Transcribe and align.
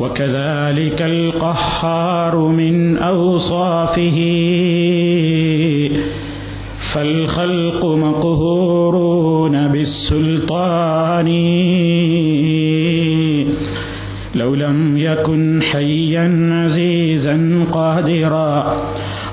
وكذلك 0.00 1.02
القهار 1.02 2.36
من 2.38 2.96
أوصافه. 2.96 4.18
فالخلق 6.94 7.86
مقهورون 7.86 9.68
بالسلطان. 9.68 11.28
لو 14.34 14.54
لم 14.54 14.98
يكن 14.98 15.62
حيا 15.62 16.50
عزيزا 16.52 17.64
قادرا 17.72 18.76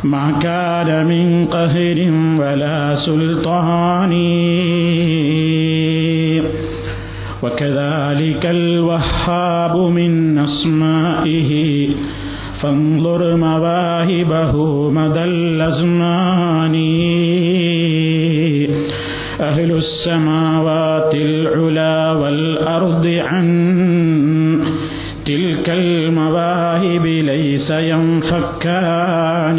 ما 0.03 0.39
كان 0.41 1.05
من 1.05 1.45
قهر 1.45 2.11
ولا 2.39 2.95
سلطان. 2.95 4.11
وكذلك 7.43 8.45
الوهاب 8.45 9.77
من 9.77 10.26
أسمائه 10.46 11.50
فانظر 12.60 13.36
مواهبه 13.36 14.54
مدى 14.90 15.24
الأزمان 15.24 16.74
أهل 19.40 19.70
السماوات 19.72 21.14
العلا 21.14 22.12
والأرض 22.12 23.06
عن 23.06 23.46
تلك 25.24 25.66
المواهب 25.70 27.06
ليس 27.06 27.70
ينفكان 27.70 29.58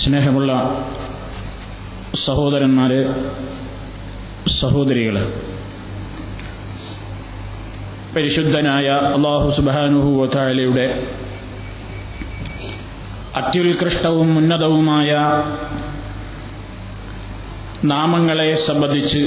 സ്നേഹമുള്ള 0.00 0.52
സഹോദരന്മാരെ 2.14 3.00
സഹോദരികളെ 4.47 5.23
പരിശുദ്ധനായ 8.15 8.89
അള്ളാഹു 8.89 9.49
സുബാനുഹുവത്തായാലയുടെ 9.49 11.07
അത്യുത്കൃഷ്ടവും 13.35 14.37
ഉന്നതവുമായ 14.37 15.11
നാമങ്ങളെ 17.85 18.53
സംബന്ധിച്ച് 18.55 19.21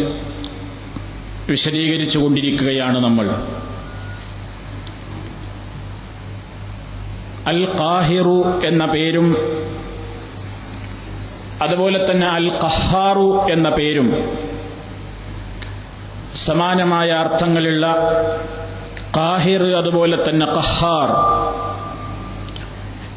വിശദീകരിച്ചു 1.48 2.18
കൊണ്ടിരിക്കുകയാണ് 2.18 2.98
നമ്മൾ. 2.98 3.26
അൽ 7.46 7.64
ഖാഹിറു 7.80 8.66
എന്ന 8.66 8.84
പേരും 8.84 9.36
അതുപോലെ 11.62 12.10
തന്നെ 12.10 12.26
അൽ 12.26 12.50
കഹാറു 12.50 13.46
എന്ന 13.52 13.68
പേരും 13.68 14.08
സമാനമായ 16.48 17.10
അർത്ഥങ്ങളുള്ള 17.10 17.96
കാഹിർ 19.16 19.62
അതുപോലെ 19.76 20.28
തന്നെ 20.28 20.46
കഹാർ 20.46 21.08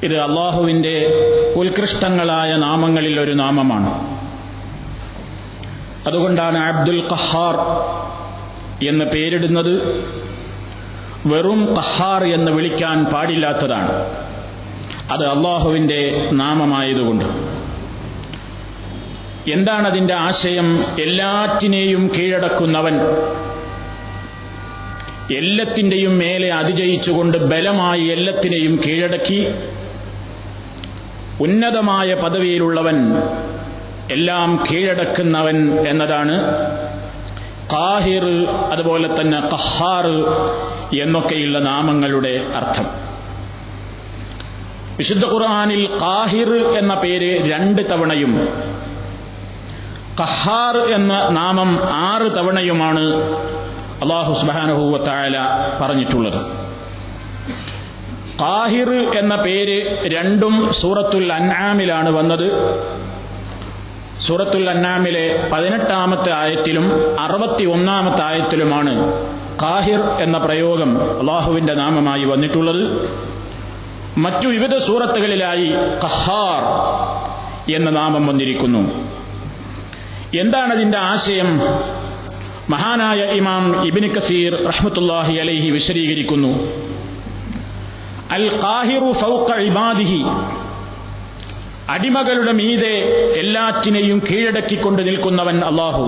ഇത് 0.05 0.17
അള്ളാഹുവിന്റെ 0.17 1.07
ഉത്കൃഷ്ടങ്ങളായ 1.55 2.55
നാമങ്ങളിൽ 2.55 3.19
ഒരു 3.19 3.31
നാമമാണ്. 3.31 4.21
അതുകൊണ്ടാണ് 6.07 6.57
അബ്ദുൽ 6.57 7.01
കഹാർ 7.01 7.55
എന്ന് 8.87 9.05
പേരിടുന്നത്. 9.05 10.05
വെറും 11.25 11.65
കഹാർ 11.65 12.23
എന്ന് 12.23 12.51
വിളിക്കാൻ 12.51 13.05
പാടില്ലാത്തതാണ്. 13.05 13.91
അത് 15.11 15.25
അള്ളാഹുവിന്റെ 15.25 16.29
നാമമായതുകൊണ്ട്. 16.31 17.25
എന്താണ് 19.49 19.87
അതിന്റെ 19.87 20.13
ആശയം? 20.13 20.83
എല്ലാറ്റിനെയും 21.01 22.11
കീഴടക്കുന്നവൻ. 22.17 22.99
എല്ലാത്തിന്റെയും 25.37 26.17
മേലെ 26.17 26.53
അതിജയിച്ചുകൊണ്ട് 26.53 27.37
ബലമായി 27.37 28.07
എല്ലാത്തിനെയും 28.07 28.81
കീഴടക്കി 28.85 29.47
ഉന്നതമായ 31.41 32.13
പദവിയിലുള്ളവൻ 32.13 33.13
എല്ലാം 34.11 34.63
കീഴടക്കുന്നവൻ 34.71 35.79
എന്നതാണ് 35.87 36.41
കാഹിർ 37.73 38.49
അതുപോലെ 38.49 39.21
തന്നെ 39.21 39.39
കഹാർ 39.39 40.07
എന്നൊക്കെയുള്ള 41.01 41.59
നാമങ്ങളുടെ 41.59 42.41
അർത്ഥം. 42.55 42.85
വിശുദ്ധ 44.97 45.25
ഖുർആാനിൽ 45.25 45.89
കാഹിർ 46.01 46.77
എന്ന 46.77 46.93
പേര് 46.93 47.51
രണ്ട് 47.51 47.91
തവണയും 47.91 48.47
കഹാർ 50.21 50.77
എന്ന 50.77 51.27
നാമം 51.29 51.79
ആറ് 51.83 52.37
തവണയുമാണ് 52.37 52.99
അള്ളാഹു 54.01 54.33
സുബാനഹൂവത്തായ 54.33 55.31
പറഞ്ഞിട്ടുള്ളത്. 55.81 56.45
കാഹിർ 58.41 59.17
എന്ന 59.17 59.35
പേര് 59.35 60.09
രണ്ടും 60.15 60.73
സൂറത്തുൽ 60.73 61.33
അന്നാമിലാണ് 61.33 62.09
വന്നത്. 62.09 62.47
സൂറത്തുൽ 64.19 64.69
അന്നാമിലെ 64.69 65.49
പതിനെട്ടാമത്തെ 65.53 66.33
ആയത്തിലും 66.33 66.91
അറുപത്തി 67.19 67.63
ഒന്നാമത്തെ 67.65 68.23
ആയത്തിലുമാണ് 68.23 69.13
കാഹിർ 69.63 69.99
എന്ന 69.99 70.37
പ്രയോഗം 70.37 71.19
അള്ളാഹുവിന്റെ 71.19 71.73
നാമമായി 71.73 72.23
വന്നിട്ടുള്ളത്. 72.23 73.11
മറ്റു 74.17 74.47
വിവിധ 74.47 74.77
സൂറത്തുകളിലായി 74.77 75.67
കഹാർ 76.03 76.61
എന്ന 77.75 77.89
നാമം 77.89 78.27
വന്നിരിക്കുന്നു. 78.27 79.10
എന്താണ് 80.39 80.73
അതിന്റെ 80.73 80.97
ആശയം? 80.97 81.59
മഹാനായ 82.69 83.17
ഇമാം 83.17 83.87
ഇബിൻ 83.87 84.13
കസീർ 84.13 84.65
റഹ്മത്തുല്ലാഹി 84.65 85.33
അലൈഹി 85.33 85.69
വിശദീകരിക്കുന്നു. 85.69 86.47
അൽ 88.31 88.61
ഖാഹിറു 88.63 89.11
ഫൗഖ 89.11 89.55
ഇബാദിഹി. 89.55 90.23
അടിമകളുടെ 91.89 92.51
മീതെ 92.51 92.97
എല്ലാറ്റിനെയും 93.39 94.21
കീഴടക്കിക്കൊണ്ട് 94.31 95.07
നിൽക്കുന്നവൻ 95.07 95.59
അള്ളാഹു 95.59 96.03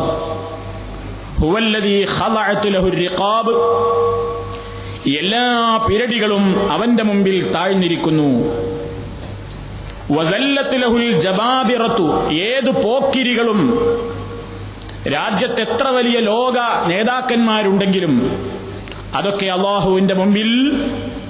എല്ലാ 5.10 5.78
പിരടികളും 5.90 6.72
അവന്റെ 6.72 7.04
മുമ്പിൽ 7.04 7.52
താഴ്ന്നിരിക്കുന്നു. 7.52 8.44
ജബാബിറത്തു. 11.14 12.34
ഏതു 12.34 12.72
പോക്കിരികളും 12.72 13.80
രാജ്യത്ത് 15.08 15.62
എത്ര 15.62 15.88
വലിയ 15.88 16.20
ലോക 16.20 16.88
നേതാക്കന്മാരുണ്ടെങ്കിലും 16.88 18.32
അതൊക്കെ 19.16 19.46
അള്ളാഹുവിന്റെ 19.46 20.16
മുമ്പിൽ 20.16 20.72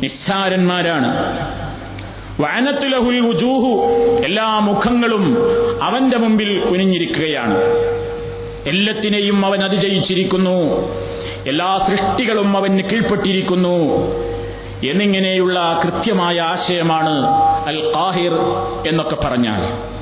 നിസ്സാരന്മാരാണ്. 0.02 1.18
വനത്തുലഹുൽ 2.42 3.20
വുജൂഹു 3.20 3.88
എല്ലാ 4.26 4.60
മുഖങ്ങളും 4.60 5.38
അവന്റെ 5.84 6.18
മുമ്പിൽ 6.18 6.60
കുനിഞ്ഞിരിക്കുകയാണ്. 6.60 7.58
എല്ലാത്തിനെയും 8.68 9.46
അവൻ 9.46 9.64
അതിജയിച്ചിരിക്കുന്നു. 9.64 10.90
എല്ലാ 11.48 11.78
സൃഷ്ടികളും 11.78 12.58
അവന് 12.58 12.80
കീഴ്പ്പെട്ടിരിക്കുന്നു. 12.80 13.78
എന്നിങ്ങനെയുള്ള 14.90 15.82
കൃത്യമായ 15.86 16.40
ആശയമാണ് 16.40 17.26
അൽ 17.68 17.94
ഖാഹിർ 17.98 18.34
എന്നൊക്കെ 18.90 19.16
പറഞ്ഞാൽ. 19.16 19.94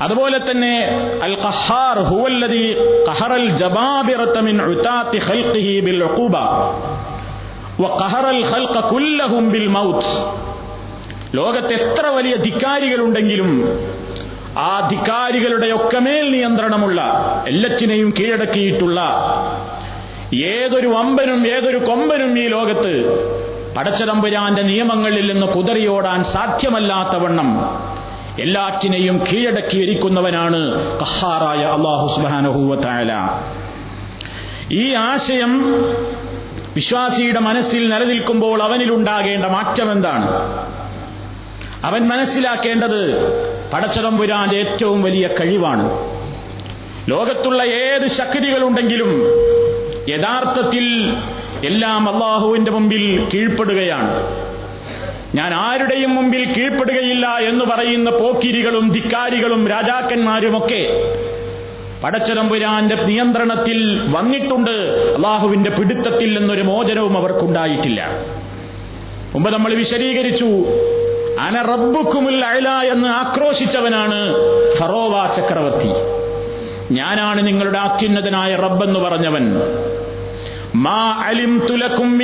അതുപോലെ 0.00 0.38
തന്നെ 0.38 0.74
അൽ 1.22 1.34
ഖഹാർ 1.42 1.98
ഹുവല്ലദി 2.02 2.64
ഖഹറൽ 3.08 3.48
ജബാബിറത 3.50 4.38
മിൻ 4.38 4.62
ഉതാത്തി 4.62 5.18
ഖൽഖിഹി 5.18 5.80
ബിൽ 5.80 6.02
ഉഖൂബ. 6.02 6.34
വഖഹറൽ 7.80 8.42
ഖൽഖ 8.52 8.80
കുല്ലഹും 8.90 9.50
ബിൽ 9.50 9.68
മൗത്ത്. 9.68 10.12
ലോകത്ത് 11.34 11.72
എത്ര 11.72 12.06
വലിയ 12.06 12.36
ധിക്കാരികളുണ്ടെങ്കിലും 12.36 13.50
ആ 14.58 14.88
ധിക്കാരികളുടെ 14.88 15.72
ഒക്കെ 15.72 15.98
മേൽ 15.98 16.30
നിയന്ത്രണമുള്ള 16.32 17.00
എല്ലച്ചിനെയും 17.46 18.14
കീഴടക്കിയിട്ടുള്ള 18.18 19.00
ഏതൊരു 20.34 20.88
വമ്പനും 20.88 21.46
ഏതൊരു 21.46 21.78
കൊമ്പനും 21.78 22.38
ഈ 22.38 22.48
ലോകത്ത് 22.48 22.92
പടച്ചതമ്പുരാന്റെ 23.76 24.62
നിയമങ്ങളിൽ 24.62 25.32
നിന്ന് 25.32 25.46
കുതറിയോടാൻ 25.46 26.24
സാധ്യമല്ലാത്തവണ്ണം 26.24 27.48
എല്ലാറ്റിനെയും 28.40 29.24
കീഴടക്കി 29.32 29.78
ഇരിക്കുന്നവനാണ് 29.78 30.74
കഹാറായ 31.00 31.64
അള്ളാഹു 31.64 32.20
സുബാനഹുല 32.20 33.28
ഈ 34.72 34.92
ആശയം 34.92 35.62
വിശ്വാസിയുടെ 36.74 37.40
മനസ്സിൽ 37.40 37.88
നിലനിൽക്കുമ്പോൾ 37.88 38.62
അവനിലുണ്ടാകേണ്ട 38.62 39.46
മാറ്റം 39.46 39.92
എന്താണ്? 39.92 40.28
അവൻ 41.84 42.08
മനസ്സിലാക്കേണ്ടത് 42.08 43.32
പടച്ചതമ്പുരാന്റെ 43.70 44.56
ഏറ്റവും 44.56 45.02
വലിയ 45.02 45.28
കഴിവാണ്. 45.40 45.90
ലോകത്തുള്ള 47.08 47.62
ഏത് 47.62 48.06
ശക്തികളുണ്ടെങ്കിലും 48.06 49.22
യഥാർത്ഥത്തിൽ 50.08 51.16
എല്ലാം 51.66 52.08
അള്ളാഹുവിന്റെ 52.08 52.70
മുമ്പിൽ 52.70 53.28
കീഴ്പ്പെടുകയാണ്. 53.34 54.42
ഞാൻ 55.34 55.54
ആരുടെയും 55.54 56.14
മുമ്പിൽ 56.14 56.44
കീഴ്പ്പെടുകയില്ല 56.52 57.26
എന്ന് 57.26 57.64
പറയുന്ന 57.64 58.10
പോക്കിരികളും 58.10 58.90
ധിക്കാരികളും 58.90 59.68
രാജാക്കന്മാരുമൊക്കെ 59.68 61.12
പടച്ചതമ്പുരാന്റെ 62.04 62.94
നിയന്ത്രണത്തിൽ 62.94 64.02
വന്നിട്ടുണ്ട്. 64.12 64.70
അള്ളാഹുവിന്റെ 65.16 65.70
പിടുത്തത്തിൽ 65.70 66.38
എന്നൊരു 66.38 66.62
മോചനവും 66.62 67.18
അവർക്കുണ്ടായിട്ടില്ല. 67.18 68.10
മുമ്പ് 69.34 69.50
നമ്മൾ 69.50 69.74
വിശദീകരിച്ചു 69.74 70.44
അന 71.40 71.62
റബ്ബുക്കുമുൽ 71.62 72.44
അയല 72.44 72.68
എന്ന് 72.68 73.08
ആക്രോശിച്ചവനാണ് 73.08 74.34
ഫറോവ 74.78 75.34
ചക്രവർത്തി. 75.36 75.88
ഞാനാണ് 76.94 77.46
നിങ്ങളുടെ 77.46 77.78
അത്യുന്നതനായ 77.78 78.56
റബ്ബെന്ന് 78.56 79.00
പറഞ്ഞവൻ. 79.00 79.54
മാ 80.74 81.22
അലിം 81.26 81.66
തുലക്കും 81.70 82.18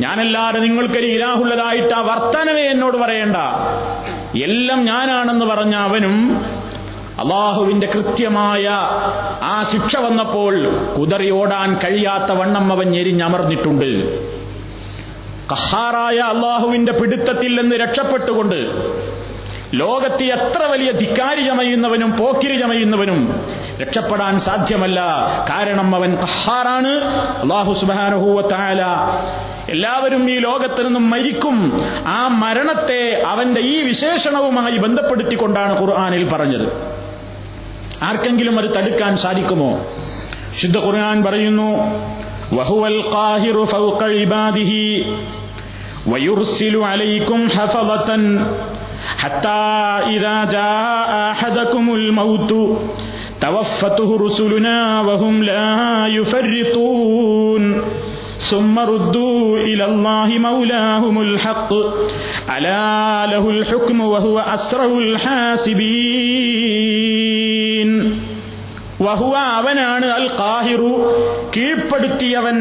ഞാനല്ലാതെ 0.00 0.58
നിങ്ങൾക്കൊരു 0.58 1.06
ഇലാഹുള്ളതായിട്ട് 1.06 1.94
ആ 1.94 2.00
വർത്തനവേ 2.00 2.62
എന്നോട് 2.62 2.96
പറയേണ്ട. 2.96 3.36
എല്ലാം 4.42 4.84
ഞാനാണെന്ന് 4.84 5.44
പറഞ്ഞ 5.44 5.74
അവനും 5.74 6.44
അള്ളാഹുവിന്റെ 7.20 7.86
കൃത്യമായ 7.86 8.68
ആ 9.42 9.62
ശിക്ഷ 9.62 9.96
വന്നപ്പോൾ 9.96 10.68
കുതറി 10.98 11.30
ഓടാൻ 11.30 11.74
കഴിയാത്ത 11.74 12.32
വണ്ണം 12.32 12.72
അവൻ 12.72 12.90
ഞെരിഞ്ഞമർന്നിട്ടുണ്ട്. 12.90 14.18
കഹാറായ 15.52 16.18
അള്ളാഹുവിന്റെ 16.18 16.92
പിടുത്തത്തിൽ 16.92 17.60
നിന്ന് 17.60 17.76
രക്ഷപ്പെട്ടുകൊണ്ട് 17.76 18.60
ലോകത്തെ 19.74 20.24
എത്ര 20.24 20.66
വലിയ 20.66 20.92
ധിക്കാരി 20.92 21.48
ചമയുന്നവനും 21.48 22.16
പോക്കിരി 22.16 22.60
ചമയുന്നവനും 22.60 23.46
രക്ഷപ്പെടാൻ 23.82 24.40
സാധ്യമല്ല. 24.40 25.00
കാരണം 25.50 25.96
അവൻ 25.96 26.16
കഹാറാണ്. 26.16 27.04
അള്ളാഹു 27.40 27.72
സുബാനഹൂവത്തായ 27.72 28.84
എല്ലാവരും 29.73 30.23
ഈ 30.33 30.35
ലോകത്ത് 30.39 30.81
നിന്നും 30.85 31.05
മരിക്കും 31.09 31.57
ആ 32.11 32.19
മരണത്തെ 32.41 33.01
അവന്റെ 33.31 33.61
ഈ 33.71 33.75
വിശേഷണവുമായി 33.83 34.77
ബന്ധപ്പെടുത്തിക്കൊണ്ടാണ് 34.77 35.73
ഖുർആാനിൽ 35.81 36.23
പറഞ്ഞത് 36.29 36.67
ആർക്കെങ്കിലും 38.07 38.57
അത് 38.59 38.69
തടുക്കാൻ 38.77 39.13
സാധിക്കുമോ 39.17 39.71
ശുദ്ധ 40.61 40.77
ഖുർആൻ 40.85 41.19
പറയുന്നു 41.23 41.69
വഹുവൽ 42.57 42.99
ഖാഹിറു 43.15 43.65
ഫൗഖ 43.73 44.09
ഇബാദിഹി 44.21 44.85
ويرسل 46.07 46.75
عليكم 46.83 47.39
حفظة 47.49 48.09
حتى 49.15 49.65
إذا 50.07 50.43
جاء 50.51 51.09
أحدكم 51.31 51.85
الموت 51.91 52.51
توفته 53.41 54.09
رسلنا 54.17 54.77
وهم 55.01 55.43
لا 55.43 55.71
يفرطون 56.09 57.63
ثم 58.41 58.75
ردوا 58.87 59.41
إلى 59.61 59.85
الله 59.85 60.29
مولاهم 60.39 61.15
الحق 61.21 61.71
ألا 62.49 62.93
له 63.27 63.49
الحكم 63.49 63.97
وهو 64.03 64.37
أسرع 64.55 64.89
الحاسبين 66.87 67.89
വഹുവ 68.99 69.33
അവനാണ് 69.57 70.07
അൽ 70.11 70.27
കാഹിറു 70.37 70.91
കീഴ്പ്പെടുത്തിയവൻ 71.55 72.57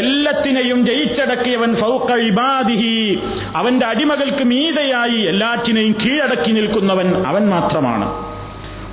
എല്ലാത്തിനെയും 0.00 0.78
ജയിച്ചടക്കിയവൻ 0.88 1.70
ഫൗക്ക 1.80 2.10
ഇബാദിഹി 2.26 2.96
അവന്റെ 3.60 3.86
അടിമകൾക്ക് 3.86 4.44
മീതയായി 4.50 5.20
എല്ലാറ്റിനെയും 5.32 5.94
കീഴടക്കി 6.02 6.52
നിൽക്കുന്നവൻ 6.58 7.08
അവൻ 7.30 7.44
മാത്രമാണ് 7.54 8.08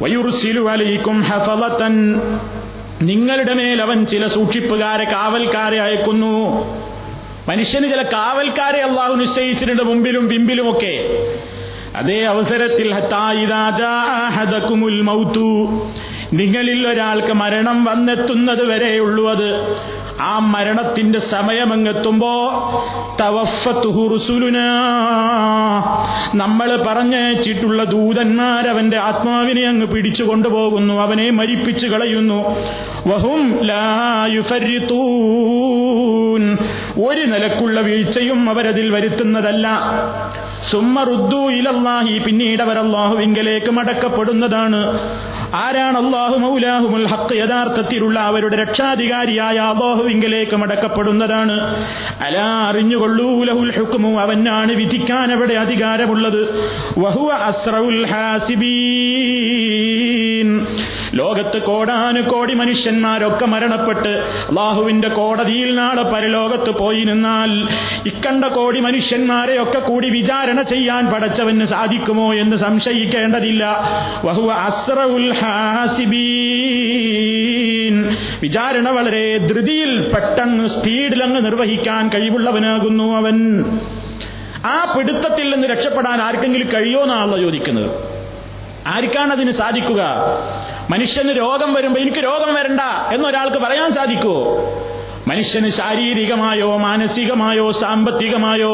വയുർസിലു 0.01 0.63
അലൈക്കും 0.73 1.19
ഹഫലത്തൻ 1.29 1.93
നിങ്ങളുടെ 3.02 3.54
മേൽ 3.54 3.82
അവൻ 3.82 3.98
ചില 4.06 4.26
സൂക്ഷിപ്പുകാരെ 4.26 5.04
കാവൽക്കാരെ 5.04 5.78
അയക്കുന്നു. 5.80 6.34
മനുഷ്യന് 7.48 7.84
ചില 7.84 8.02
കാവൽക്കാരെ 8.02 8.80
അള്ളാഹു 8.80 9.14
നിശ്ചയിച്ചിട്ടുണ്ട് 9.14 9.82
മുമ്പിലും 9.82 10.28
പിമ്പിലുമൊക്കെ 10.28 10.94
അതേ 11.96 12.18
അവസരത്തിൽ 12.24 12.94
നിങ്ങളിൽ 16.32 16.80
ഒരാൾക്ക് 16.88 17.32
മരണം 17.32 17.84
വന്നെത്തുന്നത് 17.84 18.62
വരെയുള്ളൂ 18.70 19.24
അത്. 19.30 19.48
ആ 20.20 20.38
മരണത്തിന്റെ 20.38 21.18
സമയമങ്ങെത്തുമ്പോ 21.18 22.32
നമ്മൾ 26.34 26.84
പറഞ്ഞയച്ചിട്ടുള്ള 26.86 27.84
ദൂതന്മാരവന്റെ 27.84 28.98
ആത്മാവിനെ 28.98 29.68
അങ്ങ് 29.68 29.86
പിടിച്ചു 29.86 30.24
കൊണ്ടുപോകുന്നു 30.24 30.94
അവനെ 30.94 31.30
മരിപ്പിച്ചു 31.30 31.86
കളയുന്നു. 31.86 32.56
വഹും 33.08 33.58
ഒരു 37.06 37.20
നിലക്കുള്ള 37.24 37.80
വീഴ്ചയും 37.80 38.50
അവരതിൽ 38.50 38.90
വരുത്തുന്നതല്ല. 38.90 39.68
സുമ്മറുദ്ദു 40.70 41.36
ഇലല്ലാഹി 41.36 42.18
പിന്നീട് 42.18 42.62
അവർ 42.62 42.78
അള്ളാഹുവിങ്കലേക്ക് 42.78 43.70
മടക്കപ്പെടുന്നതാണ്. 43.70 44.98
ആരാണ് 45.54 45.98
അള്ളാഹു 45.98 46.38
മൗലാഹുമുൽ 46.38 47.06
ഹക്ക് 47.06 47.36
യഥാർത്ഥത്തിലുള്ള 47.36 48.20
അവരുടെ 48.20 48.56
രക്ഷാധികാരിയായ 48.56 49.58
അള്ളാഹുവിങ്കലേക്ക് 49.58 50.56
മടക്കപ്പെടുന്നതാണ്? 50.56 51.86
അലാ 52.20 52.68
അറിഞ്ഞുകൊള്ളൂ 52.68 53.44
ലഹുൽ 53.44 53.78
ഹുക്കുമു 53.78 54.20
അവനാണ് 54.20 54.72
വിധിക്കാൻ 54.72 55.32
അവിടെ 55.32 55.54
അധികാരമുള്ളത്. 55.54 56.70
വഹുവ 56.98 57.32
അസ്രഉൽ 57.32 58.06
ഹാസിബീൻ. 58.06 60.66
ലോകത്ത് 61.14 61.62
കോടാനു 61.62 62.20
കോടി 62.20 62.54
മനുഷ്യന്മാരൊക്കെ 62.54 63.46
മരണപ്പെട്ട് 63.46 64.08
അള്ളാഹുവിന്റെ 64.08 65.08
കോടതിയിൽ 65.08 65.74
നാളെ 65.74 66.02
പരലോകത്ത് 66.02 66.70
പോയി 66.70 67.04
നിന്നാൽ 67.04 67.68
ഇക്കണ്ട 68.08 68.44
കോടി 68.44 68.80
മനുഷ്യന്മാരെയൊക്കെ 68.80 69.78
കൂടി 69.78 70.10
വിചാരണ 70.10 70.62
ചെയ്യാൻ 70.62 71.06
പടച്ചവന് 71.06 71.64
സാധിക്കുമോ 71.64 72.34
എന്ന് 72.34 72.56
സംശയിക്കേണ്ടതില്ല. 72.56 73.80
വഹുവ 74.24 74.52
വിചാരണ 78.42 78.88
വളരെ 78.90 79.38
ധൃതിയിൽ 79.38 80.12
പെട്ടെന്ന് 80.14 80.66
സ്പീഡിലങ്ങ് 80.66 81.44
നിർവഹിക്കാൻ 81.44 82.08
കഴിവുള്ളവനാകുന്നു 82.08 83.16
അവൻ. 83.16 83.64
ആ 84.66 84.94
പിടുത്തത്തിൽ 84.98 85.54
നിന്ന് 85.54 85.68
രക്ഷപ്പെടാൻ 85.68 86.22
ആർക്കെങ്കിലും 86.22 86.68
കഴിയോ 86.68 87.02
എന്നാണല്ലോ 87.02 87.38
ചോദിക്കുന്നത്. 87.38 87.90
ആർക്കാണ് 88.86 89.32
അതിന് 89.32 89.50
സാധിക്കുക? 89.50 90.02
മനുഷ്യന് 90.92 91.38
രോഗം 91.38 91.74
വരുമ്പോ 91.74 92.00
എനിക്ക് 92.00 92.24
രോഗം 92.24 92.54
വരണ്ട 92.54 92.80
എന്നൊരാൾക്ക് 93.14 93.56
പറയാൻ 93.56 93.92
സാധിക്കുമോ 93.92 94.38
മനുഷ്യന് 95.28 95.68
ശാരീരികമായോ 95.68 96.76
മാനസികമായോ 96.76 97.70
സാമ്പത്തികമായോ 97.70 98.72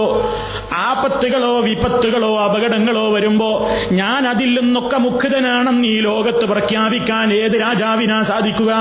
ആപത്തുകളോ 0.73 1.61
വിപത്തുകളോ 1.61 2.39
അപകടങ്ങളോ 2.39 3.13
വരുമ്പോ 3.13 3.69
ഞാൻ 3.93 4.29
അതിൽ 4.29 4.61
നിന്നൊക്കെ 4.61 4.97
മുക്തനാണെന്ന് 4.97 5.89
ഈ 5.89 6.01
ലോകത്ത് 6.01 6.45
പ്രഖ്യാപിക്കാൻ 6.45 7.33
ഏത് 7.33 7.61
രാജാവിനാ 7.61 8.23
സാധിക്കുക? 8.23 8.73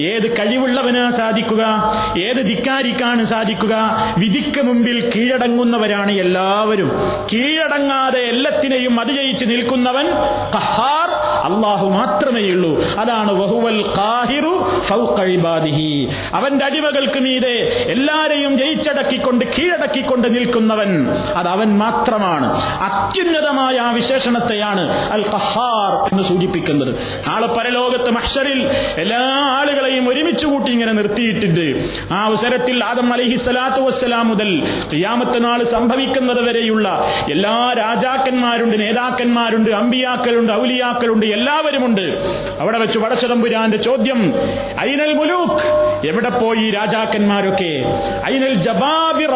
ഏത് 0.00 0.38
കഴിവുള്ളവനാ 0.38 1.10
സാധിക്കുക? 1.10 1.62
ഏത് 2.18 2.46
ധിക്കാരിക്കാണ് 2.46 3.22
സാധിക്കുക? 3.22 3.74
വിധിക്ക് 4.18 4.62
മുമ്പിൽ 4.62 5.12
കീഴടങ്ങുന്നവരാണ് 5.16 6.12
എല്ലാവരും. 6.12 6.90
കീഴടങ്ങാതെ 7.32 8.20
എല്ലാത്തിനെയും 8.20 9.00
അതിജയിച്ച് 9.00 9.44
നിൽക്കുന്നവൻ 9.44 10.06
ഖഹാർ 10.54 11.10
അള്ളാഹു 11.42 11.88
മാത്രമേ 11.88 12.42
ഉള്ളൂ. 12.50 12.82
അതാണ് 13.00 13.32
വഹുവൽ 13.32 13.82
അവന്റെ 16.34 16.64
അടിമകൾക്ക് 16.64 17.20
മീതെ 17.20 17.54
എല്ലാരെയും 17.92 18.58
ജയിച്ചടക്കിക്കൊണ്ട് 18.58 19.44
കീഴടക്കിക്കൊണ്ട് 19.44 20.34
നിൽക്കുന്നവൻ 20.34 21.10
അത് 21.10 21.48
അവൻ 21.48 21.78
മാത്രമാണ്. 21.78 22.48
അത്യുന്നതമായ 22.64 23.76
ആ 23.76 23.90
വിശേഷണത്തെയാണ് 23.90 24.80
അൽ 25.12 25.22
കഹാർ 25.22 26.08
എന്ന് 26.12 26.28
സൂചിപ്പിക്കുന്നത്. 26.28 26.94
നാളെ 27.28 27.46
പരലോകത്ത് 27.46 28.10
മഷറിൽ 28.10 28.60
എല്ലാ 28.96 29.22
ആളുകളെയും 29.58 30.08
ഒരുമിച്ച് 30.08 30.46
കൂട്ടി 30.46 30.72
ഇങ്ങനെ 30.72 30.92
നിർത്തിയിട്ടുണ്ട്. 30.92 31.66
ആ 32.14 32.24
അവസരത്തിൽ 32.24 32.84
ആദം 32.84 33.12
അലഹി 33.12 33.36
സ്വലാത്തു 33.36 33.80
വസ്സലാം 33.82 34.28
മുതൽ 34.28 34.50
ഖിയാമത്ത് 34.94 35.44
നാൾ 35.44 35.64
സംഭവിക്കുന്നത് 35.64 36.48
വരെയുള്ള 36.48 36.88
എല്ലാ 37.30 37.74
രാജാക്കന്മാരുണ്ട് 37.78 38.80
നേതാക്കന്മാരുണ്ട് 38.80 39.70
അമ്പിയാക്കളുണ്ട് 39.70 40.52
ഔലിയാക്കളുണ്ട് 40.52 41.26
എല്ലാവരുമുണ്ട്. 41.32 42.00
അവിടെ 42.60 42.78
വെച്ച് 42.78 42.98
വടച്ചതമ്പുരാന്റെ 42.98 43.76
ചോദ്യം 43.76 44.34
ഐനൽ 44.80 45.12
മുലൂക്ക്? 45.12 45.62
എവിടെ 46.08 46.28
പോയി 46.28 46.70
രാജാക്കന്മാരൊക്കെ? 46.70 47.72
ഐനൽ 48.32 48.54
ജബാബിറ. 48.54 49.34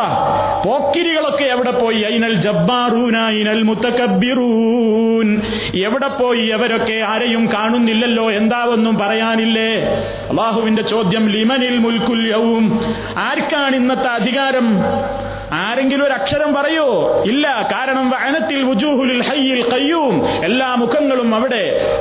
പോക്കിരികളൊക്കെ 0.67 1.45
എവിടെ 1.45 1.71
പോയി? 1.71 1.97
ഐനൽ 1.97 2.35
ജബ്ബാറൂന 2.35 3.17
ഐനൽ 3.17 3.63
മുത്തക്കബിറൂൻ 3.63 5.43
എവിടെ 5.85 6.09
പോയി? 6.09 6.47
അവരൊക്കെ 6.49 7.03
ആരെയും 7.03 7.47
കാണുന്നില്ലല്ലോ 7.55 8.33
എന്താവൊന്നും 8.33 8.99
പറയാനില്ലേ? 8.99 9.71
അള്ളാഹുവിന്റെ 10.31 10.83
ചോദ്യം 10.83 11.29
ലിമനിൽ 11.29 11.79
മുൽക്കുൽ 11.79 12.29
യവും 12.29 12.81
ആർക്കാണ് 13.19 13.77
ഇന്നത്തെ 13.77 14.09
അധികാരം? 14.09 14.67
ആരെങ്കിലും 15.53 16.07
ഒരു 16.07 16.13
അക്ഷരം 16.13 16.55
പറയോ? 16.55 17.23
ഇല്ല. 17.27 17.69
കാരണം 17.73 18.11
വനത്തിൽ 18.11 18.63
ഹയ്യിൽ 19.23 19.65
ഖയ്യൂം. 19.73 20.27
എല്ലാ 20.45 20.75
മുഖങ്ങളും 20.75 21.35
അവിടെ. 21.35 21.99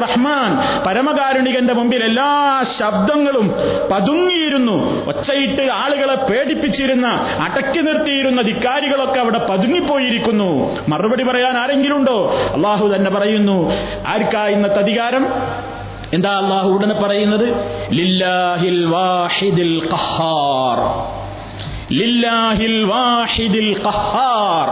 റഹ്മാൻ. 0.00 0.82
പരമകാരുണികന്റെ 0.86 1.74
മുമ്പിൽ 1.74 2.04
എല്ലാ 2.04 2.62
ശബ്ദങ്ങളും 2.78 3.54
പതുങ്ങിയിരുന്നു. 3.92 5.06
ഒച്ചയിട്ട് 5.06 5.72
ആളുകളെ 5.72 6.14
പേടിപ്പിച്ചിരുന്ന 6.14 7.06
അടക്കി 7.40 7.80
നിർത്തിയിരുന്ന 7.80 8.42
ധിക്കാരികളൊക്കെ 8.42 9.20
അവിടെ 9.20 9.38
പതുങ്ങിപ്പോയിരിക്കുന്നു. 9.38 10.78
മറുപടി 10.88 11.22
പറയാൻ 11.22 11.58
ആരെങ്കിലും 11.58 11.96
ഉണ്ടോ 11.96 12.38
അള്ളാഹു 12.54 12.94
തന്നെ 12.94 13.10
പറയുന്നു. 13.10 13.72
ആർക്കാ 14.08 14.46
ഇന്നത്തെ 14.46 14.78
അധികാരം? 14.78 15.26
എന്താ 16.14 16.38
അള്ളാഹു 16.38 16.68
ഉടനെ 16.68 16.94
പറയുന്നത്? 16.94 17.48
ലില്ലാഹിൽ 17.92 18.84
വാഹിദിൽ 18.84 19.80
ഖഹാർ. 19.92 21.17
ലില്ലാഹിൽ 21.90 22.84
വാഹിദിൽ 22.84 23.70
ഖഹാർ 23.84 24.68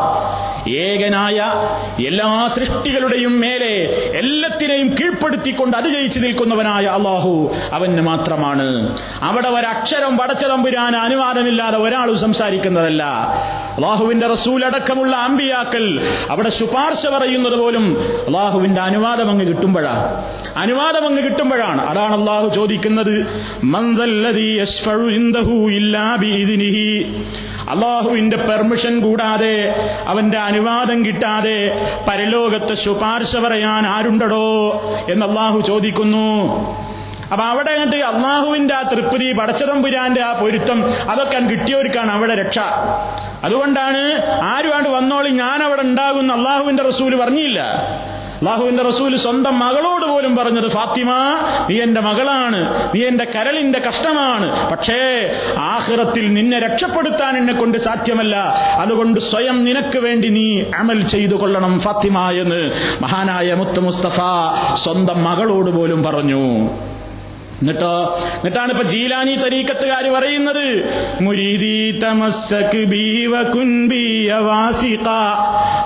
ഏകനായ 0.71 1.53
എല്ലാ 2.07 2.49
സൃഷ്ടികളുടെയും 2.49 3.41
മേലെ 3.41 3.75
എല്ലാത്തിനെയും 4.19 4.89
കീഴ്പ്പെടുത്തിക്കൊണ്ട് 4.89 5.77
അതിജയിച്ചു 5.77 6.19
നിൽക്കുന്നവനായ 6.19 6.85
അള്ളാഹു 6.85 7.55
അവന് 7.73 8.01
മാത്രമാണ്. 8.01 8.99
അവിടെ 9.23 9.49
ഒരക്ഷരം 9.49 10.17
വടച്ചതമ്പുരാൻ 10.17 10.97
അനുവാദമില്ലാതെ 10.97 11.79
ഒരാളും 11.79 12.19
സംസാരിക്കുന്നതല്ല. 12.19 13.03
അള്ളാഹുവിന്റെ 13.77 14.27
റസൂൽ 14.27 14.65
അടക്കമുള്ള 14.65 15.17
അമ്പിയാക്കൽ 15.17 16.01
അവിടെ 16.31 16.49
ശുപാർശ 16.49 17.07
പറയുന്നത് 17.07 17.59
പോലും 17.59 17.97
അള്ളാഹുവിന്റെ 18.27 18.81
അനുവാദം 18.81 19.31
അങ്ങ് 19.31 19.47
കിട്ടുമ്പോഴാണ് 19.47 20.25
അനുവാദം 20.57 21.07
അങ്ങ് 21.07 21.25
കിട്ടുമ്പോഴാണ്. 21.25 21.83
അതാണ് 21.87 22.21
അള്ളാഹു 22.21 22.49
ചോദിക്കുന്നത് 22.49 23.27
അള്ളാഹുവിന്റെ 27.71 28.37
പെർമിഷൻ 28.37 29.01
കൂടാതെ 29.01 29.55
അവന്റെ 30.07 30.39
അനുവാദം 30.57 31.05
കിട്ടാതെ 31.05 31.59
പരലോകത്ത് 32.09 32.75
ശുപാർശ 32.75 33.37
പറയാൻ 33.37 33.87
ആരുണ്ടടോ 33.87 34.47
എന്ന് 35.13 35.27
അള്ളാഹു 35.27 35.61
ചോദിക്കുന്നു. 35.61 36.29
അപ്പൊ 37.33 37.45
അവിടെ 37.45 37.77
കണ്ട് 37.77 37.97
അള്ളാഹുവിന്റെ 37.97 38.75
ആ 38.75 38.83
തൃപ്തി 38.83 39.33
പടച്ചതമ്പുരാന്റെ 39.33 40.23
ആ 40.23 40.33
പൊരുത്തം 40.41 40.79
അതൊക്കെ 41.11 41.39
കിട്ടിയവർക്കാണ് 41.39 42.11
അവിടെ 42.11 42.35
രക്ഷ. 42.35 42.59
അതുകൊണ്ടാണ് 43.45 44.03
ആരുമാണ്ട് 44.43 44.89
വന്നോളി 44.89 45.31
ഞാൻ 45.31 45.63
അവിടെ 45.63 45.83
ഉണ്ടാകുന്ന 45.83 46.33
അള്ളാഹുവിന്റെ 46.33 46.83
റസൂൽ 46.83 47.21
പറഞ്ഞില്ല. 47.21 47.61
അള്ളാഹുവിന്റെ 48.37 48.83
റസൂൽ 48.83 49.17
സ്വന്തം 49.17 49.59
മകളോട് 49.59 50.07
പോലും 50.07 50.37
പറഞ്ഞത് 50.37 50.71
ഫാത്തിമ 50.71 51.11
നീ 51.71 51.81
എന്റെ 51.83 52.01
മകളാണ് 52.01 52.61
നീ 52.95 53.07
എന്റെ 53.07 53.25
കരളിന്റെ 53.25 53.79
കഷ്ടമാണ്. 53.79 54.71
പക്ഷേ 54.71 54.99
ആഹ്റത്തിൽ 55.59 56.33
നിന്നെ 56.33 56.59
രക്ഷപ്പെടുത്താൻ 56.59 57.37
എന്നെ 57.37 57.53
കൊണ്ട് 57.53 57.79
സാധ്യമല്ല. 57.79 58.37
അതുകൊണ്ട് 58.81 59.21
സ്വയം 59.21 59.65
നിനക്ക് 59.65 59.99
വേണ്ടി 59.99 60.29
നീ 60.29 60.63
അമൽ 60.79 61.03
ചെയ്തു 61.03 61.35
കൊള്ളണം 61.35 61.81
ഫാത്തിമ 61.81 62.19
എന്ന് 62.43 62.61
മഹാനായ 63.03 63.55
മുത്ത് 63.55 63.81
മുസ്തഫ 63.81 64.21
സ്വന്തം 64.75 65.25
മകളോട് 65.25 65.71
പോലും 65.71 66.03
പറഞ്ഞു. 66.03 66.45
എന്നിട്ടോ 67.61 67.93
എന്നിട്ടാണ് 68.37 68.71
ഇപ്പൊ 68.73 68.83
ജീലാനി 68.83 69.35
തരീക്കത്തുകാർ 69.35 70.05
പറയുന്നത് 70.17 70.65
മുരീദി 71.21 71.77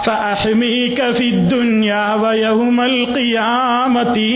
ഫഅഹ്മീക 0.04 0.98
ഖിയാമതി. 3.16 4.30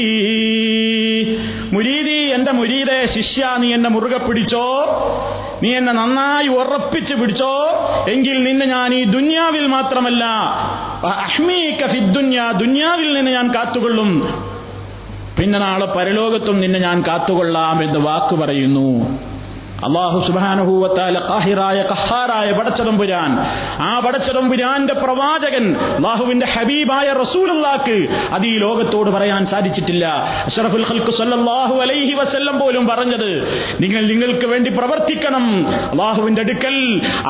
മുരീദി 1.74 2.18
എന്റെ 2.36 2.52
മുരീദെ 2.52 2.98
ശിഷ്യ 3.06 3.44
നീ 3.58 3.68
എന്നെ 3.74 3.90
മുറുകെ 3.90 4.20
പിടിച്ചോ 4.26 4.66
നീ 5.62 5.76
എന്നെ 5.76 5.92
നന്നായി 5.92 6.48
ഉറപ്പിച്ച് 6.48 7.14
പിടിച്ചോ 7.14 7.52
എങ്കിൽ 8.14 8.36
നിന്നെ 8.42 8.66
ഞാൻ 8.66 8.94
ഈ 8.94 9.04
ദുന്യാവിൽ 9.16 9.66
മാത്രമല്ല 9.66 10.24
അഹ്മീക 11.26 11.80
ഫിദ്ദുനിയ 11.94 12.40
ദുന്യാവിൽ 12.62 13.08
നിന്ന് 13.16 13.30
ഞാൻ 13.30 13.48
കാത്തുകൊള്ളും. 13.54 14.12
പിന്നെ 15.38 15.58
നാളെ 15.58 15.86
പരലോകത്തും 15.86 16.60
നിന്നെ 16.60 16.78
ഞാൻ 16.78 17.04
കാത്തുകൊള്ളാം 17.06 17.82
എന്ന് 17.84 17.98
വാക്ക് 17.98 18.34
പറയുന്നു. 18.34 18.88
അള്ളാഹു 19.86 20.18
സുബാനുഭൂവത്താല 20.26 21.18
കാഹിറായ 21.30 21.78
കഹാറായ 21.92 22.52
പടച്ചതമ്പുരാൻ 22.52 23.30
ആ 23.88 24.00
പടച്ചതമ്പുരാന്റെ 24.04 24.94
പ്രവാചകൻ 24.94 25.64
അള്ളാഹുവിന്റെ 25.96 26.46
ഹബീബായ 26.46 27.12
റസൂലുള്ളാക്ക് 27.12 27.96
അത് 28.32 28.46
ഈ 28.46 28.54
ലോകത്തോട് 28.64 29.10
പറയാൻ 29.10 29.42
സാധിച്ചിട്ടില്ല. 29.52 30.04
അഷറഫുൽ 30.46 30.86
ഖൽക്ക് 30.90 31.10
സല്ലല്ലാഹു 31.10 31.74
അലൈഹി 31.84 32.14
വസല്ലം 32.20 32.58
പോലും 32.58 32.86
പറഞ്ഞത് 32.86 33.30
നിങ്ങൾ 33.80 34.02
നിങ്ങൾക്ക് 34.12 34.46
വേണ്ടി 34.46 34.70
പ്രവർത്തിക്കണം. 34.70 35.46
അള്ളാഹുവിന്റെ 35.90 36.40
അടുക്കൽ 36.40 36.76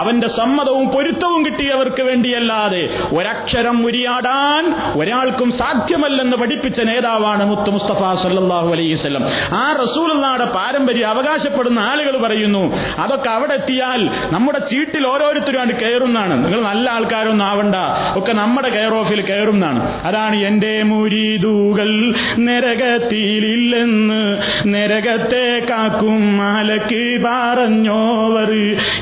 അവന്റെ 0.03 0.29
സമ്മതവും 0.29 0.87
പൊരുത്തവും 0.95 1.41
കിട്ടിയവർക്ക് 1.47 2.03
വേണ്ടിയല്ലാതെ 2.03 2.83
ഒരക്ഷരം 3.19 3.87
ഉരിയാടാൻ 3.87 4.65
ഒരാൾക്കും 5.01 5.53
സാധ്യമല്ലെന്ന് 5.53 6.37
പഠിപ്പിച്ച 6.37 6.81
നേതാവാണ് 6.81 7.45
മുത്തു 7.53 7.71
മുസ്തഫ 7.71 8.01
സല്ലല്ലാഹു 8.27 8.71
അലൈഹി 8.77 8.93
വസല്ലം. 8.93 9.23
ആ 9.63 9.65
റസൂലുള്ളാടെ 9.83 10.45
പാരമ്പര്യം 10.59 11.09
അവകാശപ്പെടുന്ന 11.09 11.81
ആളുകൾ 11.91 12.17
പറയുന്നു 12.17 12.43
പറയുന്നു. 12.45 12.63
അതൊക്കെ 13.01 13.31
അവിടെ 13.31 13.53
എത്തിയാൽ 13.53 14.01
നമ്മുടെ 14.33 14.61
ചീട്ടിൽ 14.71 15.05
ഓരോരുത്തരും 15.07 15.61
ആണ് 15.61 15.73
കയറുന്നാണ് 15.81 16.35
നിങ്ങൾ 16.45 16.61
നല്ല 16.63 16.91
ആൾക്കാരൊന്നും 16.91 17.47
ആവണ്ട. 17.47 17.77
ഒക്കെ 18.19 18.33
നമ്മുടെ 18.33 18.69
കെയർ 18.69 18.95
ഓഫിൽ 18.95 19.21
കയറുന്നാണ് 19.21 19.81
അതാണ് 20.05 20.37
എന്റെ 20.37 20.83
മുരീതൂകൾ. 20.83 21.91
നരകത്തിയില്ലെന്ന് 22.39 24.21
നരകത്തെ 24.75 25.45
കാക്കും 25.71 26.37
മാലക്ക് 26.37 27.05
പറഞ്ഞോവർ. 27.25 28.53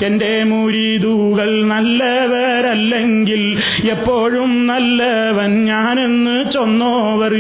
എന്റെ 0.06 0.32
മുരീതൂകൾ 0.44 1.50
നല്ലവരല്ലെങ്കിൽ 1.66 3.42
എപ്പോഴും 3.90 4.66
നല്ലവൻ 4.66 5.50
ഞാനെന്ന് 5.64 6.36
ചൊന്നോവർ. 6.52 7.34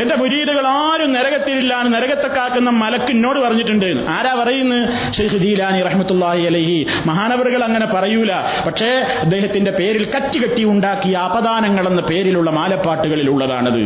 എന്റെ 0.00 0.16
മുരീതുകൾ 0.16 0.64
ആരും 0.66 1.12
നരകത്തിലില്ലാണ് 1.12 1.88
നരകത്തെ 1.94 2.28
കാക്കുന്ന 2.36 2.70
മലക്കിന്നോട് 2.82 3.38
പറഞ്ഞിട്ടുണ്ട്. 3.38 3.88
ആരാ 4.10 4.34
പറയുന്നത് 4.60 5.12
ഷെയ്ഖ് 5.12 5.38
ജീലാനി 5.44 5.80
റഹ്മത്തുള്ളാഹി 5.82 6.42
അലൈഹി 6.46 6.78
മഹാനവറുകൾ 7.06 7.64
അങ്ങനെ 7.64 7.86
പറയൂല. 7.86 8.32
പക്ഷേ 8.66 8.90
അദ്ദേഹത്തിന്റെ 9.24 9.70
പേരിൽ 9.70 10.04
കറ്റുകെട്ടി 10.16 10.64
ഉണ്ടാക്കിയ 10.64 11.16
അപദാനങ്ങൾ 11.28 11.86
എന്ന 11.88 12.02
പേരിലുള്ള 12.10 12.50
മാലപ്പാട്ടുകളിൽ 12.50 13.30
ഉള്ളതാണത്. 13.30 13.82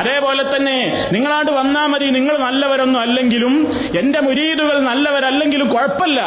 അതേപോലെ 0.00 0.42
തന്നെ 0.56 0.76
നിങ്ങളാണ്ട് 1.12 1.52
വന്നാൽ 1.52 1.86
മതി 1.86 2.04
നിങ്ങൾ 2.04 2.34
നല്ലവരൊന്നും 2.38 3.00
അല്ലെങ്കിലും 3.00 3.54
എന്റെ 3.98 4.20
മുരീദുകൾ 4.20 4.76
നല്ലവരല്ലെങ്കിലും 4.90 5.68
കുഴപ്പമില്ല. 5.68 6.20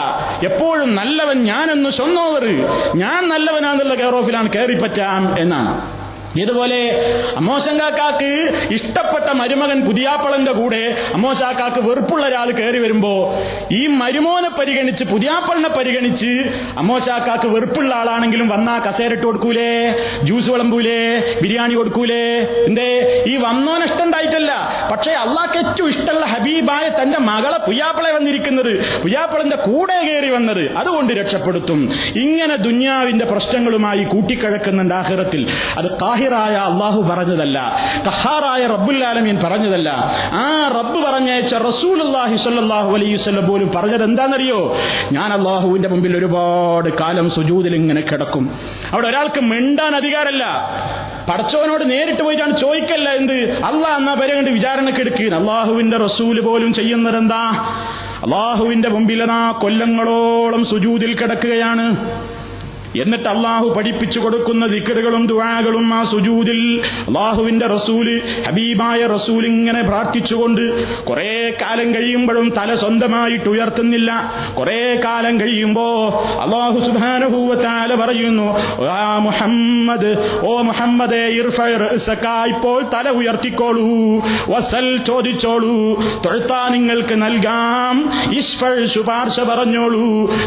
എപ്പോഴും 0.43 0.95
നല്ലവൻ 0.95 1.37
ഞാനെന്ന് 1.43 1.89
സ്വന്നോവർ 1.89 2.45
ഞാൻ 2.95 3.21
നല്ലവനാന്നുള്ള 3.33 3.95
കെയർ 3.95 4.15
ഓഫിലാണ് 4.15 4.49
കയറിപ്പറ്റാം 4.55 5.39
എന്നാണ്. 5.39 6.02
ഇതുപോലെ 6.41 6.81
അമ്മോശങ്കാക്കാക്ക് 7.37 8.31
ഇഷ്ടപ്പെട്ട 8.73 9.31
മരുമകൻ 9.31 9.85
പുതിയാപ്പളന്റെ 9.85 10.51
കൂടെ 10.51 11.09
അമ്മോശാക്കാക്ക് 11.13 11.89
വെറുപ്പുള്ള 11.89 12.27
ഒരാൾ 12.27 12.51
കയറി 12.51 12.79
വരുമ്പോ 12.79 13.39
ഈ 13.71 13.87
മരുമോനെ 13.87 14.49
പരിഗണിച്ച് 14.49 15.03
പുതിയാപ്പളിനെ 15.03 15.69
പരിഗണിച്ച് 15.69 16.31
അമ്മോശാക്കാക്ക് 16.77 17.47
വെറുപ്പുള്ള 17.47 17.95
ആളാണെങ്കിലും 17.95 18.49
വന്നാ 18.49 18.79
കസേരട്ട് 18.79 19.23
കൊടുക്കൂലേ 19.23 19.95
ജ്യൂസ് 20.23 20.49
വിളമ്പൂലേ 20.49 21.19
ബിരിയാണി 21.41 21.73
കൊടുക്കൂലേ? 21.73 22.37
എന്തേ? 22.67 23.23
ഈ 23.27 23.37
വന്നോന് 23.37 23.83
ഇഷ്ടണ്ടായിട്ടല്ല. 23.83 24.51
പക്ഷേ 24.91 25.11
അള്ളാഹ്ക്ക് 25.11 25.57
ഏറ്റവും 25.57 25.89
ഇഷ്ടമുള്ള 25.89 26.25
ഹബീബായ 26.25 27.01
തന്റെ 27.01 27.19
മകളെ 27.19 27.57
പുയ്യാപ്പളെ 27.57 28.11
വന്നിരിക്കുന്നത് 28.11 29.01
പുയ്യാപ്പളന്റെ 29.01 29.55
കൂടെ 29.55 30.01
കയറി 30.03 30.29
വന്നത് 30.29 30.71
അതുകൊണ്ട് 30.71 31.13
രക്ഷപ്പെടുത്തും. 31.13 31.93
ഇങ്ങനെ 32.15 32.55
ദുന്യാവിന്റെ 32.55 33.25
പ്രശ്നങ്ങളുമായി 33.25 34.03
കൂട്ടിക്കഴക്കുന്നുണ്ട് 34.03 34.93
ആഹ്റത്തിൽ. 34.93 35.47
അത് 35.77 35.99
കാഹിറായ 36.23 36.55
അള്ളാഹു 36.71 36.99
പറഞ്ഞതല്ല 37.09 37.57
തഹാറായ 38.07 38.67
റബ്ബുല്ലാലമീൻ 38.73 39.35
പറഞ്ഞതല്ല. 39.43 39.89
ആ 40.41 40.45
റബ്ബ് 40.77 40.99
പറഞ്ഞയച്ച 41.07 41.53
റസൂൽ 41.69 41.97
അള്ളാഹി 42.07 42.35
സല്ലാഹു 42.35 42.89
വസല്ലം 42.91 43.45
പോലും 43.47 43.69
പറഞ്ഞത് 43.75 44.03
എന്താണെന്നറിയോ 44.03 44.59
ഞാൻ 45.11 45.29
അള്ളാഹുവിന്റെ 45.37 45.89
മുമ്പിൽ 45.93 46.17
ഒരുപാട് 46.17 46.89
കാലം 47.01 47.27
സുജൂതിൽ 47.29 47.75
ഇങ്ങനെ 47.75 48.01
കിടക്കും. 48.01 48.45
അവിടെ 48.93 49.07
ഒരാൾക്ക് 49.07 49.41
മിണ്ടാൻ 49.51 49.95
അധികാരമല്ല. 49.95 50.45
പടച്ചവനോട് 51.29 51.83
നേരിട്ട് 51.91 52.23
പോയിട്ടാണ് 52.23 52.55
ചോദിക്കല്ല 52.57 53.09
എന്ത്? 53.19 53.37
അള്ളാഹ് 53.69 53.97
എന്നാ 53.99 54.13
പേരെ 54.13 54.33
കണ്ട് 54.35 54.51
വിചാരണക്ക് 54.51 54.99
എടുക്കുക 54.99 55.35
അള്ളാഹുവിന്റെ 55.41 55.97
റസൂൽ 55.97 56.39
പോലും 56.47 56.73
ചെയ്യുന്നത് 56.79 57.17
എന്താ 57.17 57.43
അള്ളാഹുവിന്റെ 58.25 58.89
മുമ്പിലെന്നാ 58.89 59.41
കൊല്ലങ്ങളോളം 59.63 60.65
സുജൂതിൽ 60.65 61.11
കിടക്കുകയാണ്. 61.21 61.85
എന്നിട്ട് 63.01 63.29
അള്ളാഹു 63.29 63.67
പഠിപ്പിച്ചു 63.69 64.19
കൊടുക്കുന്ന 64.19 64.67
ദിക്കറുകളും 64.67 65.27
ദുവാകളും 65.27 65.93
ആ 65.93 66.03
സുജൂതിൽ 66.03 66.61
അള്ളാഹുവിന്റെ 67.07 67.67
റസൂൽ 67.67 68.07
ഹബീബായ 68.47 69.05
റസൂൽ 69.05 69.45
ഇങ്ങനെ 69.45 69.81
പ്രാർത്ഥിച്ചുകൊണ്ട് 69.81 70.63
കുറെ 71.03 71.55
കാലം 71.61 71.95
കഴിയുമ്പോഴും 71.95 72.49
തല 72.57 72.75
സ്വന്തമായിട്ട് 72.75 73.49
ഉയർത്തുന്നില്ല. 73.49 74.11
കുറെ 74.53 74.95
കാലം 75.05 75.39
കഴിയുമ്പോ 75.39 75.87
അള്ളാഹു 76.41 76.79
സുബാനുഭൂവത്താല 76.79 77.95
പറയുന്നു 77.95 78.47
ആ 78.89 79.17
മുഹമ്മദ് 79.19 80.11
ഓ 80.41 80.61
മുഹമ്മദേ 80.61 81.23
ഇപ്പോൾ 82.47 82.89
തല 82.93 83.09
ഉയർത്തിക്കോളൂ 83.09 83.87
വസൽ 84.49 84.97
ചോദിച്ചോളൂ 84.97 85.75
തൊഴുത്താ 86.25 86.69
നിങ്ങൾക്ക് 86.69 87.21
നൽകാം 87.21 87.95
ഇഷ്ഫൾ 88.33 88.85
ശുപാർശ 88.85 89.39
പറഞ്ഞോളൂ 89.39 90.05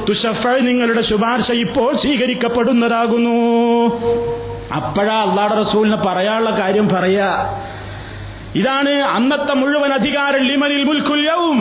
തുഷഫൾ 0.08 0.60
നിങ്ങളുടെ 0.60 1.00
ശുപാർശ 1.00 1.52
ഇപ്പോൾ 1.52 1.90
സ്വീകരിക്കപ്പെടുന്നതാകുന്നു 2.36 3.36
അപ്പോഴാ 4.76 5.16
അള്ളാട 5.24 5.50
റസൂലിന് 5.54 5.98
പറയാനുള്ള 6.06 6.50
കാര്യം 6.60 6.86
പറയാ. 6.88 7.28
ഇതാണ് 8.54 8.92
അന്നത്തെ 9.16 9.54
മുഴുവൻ 9.54 9.92
അധികാരം 9.92 10.42
ലിമനിൽ 10.42 10.84
മുൽക്കുല്യവും 10.84 11.58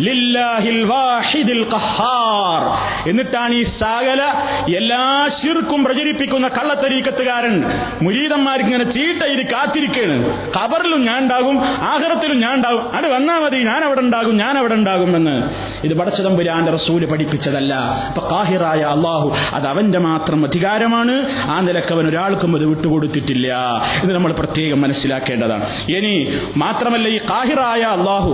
ലില്ലാഹിൽ 0.00 0.84
ഖഹാർ 1.74 2.62
എന്നിട്ടാണ് 3.08 3.54
ഈ 3.54 3.62
സകല 3.62 4.22
എല്ലാ 4.76 5.28
ശിർക്കും 5.28 5.84
പ്രചരിപ്പിക്കുന്ന 5.84 6.48
കള്ളത്തരീക്കത്തുകാരൻ 6.48 7.54
മുരീതന്മാർക്ക് 8.02 8.64
ഇങ്ങനെ 8.64 8.84
ചീട്ടയിൽ 8.84 9.46
കാത്തിരിക്കുകയാണ് 9.52 10.16
ഖബറിലും 10.48 11.04
ഞാൻ 11.04 11.18
ഉണ്ടാകും 11.18 11.58
ആഹ്റത്തിലും 11.64 12.40
ഞാൻ 12.40 12.54
ഉണ്ടാകും 12.54 12.94
അത് 12.94 13.14
വന്നാ 13.14 13.38
മതി 13.38 13.56
ഞാൻ 13.56 13.84
അവിടെ 13.84 14.00
ഉണ്ടാകും 14.00 14.36
ഞാൻ 14.36 14.58
അവിടെ 14.58 14.74
ഉണ്ടാകും 14.74 15.16
എന്ന്. 15.16 15.34
ഇത് 15.86 15.98
പടച്ചതമ്പുരാന്റെ 15.98 16.72
റസൂൽ 16.72 17.06
പഠിപ്പിച്ചതല്ല. 17.06 17.74
അപ്പൊ 17.74 18.28
കാഹിറായ 18.30 18.80
അള്ളാഹു 18.80 19.36
അത് 19.54 19.66
അവന്റെ 19.66 19.98
മാത്രം 19.98 20.46
അധികാരമാണ്. 20.46 21.14
ആ 21.50 21.60
നിലയ്ക്ക് 21.60 21.92
അവൻ 21.92 22.08
ഒരാൾക്കും 22.08 22.56
അത് 22.56 22.64
വിട്ടുകൊടുത്തിട്ടില്ല. 22.64 23.54
ഇത് 24.02 24.12
നമ്മൾ 24.14 24.32
പ്രത്യേകം 24.32 24.80
മനസ്സിലാക്കേണ്ടതാണ്. 24.80 25.64
ഇനി 25.96 26.40
മാത്രമല്ല 26.56 27.08
ഈ 27.08 27.18
കാഹിറായ 27.18 27.80
അള്ളാഹു 27.80 28.32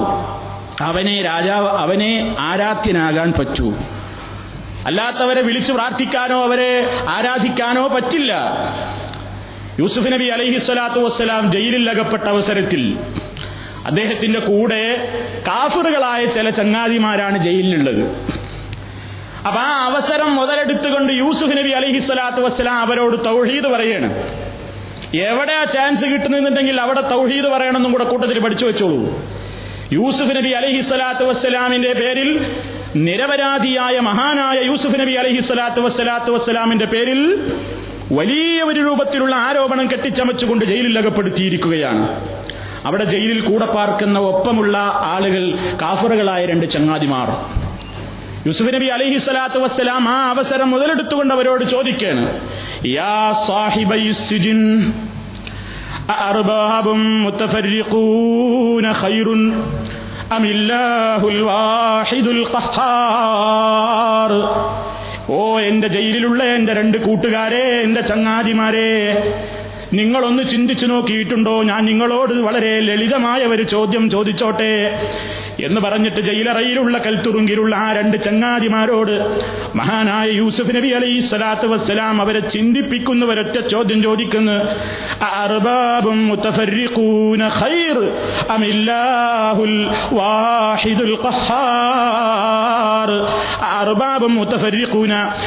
അവനെ 0.80 1.22
രാജാവ് 1.22 1.68
അവനെ 1.68 2.36
ആരാധ്യനാകാൻ 2.40 3.32
പറ്റൂ. 3.32 3.72
അല്ലാത്തവരെ 4.86 5.42
വിളിച്ചു 5.42 5.72
പ്രാർത്ഥിക്കാനോ 5.72 6.44
അവരെ 6.44 6.90
ആരാധിക്കാനോ 7.08 7.88
പറ്റില്ല. 7.88 8.32
യൂസുഫ് 9.78 10.12
നബി 10.12 10.24
അലൈഹി 10.24 10.58
സ്വലാത്തു 10.58 10.98
വസ്സലാം 10.98 11.52
ജയിലിൽ 11.52 11.90
അകപ്പെട്ട 11.90 12.22
അവസരത്തിൽ 12.22 12.98
അദ്ദേഹത്തിന്റെ 13.86 14.40
കൂടെ 14.40 15.12
കാഫറുകളായ 15.48 16.24
ചില 16.24 16.50
ചങ്ങാതിമാരാണ് 16.50 17.38
ജയിലിലുള്ളത്. 17.38 18.04
അപ്പൊ 19.46 19.60
ആ 19.60 19.84
അവസരം 19.84 20.36
മുതലെടുത്തുകൊണ്ട് 20.36 21.12
യൂസുഫ് 21.12 21.50
നബി 21.50 21.70
അലൈഹി 21.70 21.98
സ്വലാത്തു 21.98 22.40
വസ്സലാം 22.40 22.74
അവരോട് 22.74 23.24
തൗഹീദ് 23.24 23.64
പറയാണ്. 23.64 24.12
എവിടെ 25.16 25.52
ആ 25.52 25.64
ചാൻസ് 25.64 26.04
കിട്ടുന്നുണ്ടെങ്കിൽ 26.04 26.80
അവിടെ 26.80 27.00
തൗഹീദ് 27.00 27.46
പറയണമെന്നും 27.46 27.92
കൂടെ 27.92 28.04
കൂട്ടത്തിൽ 28.04 28.38
പഠിച്ചു 28.38 28.66
വെച്ചോളൂ. 28.66 29.36
യൂസുഫ് 29.92 30.37
നബി 30.37 30.49
അലഹി 30.49 30.81
സ്വലാത്തു 30.81 31.25
വസ്സലാമിന്റെ 31.25 31.92
പേരിൽ 31.92 32.46
നിരപരാധിയായ 32.96 34.01
മഹാനായ 34.01 34.66
യൂസുഫ് 34.66 35.01
നബി 35.01 35.12
അലഹി 35.12 35.38
സ്വലാത്തു 35.38 35.81
വസ്സലാത്തു 35.81 36.31
വസ്സലാമിന്റെ 36.33 36.87
പേരിൽ 36.87 37.51
വലിയ 38.12 38.62
ഒരു 38.62 38.81
രൂപത്തിലുള്ള 38.81 39.35
ആരോപണം 39.35 39.90
കെട്ടിച്ചമച്ചുകൊണ്ട് 39.92 40.64
ജയിലിൽ 40.64 40.99
അകപ്പെടുത്തിയിരിക്കുകയാണ്. 40.99 42.20
അവിടെ 42.87 43.05
ജയിലിൽ 43.05 43.40
കൂടെ 43.40 43.66
പാർക്കുന്ന 43.66 44.18
ഒപ്പമുള്ള 44.18 44.79
ആളുകൾ 44.94 45.59
കാഫറുകളായ 45.83 46.44
രണ്ട് 46.46 46.66
ചങ്ങാതിമാർ. 46.66 47.29
യൂസുഫ് 48.46 48.75
നബി 48.75 48.87
അലഹി 48.87 49.18
സ്വലാത്തു 49.18 49.59
വസ്സലാം 49.59 50.09
ആ 50.09 50.31
അവസരം 50.31 50.70
മുതലെടുത്തുകൊണ്ട് 50.70 51.35
അവരോട് 51.35 51.64
ചോദിക്കാണ് 51.64 52.40
യാ 52.87 53.33
أأرباب 56.10 56.88
متفرقون 57.25 58.93
خير 58.93 59.27
أم 60.31 60.43
الله 60.45 61.21
الواحد 61.27 62.25
القهار 63.31 64.31
ഓ 65.31 65.39
എന്റെ 65.62 65.88
ജയിലിലുള്ള 65.88 66.41
എന്റെ 66.55 66.73
രണ്ട് 66.73 66.97
കൂട്ടുകാരെ 66.97 67.65
എന്റെ 67.84 68.01
ചങ്ങാതിമാരെ 68.01 68.91
നിങ്ങളൊന്ന് 69.93 70.43
ചിന്തിച്ചു 70.43 70.86
നോക്കിയിട്ടുണ്ടോ 70.86 71.53
ഞാൻ 71.63 71.81
നിങ്ങളോട് 71.86 72.34
വളരെ 72.39 72.73
ലളിതമായ 72.79 73.41
ഒരു 73.45 73.63
ചോദ്യം 73.65 74.03
ചോദിച്ചോട്ടെ 74.10 74.71
എന്ന് 75.64 75.80
പറഞ്ഞിട്ട് 75.80 76.20
ജയിലറയിലുള്ള 76.20 76.98
കൽത്തുറുങ്കിലുള്ള 76.98 77.76
ആ 77.76 77.92
രണ്ട് 77.92 78.16
ചങ്ങാതിമാരോട് 78.16 79.40
മഹാനായ 79.76 80.28
യൂസഫ് 80.28 80.76
നബി 80.76 80.88
അലൈഹി 80.88 81.20
സ്വലാത്തു 81.20 81.66
വസ്സലാം 81.66 82.22
അവരെ 82.22 82.40
ചിന്തിപ്പിക്കുന്ന 82.40 83.24
ഒരൊറ്റ 83.24 83.66
ചോദ്യം 83.68 84.02
ചോദിക്കുന്നു. 84.02 84.36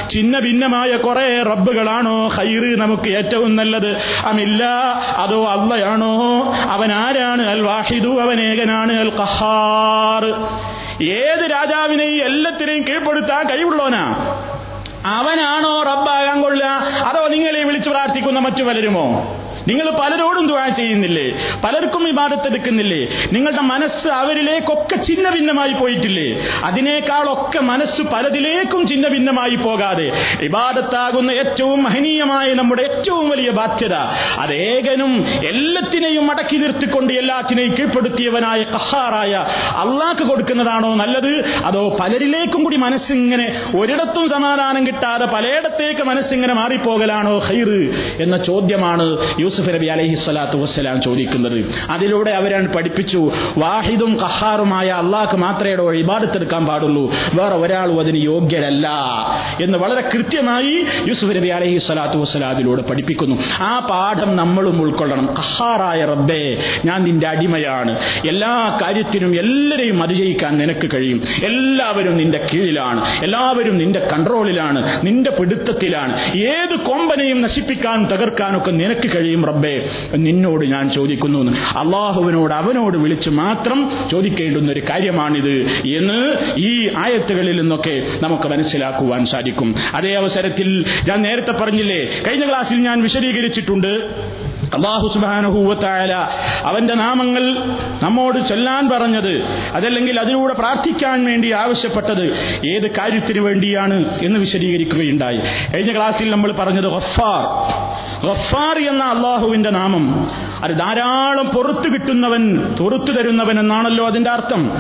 ചിന്ന 0.10 0.40
ഭിന്നമായ 0.40 0.96
കുറെ 0.96 1.44
റബ്ബുകളാണോ 1.44 2.30
ഖൈർ 2.38 2.80
നമുക്ക് 2.80 3.10
ഏറ്റവും 3.10 3.56
നല്ലത്? 3.56 3.98
അമില്ല 4.26 4.64
അതോ 5.18 5.46
അള്ളയാണോ? 5.46 6.44
അവൻ 6.70 6.92
ആരാണ്? 6.92 7.42
അൽ 7.50 7.62
വാഹിദു 7.62 8.22
അവൻ 8.22 8.42
ഏകനാണ് 8.52 9.00
അൽ 9.00 9.10
ഖഹാർ 10.00 10.26
ഏത് 11.04 11.52
രാജാവിനെയും 11.52 12.26
എല്ലാത്തിനെയും 12.26 12.84
കീഴ്പ്പെടുത്താൻ 12.88 13.50
കഴിവുള്ളവനാ? 13.50 14.04
അവനാണോ 15.18 15.82
റബ്ബാകാൻ 15.82 16.42
കൊള്ളുക? 16.42 16.66
അതോ 17.10 17.28
നിങ്ങളെ 17.28 17.64
വിളിച്ചു 17.64 17.90
പ്രാർത്ഥിക്കുന്ന 17.90 18.40
മറ്റു 18.40 18.64
പലരുമോ? 18.64 19.06
നിങ്ങൾ 19.70 19.88
പലരോടും 20.02 20.46
ദുആ 20.48 20.68
ചെയ്യുന്നില്ലേ? 20.80 21.26
പലർക്കും 21.64 22.04
വിവാദത്തെടുക്കുന്നില്ലേ 22.04 23.02
നിങ്ങളുടെ 23.34 23.64
മനസ്സ് 23.74 24.08
അവരിലേക്കൊക്കെ 24.22 24.96
ചിന്ന 25.08 25.30
ഭിന്നമായി 25.30 25.74
പോയിട്ടില്ലേ? 25.74 26.28
അതിനേക്കാളൊക്കെ 26.64 27.60
മനസ്സ് 27.72 28.02
പലതിലേക്കും 28.14 28.82
ചിന്ന 28.88 29.08
ഭിന്നമായി 29.08 29.56
പോകാതെ 29.56 30.08
വിവാദത്താകുന്ന 30.44 31.32
ഏറ്റവും 31.32 31.84
മഹനീയമായ 31.84 32.54
നമ്മുടെ 32.54 32.84
ഏറ്റവും 32.84 33.30
വലിയ 33.30 33.50
ബാധ്യത 33.50 33.96
അതേകനും 34.40 35.14
എല്ലാത്തിനെയും 35.52 36.32
അടക്കി 36.32 36.58
നിർത്തിക്കൊണ്ട് 36.58 37.14
എല്ലാത്തിനെയും 37.14 37.74
കീഴ്പ്പെടുത്തിയവനായ 37.80 38.64
കഹാറായ 38.76 39.34
അള്ളാക്ക് 39.84 40.24
കൊടുക്കുന്നതാണോ 40.30 40.96
നല്ലത്? 40.96 41.34
അതോ 41.66 41.84
പലരിലേക്കും 42.02 42.64
കൂടി 42.64 42.78
മനസ്സിങ്ങനെ 42.78 43.48
ഒരിടത്തും 43.80 44.26
സമാധാനം 44.30 44.88
കിട്ടാതെ 44.88 45.26
പലയിടത്തേക്ക് 45.26 46.04
മനസ്സിങ്ങനെ 46.04 46.54
മാറിപ്പോകലാണോ 46.54 47.36
ഹൈറ് 47.48 47.80
എന്ന 48.24 48.38
ചോദ്യമാണ് 48.50 49.06
യൂസുഫ് 49.60 49.76
നബി 49.76 49.86
അലൈഹി 49.86 50.16
സ്വലാത്തു 50.16 50.58
വസ്സലാം 50.58 51.02
ചോദിക്കുന്നത്. 51.02 51.66
അതിലൂടെ 51.90 52.32
അവരാണ് 52.32 52.74
പഠിപ്പിച്ചു 52.74 53.32
വാഹിദും 53.58 54.18
കഹാറുമായ 54.20 54.88
അള്ളാഹ് 54.88 55.38
മാത്രമേ 55.38 56.00
ഇബാദത്തെടുക്കാൻ 56.00 56.66
പാടുള്ളൂ. 56.66 57.12
വേറെ 57.34 57.56
ഒരാളും 57.56 58.00
അതിന് 58.00 58.18
യോഗ്യരല്ല 58.18 58.90
എന്ന് 59.62 59.78
വളരെ 59.78 60.02
കൃത്യമായി 60.02 60.86
യൂസുഫ് 61.08 61.36
നബി 61.36 61.48
അലൈഹി 61.48 61.78
സ്വലാത്തു 61.78 62.18
വസ്സലാം 62.18 62.50
അതിലൂടെ 62.50 62.82
പഠിപ്പിക്കുന്നു. 62.82 63.36
ആ 63.60 63.80
പാഠം 63.80 64.36
നമ്മളും 64.36 64.82
ഉൾക്കൊള്ളണം. 64.82 65.26
കഹാറായ 65.26 66.06
റബ്ബേ 66.06 66.62
ഞാൻ 66.86 67.04
നിന്റെ 67.04 67.28
അടിമയാണ്. 67.28 68.00
എല്ലാ 68.30 68.80
കാര്യത്തിനും 68.82 69.40
എല്ലാവരെയും 69.40 70.04
അതിജയിക്കാൻ 70.04 70.58
നിനക്ക് 70.58 70.90
കഴിയും. 70.94 71.22
എല്ലാവരും 71.44 72.18
നിന്റെ 72.18 72.46
കീഴിലാണ്. 72.54 73.24
എല്ലാവരും 73.24 73.78
നിന്റെ 73.78 74.00
കൺട്രോളിലാണ് 74.00 75.06
നിന്റെ 75.06 75.32
പിടുത്തത്തിലാണ്. 75.32 76.34
ഏത് 76.38 76.76
കൊമ്പനെയും 76.80 77.42
നശിപ്പിക്കാനും 77.42 78.06
തകർക്കാനൊക്കെ 78.06 78.72
നിനക്ക് 78.72 79.18
കഴിയും 79.18 79.42
റബ്ബേ 79.50 79.76
നിന്നോട് 80.16 80.66
ഞാൻ 80.66 80.86
ചോദിക്കുന്നു 80.90 81.40
അള്ളാഹുവിനോട് 81.82 82.54
അവനോട് 82.54 82.98
വിളിച്ച് 82.98 83.30
മാത്രം 83.30 83.80
ചോദിക്കേണ്ടുന്ന 84.12 84.72
ഒരു 84.72 84.82
കാര്യമാണിത് 84.90 85.56
എന്ന് 85.98 86.20
ഈ 86.60 86.72
ആയത്തുകളിൽ 86.98 87.56
നിന്നൊക്കെ 87.62 87.96
നമുക്ക് 88.24 88.48
മനസ്സിലാക്കുവാൻ 88.54 89.26
സാധിക്കും. 89.26 89.70
അതേ 89.96 90.12
അവസരത്തിൽ 90.14 90.70
ഞാൻ 91.10 91.22
നേരത്തെ 91.22 91.54
പറഞ്ഞില്ലേ 91.62 92.02
കഴിഞ്ഞ 92.28 92.46
ക്ലാസ്സിൽ 92.50 92.80
ഞാൻ 92.88 92.98
വിശദീകരിച്ചിട്ടുണ്ട്. 93.02 93.94
അള്ളാഹു 94.74 95.08
സുബാനഹൂവത്തായാല 95.14 96.14
അവന്റെ 96.66 96.94
നാമങ്ങൾ 96.94 97.66
നമ്മോട് 98.04 98.48
ചൊല്ലാൻ 98.48 98.90
പറഞ്ഞത് 98.90 99.44
അതല്ലെങ്കിൽ 99.74 100.20
അതിലൂടെ 100.20 100.54
പ്രാർത്ഥിക്കാൻ 100.54 101.26
വേണ്ടി 101.26 101.52
ആവശ്യപ്പെട്ടത് 101.52 102.34
ഏത് 102.68 102.92
കാര്യത്തിന് 102.98 103.40
വേണ്ടിയാണ് 103.40 104.20
എന്ന് 104.22 104.40
വിശദീകരിക്കുകയുണ്ടായി. 104.40 105.38
കഴിഞ്ഞ 105.76 105.92
ക്ലാസ്സിൽ 105.96 106.32
നമ്മൾ 106.32 106.54
പറഞ്ഞത് 106.54 106.84
ഗഫാർ 106.84 107.46
ഗഫാർ 108.28 108.88
എന്ന 108.88 109.04
അള്ളാഹുവിന്റെ 109.04 109.70
നാമം. 109.70 110.28
അത് 110.64 110.72
ധാരാളം 110.72 111.50
പുറത്തു 111.50 111.90
കിട്ടുന്നവൻ 111.90 112.76
പുറത്തു 112.80 113.12
തരുന്നവൻ 113.12 113.60
എന്നാണല്ലോ 113.60 114.08
അതിന്റെ 114.08 114.30
അർത്ഥം. 114.30 114.72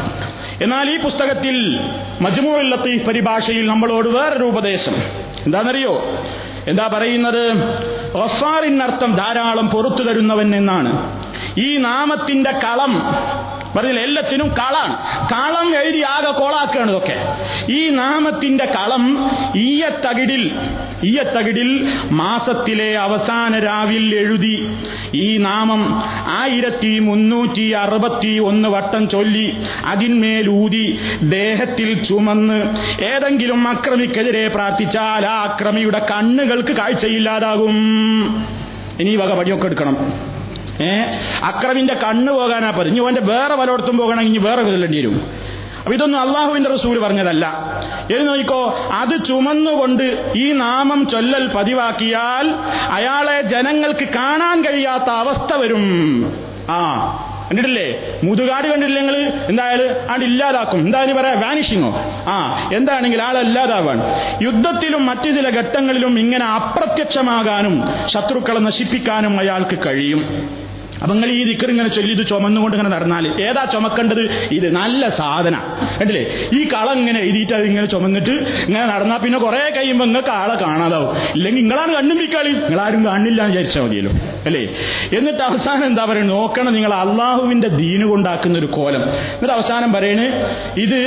എന്നാൽ 0.61 0.95
ഈ 0.95 0.97
പുസ്തകത്തിൽ 0.99 1.79
മജ്മൂൽ 2.21 2.69
ലത്തീഫ് 2.69 3.05
പരിഭാഷയിൽ 3.05 3.65
നമ്മളോട് 3.65 4.09
വേറൊരു 4.09 4.43
ഉപദേശം. 4.43 4.93
എന്താണെന്നറിയോ? 5.45 6.03
എന്താ 6.69 6.89
പറയുന്നത്? 6.93 7.43
ഒസാറിനർത്ഥം 8.17 9.15
ധാരാളം 9.15 9.69
പുറത്തു 9.69 10.03
തരുന്നവൻ 10.03 10.55
എന്നാണ്. 10.55 11.21
ഈ 11.59 11.77
നാമത്തിന്റെ 11.77 12.51
കളം 12.51 12.93
പറഞ്ഞില്ല 13.79 13.99
എല്ലാത്തിനും 13.99 14.47
കളാണ് 14.47 14.95
കളം 15.33 15.67
എഴുതി 15.81 16.01
ആകെ 16.01 16.31
കോളാക്കുകയാണ് 16.31 16.91
ഇതൊക്കെ. 16.91 17.17
ഈ 17.73 17.89
നാമത്തിന്റെ 17.89 18.65
കളം 18.65 19.03
ഈയത്തകിടിൽ 19.55 20.43
ഈയത്തകിടിൽ 21.03 21.69
മാസത്തിലെ 22.11 22.97
അവസാന 22.97 23.59
രാവിൽ 23.59 24.15
എഴുതി. 24.15 24.55
ഈ 25.15 25.37
നാമം 25.37 25.81
ആയിരത്തി 26.39 26.99
മുന്നൂറ്റി 26.99 27.71
അറുപത്തി 27.83 28.37
ഒന്ന് 28.39 28.69
വട്ടം 28.69 29.09
ചൊല്ലി 29.09 29.47
അതിന്മേലൂതി 29.85 30.85
ദേഹത്തിൽ 31.35 32.03
ചുമന്ന് 32.03 32.59
ഏതെങ്കിലും 33.03 33.67
അക്രമിക്കെതിരെ 33.67 34.47
പ്രാർത്ഥിച്ചാൽ 34.47 35.25
ആ 35.25 35.35
അക്രമിയുടെ 35.43 36.01
കണ്ണുകൾക്ക് 36.11 36.75
കാഴ്ചയില്ലാതാകും. 36.81 37.77
ഇനി 38.99 39.15
വക 39.15 39.33
പടിയൊക്കെ 39.39 39.65
എടുക്കണം. 39.65 39.97
ഏ? 40.81 40.91
അക്രമിന്റെ 41.43 41.93
കണ്ണ് 41.93 42.31
പോകാനാ 42.31 42.71
പറഞ്ഞു 42.71 43.01
ഓന്റെ 43.01 43.21
വേറെ 43.21 43.55
പലയിടത്തും 43.55 43.97
പോകണമെങ്കിൽ 43.97 44.35
ഇനി 44.35 44.47
വേറെ 44.47 44.61
കൊല്ലേണ്ടി 44.61 44.97
വരും. 44.97 45.31
അപ്പൊ 45.79 45.93
ഇതൊന്നും 45.93 46.21
അള്ളാഹുവിന്റെ 46.21 46.69
റസൂൽ 46.69 46.99
പറഞ്ഞതല്ല. 46.99 47.45
എഴുതി 48.11 48.23
നോക്കിക്കോ 48.23 48.89
അത് 48.91 49.25
ചുമന്നുകൊണ്ട് 49.25 50.33
ഈ 50.35 50.51
നാമം 50.51 51.07
ചൊല്ലൽ 51.07 51.51
പതിവാക്കിയാൽ 51.55 52.47
അയാളെ 52.91 53.41
ജനങ്ങൾക്ക് 53.41 54.03
കാണാൻ 54.03 54.65
കഴിയാത്ത 54.65 55.09
അവസ്ഥ 55.09 55.53
വരും. 55.53 55.83
ആ 56.69 56.79
കണ്ടിട്ടില്ലേ? 57.45 58.19
മുതുകാട് 58.23 58.67
കണ്ടിട്ടില്ല 58.67 58.99
നിങ്ങൾ 58.99 59.15
എന്തായാലും 59.49 60.11
ആണ്ട് 60.11 60.25
ഇല്ലാതാക്കും. 60.25 60.79
എന്തായാലും 60.79 61.17
പറയാ? 61.17 61.33
വാനിഷിങ്ങോ 61.33 61.89
ആ 62.27 62.35
എന്താണെങ്കിൽ 62.73 63.21
ആളെ 63.21 63.39
ഇല്ലാതാവാൻ 63.39 63.99
യുദ്ധത്തിലും 64.41 65.05
മറ്റു 65.05 65.29
ചില 65.31 65.49
ഘട്ടങ്ങളിലും 65.59 66.19
ഇങ്ങനെ 66.19 66.45
അപ്രത്യക്ഷമാകാനും 66.45 67.83
ശത്രുക്കളെ 68.07 68.59
നശിപ്പിക്കാനും 68.59 69.39
അയാൾക്ക് 69.39 69.79
കഴിയും. 69.85 70.21
അപ്പൊ 71.01 71.13
നിങ്ങൾ 71.13 71.29
ഈ 71.31 71.43
ദിക്കർ 71.43 71.69
ഇങ്ങനെ 71.69 71.89
ചൊല്ലി 71.89 72.13
ഇത് 72.13 72.27
ചുമന്നുകൊണ്ട് 72.27 72.75
ഇങ്ങനെ 72.77 72.95
നടന്നാൽ 72.95 73.27
ഏതാ 73.27 73.65
ചുമക്കേണ്ടത്? 73.65 74.23
ഇത് 74.51 74.75
നല്ല 74.75 75.09
സാധന. 75.09 75.55
കണ്ടില്ലേ? 75.99 76.23
ഈ 76.53 76.69
കള 76.73 76.87
ഇങ്ങനെ 76.93 77.19
എഴുതിയിട്ട് 77.19 77.53
അത് 77.53 77.63
ഇങ്ങനെ 77.63 77.85
ചുമന്നിട്ട് 77.85 78.31
ഇങ്ങനെ 78.67 78.85
നടന്നാൽ 78.85 79.17
പിന്നെ 79.17 79.39
കുറെ 79.39 79.71
കഴിയുമ്പോൾ 79.77 80.05
നിങ്ങൾക്ക് 80.05 80.29
ആളെ 80.29 80.55
കാണാതാവും. 80.65 81.17
ഇല്ലെങ്കിൽ 81.35 81.61
നിങ്ങളാണ് 81.61 81.93
കണ്ണും 81.93 82.17
നിങ്ങളാരും 82.19 83.05
കാണില്ല 83.05 83.41
എന്ന് 83.41 83.55
വിചാരിച്ചാൽ 83.55 83.81
മതിയല്ലോ. 83.81 84.11
അല്ലേ? 84.45 84.63
എന്നിട്ട് 85.17 85.43
അവസാനം 85.43 85.85
എന്താ 85.85 86.05
പറയുക 86.05 86.25
നോക്കണം 86.25 86.73
നിങ്ങൾ 86.73 86.93
അള്ളാഹുവിന്റെ 86.93 87.67
ദീന് 87.67 88.03
കൊണ്ടാക്കുന്ന 88.03 88.57
ഒരു 88.57 88.65
കോലം. 88.65 89.01
എന്നിട്ട് 89.03 89.53
അവസാനം 89.53 89.93
പറയണ് 89.93 90.25
ഇത് 90.77 90.99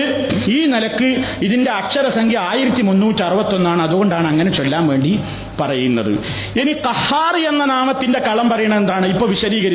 ഈ 0.49 0.67
നിലയ്ക്ക് 0.67 1.25
ഇതിന്റെ 1.43 1.71
അക്ഷരസംഖ്യ 1.71 2.39
ആയിരത്തി 2.39 2.83
മുന്നൂറ്റി 2.83 3.23
അറുപത്തൊന്നാണ് 3.23 3.83
അതുകൊണ്ടാണ് 3.83 4.29
അങ്ങനെ 4.29 4.51
ചൊല്ലാൻ 4.51 4.87
വേണ്ടി 4.87 5.21
പറയുന്നത്. 5.61 6.13
ഇനി 6.61 6.73
കഹാർ 6.73 7.37
എന്ന 7.37 7.65
നാമത്തിന്റെ 7.65 8.19
കളം 8.19 8.49
പറയുന്നത് 8.49 8.79
എന്താണ്? 8.79 9.07
ഇപ്പൊ 9.07 9.27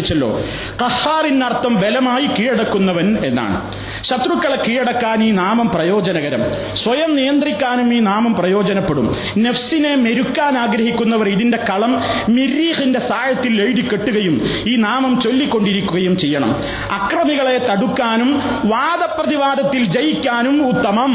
വിശദീകരിച്ചല്ലോ 0.07 0.41
കഹാറിനർത്ഥം 0.81 1.75
ബലമായി 1.75 2.27
കീഴടക്കുന്നവൻ 2.27 3.17
എന്നാണ്. 3.25 3.73
ശത്രുക്കളെ 4.03 4.57
കീഴടക്കാൻ 4.67 5.23
ഈ 5.23 5.31
നാമം 5.31 5.67
പ്രയോജനകരം. 5.69 6.41
സ്വയം 6.73 7.15
നിയന്ത്രിക്കാനും 7.15 7.93
ഈ 7.93 7.99
നാമം 7.99 8.33
പ്രയോജനപ്പെടും. 8.33 9.15
നെഫ്സിനെ 9.37 9.95
മെരുക്കാൻ 9.95 10.57
ആഗ്രഹിക്കുന്നവർ 10.57 11.29
ഇതിന്റെ 11.29 11.57
കളം 11.57 12.01
മിരീഹിന്റെ 12.29 12.99
സായത്തിൽ 12.99 13.61
എഴുതി 13.61 13.81
കെട്ടുകയും 13.81 14.41
ഈ 14.67 14.75
നാമം 14.77 15.21
ചൊല്ലിക്കൊണ്ടിരിക്കുകയും 15.21 16.17
ചെയ്യണം. 16.17 16.55
അക്രമികളെ 16.91 17.57
തടുക്കാനും 17.57 18.39
വാദപ്രതിവാദത്തിൽ 18.65 19.85
ജയിക്കാനും 19.85 20.67
ഉത്തമം. 20.67 21.13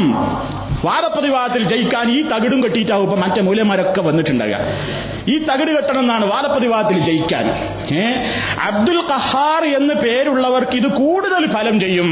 വാദപ്രതിവാദത്തിൽ 0.85 1.63
ജയിക്കാൻ 1.63 2.11
ഈ 2.11 2.21
തകിടും 2.21 2.63
കെട്ടിയിട്ടാവും 2.63 3.03
ഇപ്പൊ 3.03 3.17
മറ്റേ 3.17 3.41
മൂലന്മാരൊക്കെ 3.41 4.01
വന്നിട്ടുണ്ടാകുക 4.01 4.57
ഈ 5.27 5.37
തകിട് 5.37 5.71
കെട്ടണം 5.71 5.99
എന്നാണ് 5.99 6.25
വാദപ്രതിവാദത്തിൽ 6.25 6.99
ജയിക്കാൻ. 6.99 7.49
ഏ? 7.97 8.31
അബ്ദുൽ 8.63 9.01
കഹാർ 9.01 9.75
എന്ന് 9.75 9.93
പേരുള്ളവർക്ക് 9.93 10.75
ഇത് 10.75 10.87
കൂടുതൽ 10.87 11.47
ഫലം 11.53 11.79
ചെയ്യും. 11.79 12.09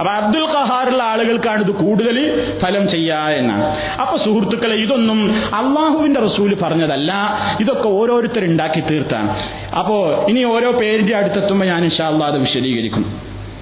അപ്പൊ 0.00 0.12
അബ്ദുൽ 0.12 0.44
ഖഹാറുള്ള 0.44 1.02
ആളുകൾക്കാണ് 1.02 1.64
ഇത് 1.64 1.70
കൂടുതൽ 1.70 2.42
ഫലം 2.58 2.88
ചെയ്യുക 2.88 3.14
എന്നാണ്. 3.14 3.64
അപ്പൊ 3.76 4.16
സുഹൃത്തുക്കളെ 4.16 4.74
ഇതൊന്നും 4.74 5.34
അള്ളാഹുവിന്റെ 5.54 6.20
റസൂൽ 6.20 6.56
പറഞ്ഞതല്ല. 6.62 7.14
ഇതൊക്കെ 7.60 7.88
ഓരോരുത്തർ 7.88 8.44
ഉണ്ടാക്കി 8.44 8.80
തീർത്താണ്. 8.80 9.30
അപ്പോ 9.78 10.26
ഇനി 10.28 10.44
ഓരോ 10.44 10.70
പേരിന്റെ 10.70 11.16
അടുത്തെത്തുമ്പോൾ 11.16 11.66
ഞാൻ 11.66 11.84
ഇൻഷാല്ലാ 11.84 12.26
അത് 12.26 12.38
വിശദീകരിക്കും. 12.38 13.20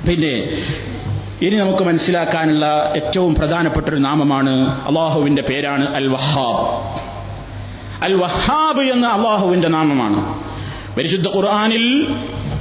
പിന്നെ 0.09 0.63
ഇനി 1.43 1.57
നമുക്ക് 1.57 1.83
മനസ്സിലാക്കാനുള്ള 1.83 2.93
ഏറ്റവും 2.97 3.35
പ്രധാനപ്പെട്ട 3.35 3.89
ഒരു 3.89 3.97
നാമമാണ് 3.97 4.85
അള്ളാഹുവിന്റെ 4.87 5.43
പേരാണ് 5.43 5.95
അൽ 5.95 6.09
വഹാബ് 6.09 6.69
അൽ 8.05 8.15
വഹാബ് 8.15 8.81
എന്ന 8.81 9.07
അള്ളാഹുവിന്റെ 9.07 9.69
നാമമാണ്. 9.69 10.45
പരിശുദ്ധ 10.97 11.29
ഖുർആാനിൽ 11.29 12.15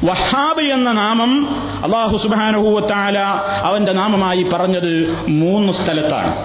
വഹാബ് 0.05 0.61
എന്ന 0.61 0.91
നാമം 0.91 1.49
അള്ളാഹു 1.83 2.17
സുബാനുഭൂവത്താല 2.17 3.19
അവന്റെ 3.63 3.93
നാമമായി 3.93 4.43
പറഞ്ഞത് 4.43 5.17
മൂന്ന് 5.29 5.73
സ്ഥലത്താണ്. 5.73 6.35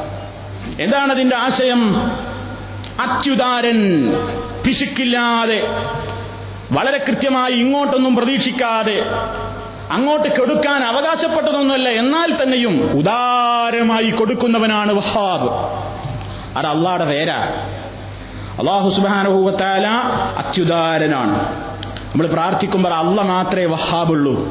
എന്താണ് 0.81 1.13
അതിന്റെ 1.13 1.37
ആശയം? 1.37 1.97
അത്യുദാരൻ 3.01 4.13
പിശുക്കില്ലാതെ 4.67 5.63
വളരെ 6.73 6.99
കൃത്യമായി 7.09 7.53
ഇങ്ങോട്ടൊന്നും 7.53 8.17
പ്രതീക്ഷിക്കാതെ 8.17 9.03
അങ്ങോട്ട് 9.93 10.41
കൊടുക്കാൻ 10.41 10.85
അവകാശപ്പെട്ടതൊന്നുമല്ല 10.85 11.89
എന്നാൽ 11.89 12.43
തന്നെയും 12.43 12.81
ഉദാരമായി 12.99 14.11
കൊടുക്കുന്നവനാണ് 14.11 14.93
വഹാബ്. 14.93 15.51
അത് 16.59 16.67
അള്ളാടെ 16.67 17.05
പേരാ. 17.05 17.37
അള്ളാഹു 18.59 18.91
സുബാനുഭൂവത്താല 18.91 19.87
അത്യുദാരനാണ്. 20.39 21.39
നമ്മൾ 22.09 22.27
പ്രാർത്ഥിക്കുമ്പോൾ 22.27 22.95
അള്ള 22.95 23.23
മാത്രമേ 23.23 23.65
വഹാബുള്ളൂ. 23.65 24.49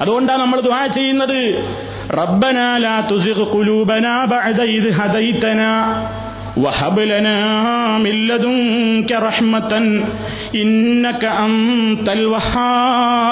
അതുകൊണ്ടാണ് 0.00 0.40
നമ്മൾ 0.40 0.60
ദുആ 0.60 0.86
ചെയ്യുന്നത്. 0.86 1.64
റബ്ബനാ 2.10 2.76
ലാ 2.76 3.00
തുസിഖ് 3.00 3.56
ഖുലൂബനാ 3.56 4.24
ബഅദ 4.24 4.62
ഇദ് 4.62 4.92
ഹദൈതനാ. 4.92 6.02
وهب 6.57 6.97
لنا 7.05 7.39
من 7.99 8.15
لدنك 8.27 9.11
رحمة 9.21 9.71
إنك 10.55 11.23
أنت 11.45 12.07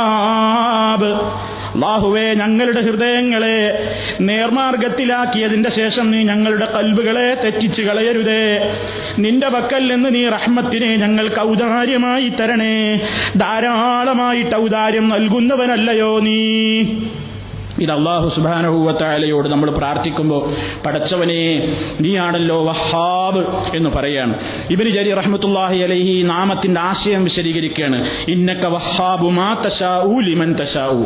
الوهاب 0.01 1.01
അള്ളാഹുവേ 1.73 2.23
ഞങ്ങളുടെ 2.33 2.81
ഹൃദയങ്ങളെ 2.87 3.57
നേർമാർഗത്തിലാക്കിയതിന്റെ 4.27 5.69
ശേഷം 5.77 6.05
നീ 6.13 6.19
ഞങ്ങളുടെ 6.23 6.67
കൽബുകളെ 6.73 7.27
തെറ്റിച്ചു 7.43 7.81
കളയരുതേ 7.81 8.43
നിന്റെ 9.17 9.49
പക്കൽ 9.49 9.83
നിന്ന് 9.91 10.09
നീ 10.15 10.23
റഹ്മത്തിനെ 10.35 10.91
ഞങ്ങൾക്ക് 11.03 11.39
ഔദാര്യമായി 11.47 12.27
തരണേ 12.39 12.75
ധാരാളമായിട്ട് 13.43 14.55
ഔദാര്യം 14.59 15.07
നൽകുന്നവനല്ലയോ 15.15 16.11
നീ 16.27 16.39
ഇത് 17.80 17.92
അള്ളാഹു 17.92 18.28
സുബാനഹൂവത്തായാലയോട് 18.28 19.48
നമ്മൾ 19.48 19.70
പ്രാർത്ഥിക്കുമ്പോൾ 19.70 20.42
പടച്ചവനെ 20.86 21.42
നീയാണല്ലോ 22.00 22.64
വഹാബ് 22.64 23.42
എന്ന് 23.76 23.90
പറയാണ്. 23.90 24.34
ഇബിന് 24.70 24.90
ജരി 24.90 25.14
റഹ്മത്തുല്ലാഹി 25.14 25.78
അലൈഹി 25.78 26.22
നാമത്തിന്റെ 26.22 26.80
ആശയം 26.80 27.24
വിശദീകരിക്കുകയാണ്. 27.24 27.98
ഇന്നക്ക 28.28 28.66
വഹാബു 28.66 29.28
മാ 29.30 29.48
തശാഊ 29.66 30.20
ലിമൻ 30.20 30.52
തശാഉ 30.62 31.00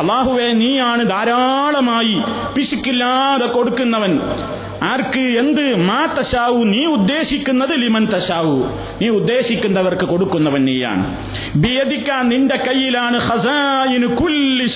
അള്ളാഹുവെ 0.00 0.48
നീയാണ് 0.62 1.02
ധാരാളമായി 1.10 2.16
പിശുക്കില്ലാതെ 2.56 3.46
കൊടുക്കുന്നവൻ. 3.46 4.12
ആർക്ക് 4.82 5.20
എന്ത് 5.20 5.76
മാ 5.76 6.14
തശാവു 6.18 6.64
നീ 6.64 6.84
ഉദ്ദേശിക്കുന്നത് 6.84 7.82
ലിമൻ 7.82 8.04
തശാവു. 8.04 8.56
നീ 9.02 9.08
ഉദ്ദേശിക്കുന്നവർക്ക് 9.08 10.04
കൊടുക്കുന്നവൻ 10.04 10.64
നീയാണ്. 10.64 11.16
നിന്റെ 12.30 12.56
കയ്യിലാണ് 12.56 13.16
ഖസായിനു 13.16 14.06
കുല്ലി 14.06 14.66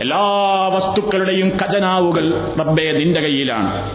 എല്ലാ 0.00 0.24
വസ്തുക്കളുടെയും 0.74 1.48
ഖജനാവുകൾ 1.62 2.34
റബ്ബേ 2.60 2.92
നിന്റെ 2.92 3.20
കയ്യിലാണ്. 3.20 3.90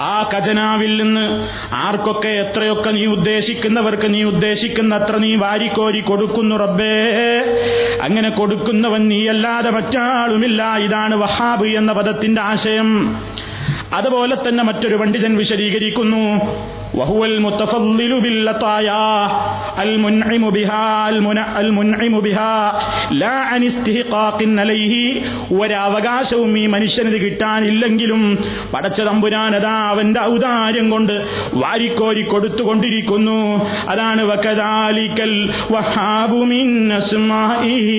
ആ 0.00 0.30
ഖജനാവിൽ 0.34 1.02
നിന്ന് 1.02 1.48
ആർക്കൊക്കെ 1.74 2.28
എത്രയൊക്കെ 2.28 2.90
നീ 2.90 3.06
ഉദ്ദേശിക്കുന്നവർക്ക് 3.06 4.14
നീ 4.14 4.22
ഉദ്ദേശിക്കുന്ന 4.22 4.94
അത്ര 4.94 5.16
നീ 5.16 5.34
വാരിക്കോരി 5.34 6.00
കൊടുക്കുന്നു 6.00 6.56
റബ്ബേ. 6.56 7.14
അങ്ങനെ 8.02 8.30
കൊടുക്കുന്നവൻ 8.30 9.08
നീയല്ലാതെ 9.08 9.70
മറ്റാളുമില്ല. 9.70 10.76
ഇതാണ് 10.76 11.14
വഹാബ് 11.14 11.66
എന്ന 11.66 11.92
പദത്തിന്റെ 11.92 12.42
ആശയം. 12.42 13.16
അതുപോലെ 13.94 14.36
തന്നെ 14.48 14.64
മറ്റൊരു 14.64 14.96
പണ്ഡിതൻ 14.96 15.36
വിശദീകരിക്കുന്നു. 15.36 16.40
وهو 16.93 17.25
المتفضل 17.25 18.21
باللطايا 18.21 19.11
المنعم 19.79 20.49
بها 20.49 20.85
المنع 21.09 21.59
المنعم 21.59 22.19
بها 22.21 22.55
لا 23.13 23.35
عن 23.49 23.61
استحقاق 23.63 24.37
عليه 24.59 24.93
ഒരവകാശവും 25.53 26.51
ഈ 26.57 26.65
മനുഷ്യനത് 26.67 27.17
കിട്ടാനില്ലെങ്കിലും 27.23 28.21
പടച്ച 28.73 28.99
തമ്പുരാനതാ 29.07 29.75
അവന്റെ 29.89 30.19
ഔദാര്യം 30.31 30.87
കൊണ്ട് 30.89 31.15
വാരിക്കോരി 31.61 32.23
കൊടുത്തുകൊണ്ടിരിക്കുന്നു 32.25 33.39
അതാണ് 33.91 34.21
വകദാലിക്കൽ 34.31 35.33
വഹാബു 35.75 36.39
മിൻ 36.51 36.67
അസ്മാഇഹി 36.99 37.97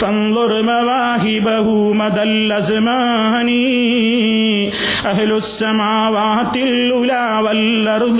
ഫൻദുർ 0.00 0.54
മവാഹിബഹു 0.70 1.74
മദൽ 2.00 2.34
അസ്മാനി 2.60 3.60
അഹ്ലുസ് 5.10 5.54
സമാവാതിൽ 5.60 6.70
ഉലാ 7.00 7.24
വൽ 7.46 7.64
أرض 8.14 8.18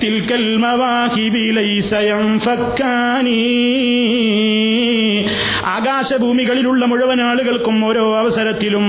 تلك 0.00 0.30
المواهب 0.34 1.34
ليس 1.52 1.92
ينفكاني 2.04 3.44
ആകാശഭൂമികളിലുള്ള 5.74 6.82
മുഴുവൻ 6.90 7.18
ആളുകൾക്കും 7.22 7.76
ഓരോ 7.88 8.02
അവസരത്തിലും 8.20 8.84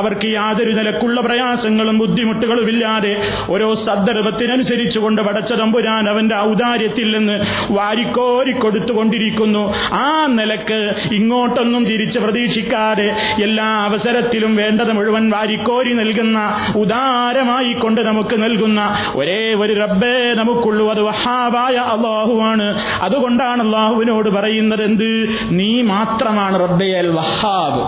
അവർക്ക് 0.00 0.28
യാതൊരു 0.30 0.72
നിലക്കുള്ള 0.78 1.18
പ്രയാസങ്ങളും 1.26 1.96
ബുദ്ധിമുട്ടുകളും 2.02 2.68
ഇല്ലാതെ 2.72 3.12
ഓരോ 3.54 3.68
സന്ദർഭത്തിനനുസരിച്ചുകൊണ്ട് 3.86 5.20
പടച്ച 5.26 5.52
തമ്പുരാൻ 5.60 6.04
അവന്റെ 6.12 6.36
ഔദാര്യത്തിൽ 6.48 7.08
നിന്ന് 7.16 7.36
വാരിക്കോരി 7.78 8.54
കൊടുത്തുകൊണ്ടിരിക്കുന്നു 8.56 9.62
ആ 10.00 10.06
നിലക്ക് 10.36 10.78
ഇങ്ങോട്ടൊന്നും 11.18 11.84
തിരിച്ച് 11.90 12.18
പ്രതീക്ഷിക്കാതെ 12.24 13.08
എല്ലാ 13.46 13.68
അവസരത്തിലും 13.88 14.54
വേണ്ടത് 14.60 14.92
മുഴുവൻ 14.98 15.26
വാരിക്കോരി 15.34 15.94
നൽകുന്ന 16.00 16.38
ഉദാരമായി 16.82 17.74
കൊണ്ട് 17.82 18.02
നമുക്ക് 18.02 18.38
നൽകുന്ന 18.44 18.80
ഒരേ 19.14 19.40
ഒരു 19.65 19.79
റബ്ബേ 19.79 20.33
നമുക്കുള്ളൂ. 20.33 20.89
അത് 20.89 21.01
വഹാബായ 21.01 21.75
അള്ളാഹുവാണ്. 21.75 22.81
അതുകൊണ്ടാണ് 23.01 23.63
അള്ളാഹുവിനോട് 23.63 24.29
പറയുന്നത് 24.29 24.83
എന്ത് 24.83 25.37
നീ 25.49 25.81
മാത്രമാണ് 25.81 26.59
റബ്ബേ 26.59 26.91
അൽ 26.97 27.11
വഹാബ് 27.11 27.81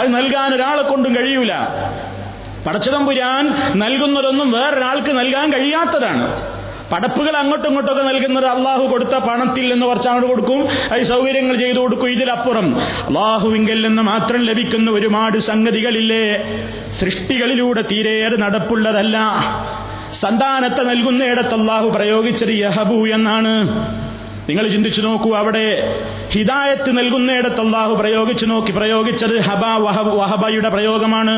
അത് 0.00 0.14
നൽകാൻ 0.14 0.54
ഒരാളെ 0.54 0.82
കൊണ്ടും 0.82 1.16
കഴിയൂല. 1.16 1.52
പടച്ചതമ്പുരാൻ 2.66 3.44
നൽകുന്നതൊന്നും 3.78 4.52
വേറൊരാൾക്ക് 4.52 5.18
നൽകാൻ 5.18 5.52
കഴിയാത്തതാണ്. 5.52 6.54
പടപ്പുകൾ 6.92 7.36
അങ്ങോട്ടും 7.36 7.66
ഇങ്ങോട്ടൊക്കെ 7.66 8.02
നൽകുന്നത് 8.02 8.46
അള്ളാഹു 8.46 8.82
കൊടുത്ത 8.86 9.16
പണത്തിൽ 9.16 9.72
നിന്ന് 9.72 9.86
കുറച്ച് 9.86 10.08
അങ്ങോട്ട് 10.08 10.30
കൊടുക്കും. 10.30 10.68
അത് 10.92 11.00
സൗകര്യങ്ങൾ 11.00 11.56
ചെയ്തു 11.56 11.78
കൊടുക്കും 11.78 12.08
ഇതിലപ്പുറം. 12.08 12.80
അള്ളാഹുവിങ്കിൽ 12.80 13.86
നിന്ന് 13.86 14.02
മാത്രം 14.02 14.40
ലഭിക്കുന്ന 14.40 14.90
ഒരുപാട് 14.90 15.38
സംഗതികളില്ലേ? 15.38 16.26
സൃഷ്ടികളിലൂടെ 17.00 17.82
തീരെ 17.82 18.36
നടപ്പുള്ളതല്ല. 18.36 19.18
സന്താനത്തെ 20.22 20.82
നൽകുന്നയിടത്ത് 20.82 21.54
അള്ളാഹു 21.54 21.88
പ്രയോഗിച്ചത് 21.88 22.52
യഹബു 22.52 23.06
എന്നാണ്. 23.06 23.52
നിങ്ങൾ 24.48 24.68
ചിന്തിച്ചു 24.68 25.02
നോക്കൂ 25.02 25.34
അവിടെ 25.34 25.66
ഹിദായത്ത് 26.32 26.98
നൽകുന്നയിടത്ത് 26.98 27.60
അള്ളാഹു 27.60 27.94
പ്രയോഗിച്ചു 27.94 28.46
നോക്കി 28.46 28.72
പ്രയോഗിച്ചത് 28.72 29.40
ഹബ 29.40 29.64
വഹബ 29.64 30.08
വഹബയുടെ 30.08 30.68
പ്രയോഗമാണ്. 30.68 31.36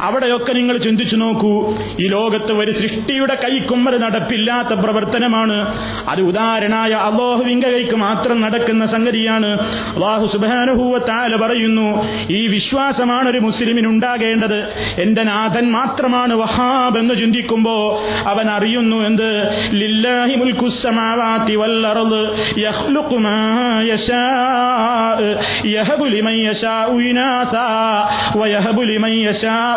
അവിടെയൊക്കെ 0.00 0.52
നിങ്ങൾ 0.52 0.76
ചിന്തിച്ചു 0.76 1.16
നോക്കൂ. 1.16 1.74
ഈ 2.00 2.06
ലോകത്ത് 2.06 2.52
ഒരു 2.52 2.70
സൃഷ്ടിയുടെ 2.70 3.34
കൈക്കുമ്മത് 3.34 4.02
നടപ്പില്ലാത്ത 4.02 4.80
പ്രവർത്തനമാണ്. 4.80 5.74
അത് 6.08 6.20
ഉദാഹരണായ 6.20 6.90
അള്ളാഹുവിന്റെ 6.90 7.70
കൈക്ക് 7.70 7.96
മാത്രം 7.96 8.40
നടക്കുന്ന 8.40 8.86
സംഗതിയാണ്. 8.86 9.46
അള്ളാഹു 9.94 10.26
സുബാനുഭൂവത്താല 10.26 11.36
പറയുന്നു 11.36 12.04
ഈ 12.32 12.46
വിശ്വാസമാണ് 12.46 13.28
ഒരു 13.28 13.38
മുസ്ലിമിന് 13.38 13.86
ഉണ്ടാകേണ്ടത്. 13.86 14.58
എന്റെ 15.02 15.22
നാഥൻ 15.22 15.70
മാത്രമാണ് 15.72 16.34
വഹാബ് 16.34 16.98
എന്ന് 16.98 17.14
ചിന്തിക്കുമ്പോ 17.14 18.02
അവൻ 18.26 18.50
അറിയുന്നു 18.50 18.96
എന്ത്? 18.96 19.48
ലില്ലാഹി 19.70 20.34
മുൽക്കുസമാവാത്തി 20.34 21.54
വല്ലറത് 21.56 22.18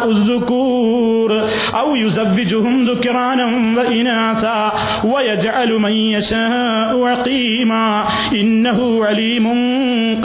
الذكور 0.06 1.30
أو 1.74 1.96
يزوجهم 1.96 2.84
ذكرانا 2.84 3.46
وإناثا 3.76 4.60
ويجعل 5.04 5.70
من 5.76 5.94
يشاء 6.10 7.04
عقيما 7.04 7.86
إنه 8.32 8.78
عليم 9.04 9.46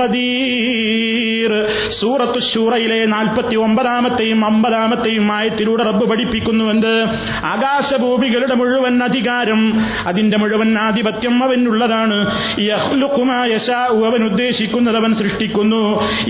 قدير 0.02 1.52
സൂറത്തു 2.00 2.40
ഷൂറയിലെ 2.52 3.00
നാൽപ്പത്തി 3.14 3.56
ഒമ്പതാമത്തെയും 3.66 4.40
അമ്പതാമത്തെയും 4.46 5.28
ആയത്തിലൂടെ 5.38 5.84
റബ്ബ് 5.90 6.06
പഠിപ്പിക്കുന്നുവെന്ന് 6.12 6.94
ആകാശഭൂമികളുടെ 7.54 8.56
മുഴുവൻ 8.62 8.96
അധികാരം 9.08 9.62
അതിന്റെ 10.10 10.38
മുഴുവൻ 10.38 10.70
ആധിപത്യം 10.80 11.36
അവനുള്ളതാണ് 11.46 12.18
അവൻ 14.06 14.22
ഉദ്ദേശിക്കുന്നത് 14.30 14.98
അവൻ 15.02 15.12
സൃഷ്ടിക്കുന്നു 15.22 15.84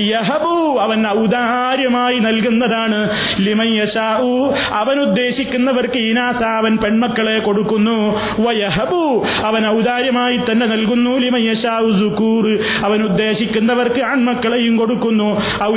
യഹബു 0.06 0.56
അവൻ 0.86 1.00
ഔദാര്യമായി 1.16 2.18
നൽകുന്നതാണ് 2.28 3.00
ലിമയ്യശാഉ 3.41 4.53
അവൻ 4.73 5.01
ഉദ്ദേശിക്കുന്നവർക്ക് 5.01 5.99
ഈനാസ 5.99 6.43
അവൻ 6.43 6.77
പെൺമക്കളെ 6.77 7.39
കൊടുക്കുന്നു. 7.39 8.21
വയഹബു 8.43 9.25
അവൻ 9.45 9.69
ഔദാര്യമായി 9.69 10.37
തന്നെ 10.37 10.67
നൽകുന്നു. 10.67 11.19
ലിമയ്യശാഉ 11.19 11.91
സുക്കൂർ 11.91 12.59
അവൻ 12.85 13.03
ഉദ്ദേശിക്കുന്നവർക്ക് 13.03 14.05
ആൺമക്കളെയും 14.05 14.77
കൊടുക്കുന്നു. 14.77 15.43
ഔ 15.63 15.77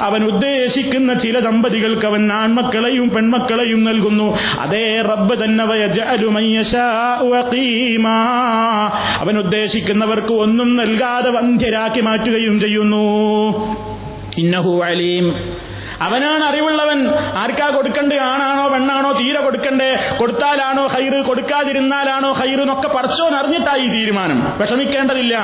അവൻ 0.00 0.24
ഉദ്ദേശിക്കുന്ന 0.24 1.12
ചില 1.14 1.38
ദമ്പതികൾക്ക് 1.38 2.06
അവൻ 2.06 2.32
ആൺമക്കളെയും 2.32 3.10
പെൺമക്കളെയും 3.10 3.84
നൽകുന്നു. 3.84 4.38
അതേ 4.60 5.00
റബ്ബ് 5.00 5.44
തന്നെ 5.44 5.64
അവൻ 9.20 9.38
ഉദ്ദേശിക്കുന്നവർക്ക് 9.38 10.32
ഒന്നും 10.32 10.76
നൽകാതെ 10.76 11.30
വന്ധ്യരാക്കി 11.30 12.00
മാറ്റുകയും 12.00 12.60
ചെയ്യുന്നു. 12.60 13.43
ഇന്നഹു 14.38 14.82
അലീം. 14.82 15.34
അവനാണ് 16.00 16.44
അറിവുള്ളവൻ. 16.44 17.08
ആർക്കാ 17.38 17.68
കൊടുക്കണ്ടേ? 17.68 18.18
ആണാണോ 18.18 18.68
പെണ്ണാണോ 18.68 19.12
തീരെ 19.12 19.40
കൊടുക്കണ്ടേ? 19.40 20.16
കൊടുത്താലാണോ 20.20 20.86
ഹൈറ്? 20.86 21.24
കൊടുക്കാതിരുന്നാലാണോ 21.24 22.32
ഹൈറ്? 22.32 22.60
എന്നൊക്കെ 22.60 22.88
പടച്ചോൻ 22.88 23.36
അറിഞ്ഞിട്ടായി 23.36 23.86
തീരുമാനം. 23.86 24.58
വിഷമിക്കേണ്ടതില്ല. 24.58 25.38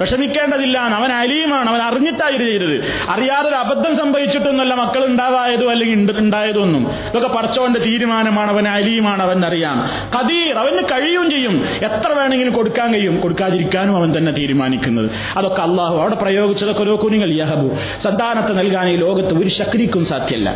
വിഷമിക്കേണ്ടതില്ല. 0.00 0.78
അവൻ 0.78 1.12
അലീമാണ്. 1.12 1.70
അവൻ 1.70 1.82
അറിഞ്ഞിട്ടായി 1.82 2.36
ചെയ്തത്. 2.38 2.84
അറിയാതെ 3.08 3.48
ഒരു 3.48 3.54
അബദ്ധം 3.54 3.96
സംഭവിച്ചിട്ടൊന്നുമല്ല 3.96 4.74
മക്കൾ 4.74 5.06
ഉണ്ടാവായതോ 5.06 5.70
അല്ലെങ്കിൽ 5.70 6.18
ഉണ്ടായതൊന്നും. 6.18 6.90
ഇതൊക്കെ 6.90 7.28
പടച്ചവന്റെ 7.28 7.80
തീരുമാനമാണ് 7.80 8.50
അവൻ 8.50 8.68
അലീമാണ് 8.68 9.22
അവൻ 9.22 9.46
അറിയാം 9.46 9.88
കദീർ 10.18 10.56
അവന് 10.56 10.82
കഴിയും 10.82 11.30
ചെയ്യും. 11.30 11.64
എത്ര 11.84 12.12
വേണമെങ്കിലും 12.12 12.52
കൊടുക്കാൻ 12.52 12.94
കഴിയും. 12.94 13.20
കൊടുക്കാതിരിക്കാനും 13.20 13.96
അവൻ 13.96 14.18
തന്നെ 14.18 14.32
തീരുമാനിക്കുന്നത്. 14.32 15.10
അതൊക്കെ 15.36 15.62
അള്ളാഹു 15.62 15.96
അവിടെ 15.96 16.14
പ്രയോഗിച്ചതൊക്കെ 16.14 16.82
ഓരോ 16.82 16.96
കുനികൾ 16.96 17.40
യഹബു. 17.40 17.68
സന്താനത്തെ 18.02 18.52
നൽകാൻ 18.52 18.88
ഈ 18.88 18.96
ലോകത്ത് 18.96 19.38
ഒരു 19.38 19.48
ശക്തിക്കും 19.48 20.04
സാധ്യമല്ല 20.04 20.50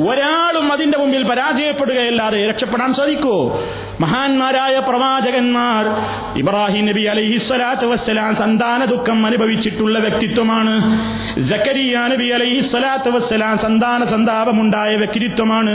ഒരാളും 0.00 0.72
അതിന്റെ 0.72 0.98
മുമ്പിൽ 0.98 1.22
പരാജയപ്പെടുകയല്ലാതെ 1.22 2.48
രക്ഷപ്പെടാൻ 2.48 2.94
സാധിക്കുമോ 2.94 3.62
മഹാന്മാരായ 4.00 4.78
പ്രവാചകന്മാർ 4.78 5.84
ഇബ്രാഹിം 6.38 6.86
നബി 6.86 7.02
അലൈഹി 7.02 7.36
സ്വലാത്തു 7.36 7.86
വസ്സലാം 7.86 8.36
സന്താന 8.36 8.84
ദുഃഖം 8.86 9.26
അനുഭവിച്ചിട്ടുള്ള 9.26 9.98
വ്യക്തിത്വമാണ്. 9.98 10.74
ജക്കരിയ 11.40 11.96
നബി 11.98 12.24
അലൈഹി 12.24 12.60
സ്വലാത്തു 12.60 13.10
വസ്സലാം 13.10 13.58
സന്താന 13.58 14.04
സന്താപമുണ്ടായ 14.04 14.96
വ്യക്തിത്വമാണ്. 14.96 15.74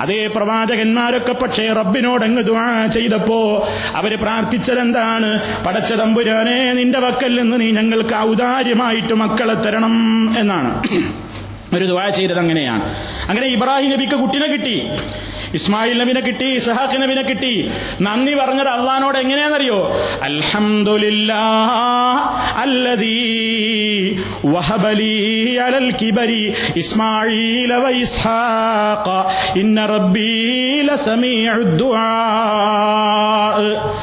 അതേ 0.00 0.26
പ്രവാചകന്മാരൊക്കെ 0.36 1.32
പക്ഷേ 1.32 1.66
റബ്ബിനോടങ്ങ് 1.72 2.42
ദുആ 2.42 2.86
ചെയ്തപ്പോ 2.86 3.68
അവർ 3.94 4.18
പ്രാർത്ഥിച്ചതെന്താണ്? 4.22 5.30
പടച്ച 5.64 5.92
തമ്പുരാനെ 5.92 6.72
നിന്റെ 6.72 6.98
വക്കൽ 6.98 7.40
നിന്ന് 7.40 7.60
നീ 7.60 7.70
ഞങ്ങൾക്ക് 7.70 8.14
ഔദാര്യമായിട്ട് 8.14 9.14
മക്കളെ 9.14 9.54
തരണം 9.54 9.94
എന്നാണ്. 10.38 10.70
ഒരു 11.76 11.84
ദുആ 11.84 12.08
ചെയ്തത് 12.08 12.38
അങ്ങനെയാണ്. 12.38 12.84
അങ്ങനെ 13.28 13.46
ഇബ്രാഹിം 13.46 13.90
നബിക്ക് 13.90 14.14
കുട്ടിനെ 14.14 14.46
കിട്ടി. 14.46 14.76
ഇസ്മായിൽ 15.54 15.98
നബിനെ 15.98 16.20
കിട്ടി 16.20 16.44
ഇസഹാഖ് 16.44 17.02
നബിനെ 17.02 17.22
കിട്ടി. 17.22 17.70
നന്ദി 18.02 18.34
പറഞ്ഞത് 18.34 18.68
അള്ളഹാനോട് 18.68 19.18
എങ്ങനെയാണെന്നറിയോ? 19.18 19.92
അൽഹംദുലില്ലാ 20.22 21.64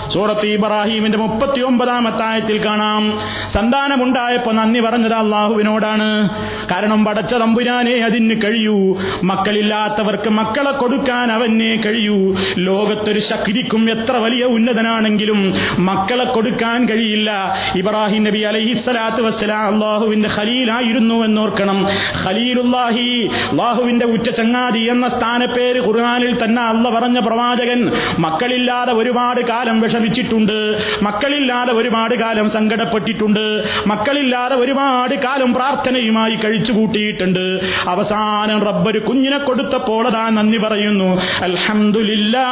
സൂറത്ത് 0.08 0.46
ഇബ്രാഹിമിന്റെ 0.46 1.18
മുപ്പത്തി 1.18 1.62
ഒമ്പതാമത്തെ 1.62 2.26
ആയത്തിൽ 2.26 2.66
കാണാം. 2.66 3.20
സന്താനമുണ്ടായപ്പോ 3.50 4.52
നന്ദി 4.52 4.80
പറഞ്ഞത് 4.80 5.14
അള്ളാഹുവിനോടാണ്. 5.14 6.30
കാരണം 6.72 7.06
പടച്ച 7.06 7.34
തമ്പുരാനെ 7.34 7.92
അതിന് 7.92 8.42
കഴിയൂ. 8.44 8.98
മക്കളില്ലാത്തവർക്ക് 9.24 10.30
മക്കളെ 10.30 10.72
കൊടുക്കാൻ 10.72 11.35
അവനെ 11.36 11.82
കഴിയൂ. 11.86 12.36
ലോകത്തൊരു 12.58 13.20
ശക്തിക്കും 13.20 13.92
എത്ര 13.92 14.18
വലിയ 14.18 14.46
ഉന്നതനാണെങ്കിലും 14.46 15.54
മക്കളെ 15.80 16.24
കൊടുക്കാൻ 16.24 16.86
കഴിയില്ല. 16.86 17.56
ഇബ്രാഹിം 17.76 18.24
നബി 18.24 18.40
അലൈഹിസ്സലാത്തു 18.40 19.22
വസ്സലാം 19.22 19.74
അള്ളാഹുവിന്റെ 19.74 20.30
ഖലീലായിരുന്നു 20.40 21.16
എന്നോർക്കണം. 21.26 21.88
ഖലീലുല്ലാഹി 22.26 23.30
അള്ളാഹുവിന്റെ 23.52 24.06
ഉച്ച 24.06 24.30
ചങ്ങാതി 24.30 24.80
എന്ന 24.80 25.08
സ്ഥാനപ്പേര് 25.08 25.82
ഖുർആാനിൽ 25.88 26.44
തന്നെ 26.44 26.62
അള്ള 26.62 26.90
പറഞ്ഞ 26.90 27.20
പ്രവാചകൻ 27.20 27.92
മക്കളില്ലാതെ 28.20 28.94
ഒരുപാട് 28.94 29.42
കാലം 29.42 29.82
വിഷമിച്ചിട്ടുണ്ട്. 29.82 30.80
മക്കളില്ലാതെ 31.04 31.74
ഒരുപാട് 31.74 32.16
കാലം 32.16 32.50
സങ്കടപ്പെട്ടിട്ടുണ്ട്. 32.50 33.64
മക്കളില്ലാതെ 33.88 34.56
ഒരുപാട് 34.56 35.16
കാലം 35.16 35.54
പ്രാർത്ഥനയുമായി 35.54 36.36
കഴിച്ചു 36.36 36.72
കൂട്ടിയിട്ടുണ്ട് 36.74 37.60
അവസാനം 37.88 38.60
റബ്ബര് 38.66 39.02
കുഞ്ഞിനെ 39.02 39.38
കൊടുത്തപ്പോൾ 39.38 40.06
നന്ദി 40.30 40.58
പറയുന്നു. 40.58 41.22
അൽഹംദുലില്ലാ 41.44 42.48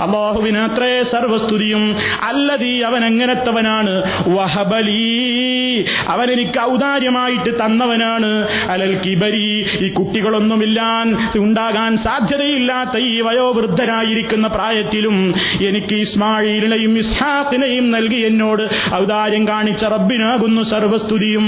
അള്ളാഹുവിന് 0.00 0.58
അത്രേ 0.58 1.02
സർവസ്തുതിയും 1.02 1.96
അല്ലതീ 2.22 2.82
അവൻ 2.82 3.04
എങ്ങനത്തവനാണ് 3.04 3.94
വഹബലീ. 4.28 5.82
അവൻ 6.08 6.30
എനിക്ക് 6.30 6.60
ഔദാര്യമായിട്ട് 6.60 7.50
തന്നവനാണ്. 7.64 8.30
അലൽ 8.70 8.94
കിബരി 9.06 9.66
ഈ 9.84 9.92
കുട്ടികളൊന്നുമില്ലാൻ 9.92 11.06
ഉണ്ടാകാൻ 11.38 11.96
സാധ്യതയില്ലാത്ത 11.96 12.98
ഈ 12.98 13.20
വയോവൃദ്ധരായിരിക്കുന്ന 13.20 14.46
പ്രായത്തിലും 14.48 15.34
എനിക്ക് 15.68 15.94
ഇസ്മായിലിനെയും 15.94 16.98
ഇസ്ഹാഖിനെയും 16.98 17.90
നൽകി 17.90 18.20
എന്നോട് 18.26 18.62
ഔദാര്യം 18.94 19.48
കാണിച്ച 19.48 19.84
റബ്ബിനാകുന്നു 19.84 20.62
സർവസ്തുതിയും. 20.62 21.46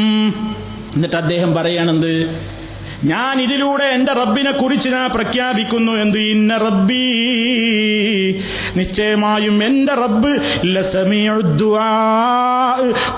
എന്നിട്ട് 0.97 1.17
അദ്ദേഹം 1.17 1.55
പറയണത് 1.55 2.13
ഞാൻ 3.05 3.41
ഇതിലൂടെ 3.41 3.85
എന്റെ 3.85 4.13
റബ്ബിനെ 4.13 4.53
കുറിച്ച് 4.53 4.89
ഞാൻ 4.89 5.11
പ്രഖ്യാപിക്കുന്നു 5.11 5.93
എന്ത്? 5.93 6.19
ഇന്ന 6.19 6.57
റബ്ബി. 6.57 7.13
നിശ്ചയമായും 8.77 9.65
എന്റെ 9.65 9.95
റബ്ബ്. 9.95 10.29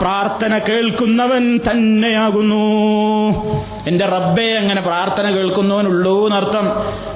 പ്രാർത്ഥന 0.01 0.59
കേൾക്കുന്നവൻ 0.59 1.57
തന്നെയാകുന്നു. 1.57 2.61
എന്റെ 3.89 4.05
റബ്ബെ 4.05 4.43
അങ്ങനെ 4.43 4.81
പ്രാർത്ഥന 4.81 5.31
കേൾക്കുന്നവനുള്ളൂ 5.31 6.27
എന്നർത്ഥം. 6.27 6.65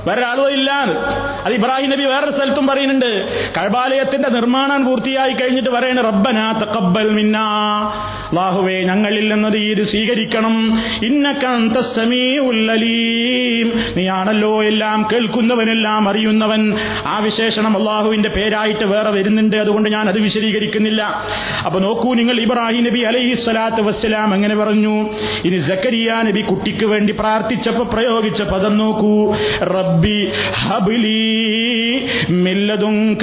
വേറൊരാളോ 0.07 0.48
ഇല്ലാന്ന് 0.48 0.94
ഇല്ല. 0.94 1.07
അത് 1.44 1.53
ഇബ്രാഹിം 1.53 1.90
നബി 1.90 2.03
വേറൊരു 2.03 2.31
സ്ഥലത്തും 2.31 2.66
പറയുന്നുണ്ട്. 2.66 3.07
കഴബാലയത്തിന്റെ 3.57 4.29
നിർമ്മാണം 4.29 4.85
പൂർത്തിയായി 4.85 5.33
കഴിഞ്ഞിട്ട് 5.33 5.70
പറയണ 5.70 6.00
റബ്ബന 6.00 6.61
തക്കബൽ 6.62 7.11
മിന്നാ. 7.11 7.46
അല്ലാഹുവേ 8.29 8.83
ഞങ്ങളിൽ 8.83 9.33
നിന്നത് 9.33 9.57
ഈ 9.57 9.83
സ്വീകരിക്കണം. 9.83 10.79
ഇന്നക 11.05 11.44
അൻതസ് 11.44 11.96
സമീഉൽ 11.96 12.54
അലീം. 12.55 13.73
നീയാണല്ലോ 13.97 14.64
എല്ലാം 14.64 15.07
കേൾക്കുന്നവനെല്ലാം 15.12 16.09
അറിയുന്നവൻ. 16.09 16.75
ആ 17.07 17.19
വിശേഷണം 17.19 17.79
അള്ളാഹുവിന്റെ 17.79 18.29
പേരായിട്ട് 18.29 18.85
വേറെ 18.85 19.11
വരുന്നുണ്ട്. 19.11 19.57
അതുകൊണ്ട് 19.57 19.88
ഞാൻ 19.88 20.09
അത് 20.09 20.17
വിശദീകരിക്കുന്നില്ല. 20.17 21.03
അപ്പൊ 21.67 21.81
നോക്കൂ 21.81 22.14
നിങ്ങൾ 22.14 22.40
ഇബ്രാഹിം 22.40 22.85
നബി 22.85 23.01
അലൈഹി 23.01 23.35
സ്വലാത്ത് 23.35 23.81
വസ്സലാം 23.81 24.35
അങ്ങനെ 24.35 24.57
പറഞ്ഞു. 24.57 25.11
ഇനി 25.45 25.59
സക്കരിയ 25.59 26.12
നബി 26.12 26.40
കുട്ടിക്ക് 26.40 26.87
വേണ്ടി 26.87 27.12
പ്രാർത്ഥിച്ചപ്പോ 27.12 27.85
പ്രയോഗിച്ച 27.85 28.43
പദം 28.43 28.79
നോക്കൂ. 28.79 29.35
റബ്ബി 29.62 30.31
ഹബിലി 30.55 31.35
മില്ലതും 32.31 33.14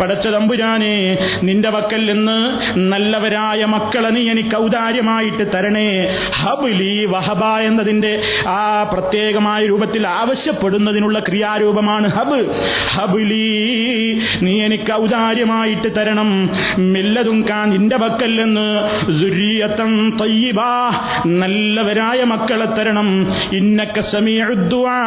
പടച്ച 0.00 0.28
തമ്പുരാനെ 0.28 1.18
നിന്റെ 1.42 1.70
വക്കൽ 1.70 2.12
നിന്ന് 2.12 2.58
നല്ലവരായ 2.78 3.64
മക്കളെ 3.94 4.10
നീ 4.10 4.30
എനിക്ക് 4.30 4.56
ഔദാര്യമായിട്ട് 4.56 5.52
തരണേ. 5.54 6.18
ഹബുലി 6.34 7.04
വഹബ 7.04 7.44
എന്നതിന്റെ 7.44 8.22
ആ 8.46 8.82
പ്രത്യേകമായ 8.92 9.66
രൂപത്തിൽ 9.66 10.06
ആവശ്യപ്പെടുന്നതിനുള്ള 10.06 11.18
ക്രിയാരൂപമാണ് 11.18 12.08
ഹബ്. 12.08 12.46
ഹബുലി 12.88 14.20
നീ 14.42 14.62
എനിക്ക് 14.62 14.92
ഔദാര്യമായിട്ട് 14.92 15.96
തരണം. 15.96 16.50
മില്ലതും 16.78 17.44
കാൻ 17.50 17.70
നിന്റെ 17.70 17.96
പക്കൽ 17.96 18.42
നിന്ന് 18.42 18.82
ദുര്യത്തം 19.22 20.16
തയ്യബാ. 20.20 20.90
നല്ലവരായ 21.26 22.24
മക്കളെ 22.24 22.66
തരണം. 22.66 23.26
ഇന്നക്ക 23.52 24.00
സമീഅദ്ദുആ 24.00 24.98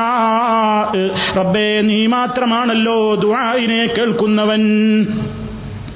റബ്ബേ 1.38 1.82
നീ 1.82 2.06
മാത്രമാണല്ലോ 2.06 3.16
ദുആയിനെ 3.16 3.86
കേൾക്കുന്നവൻ. 3.86 4.64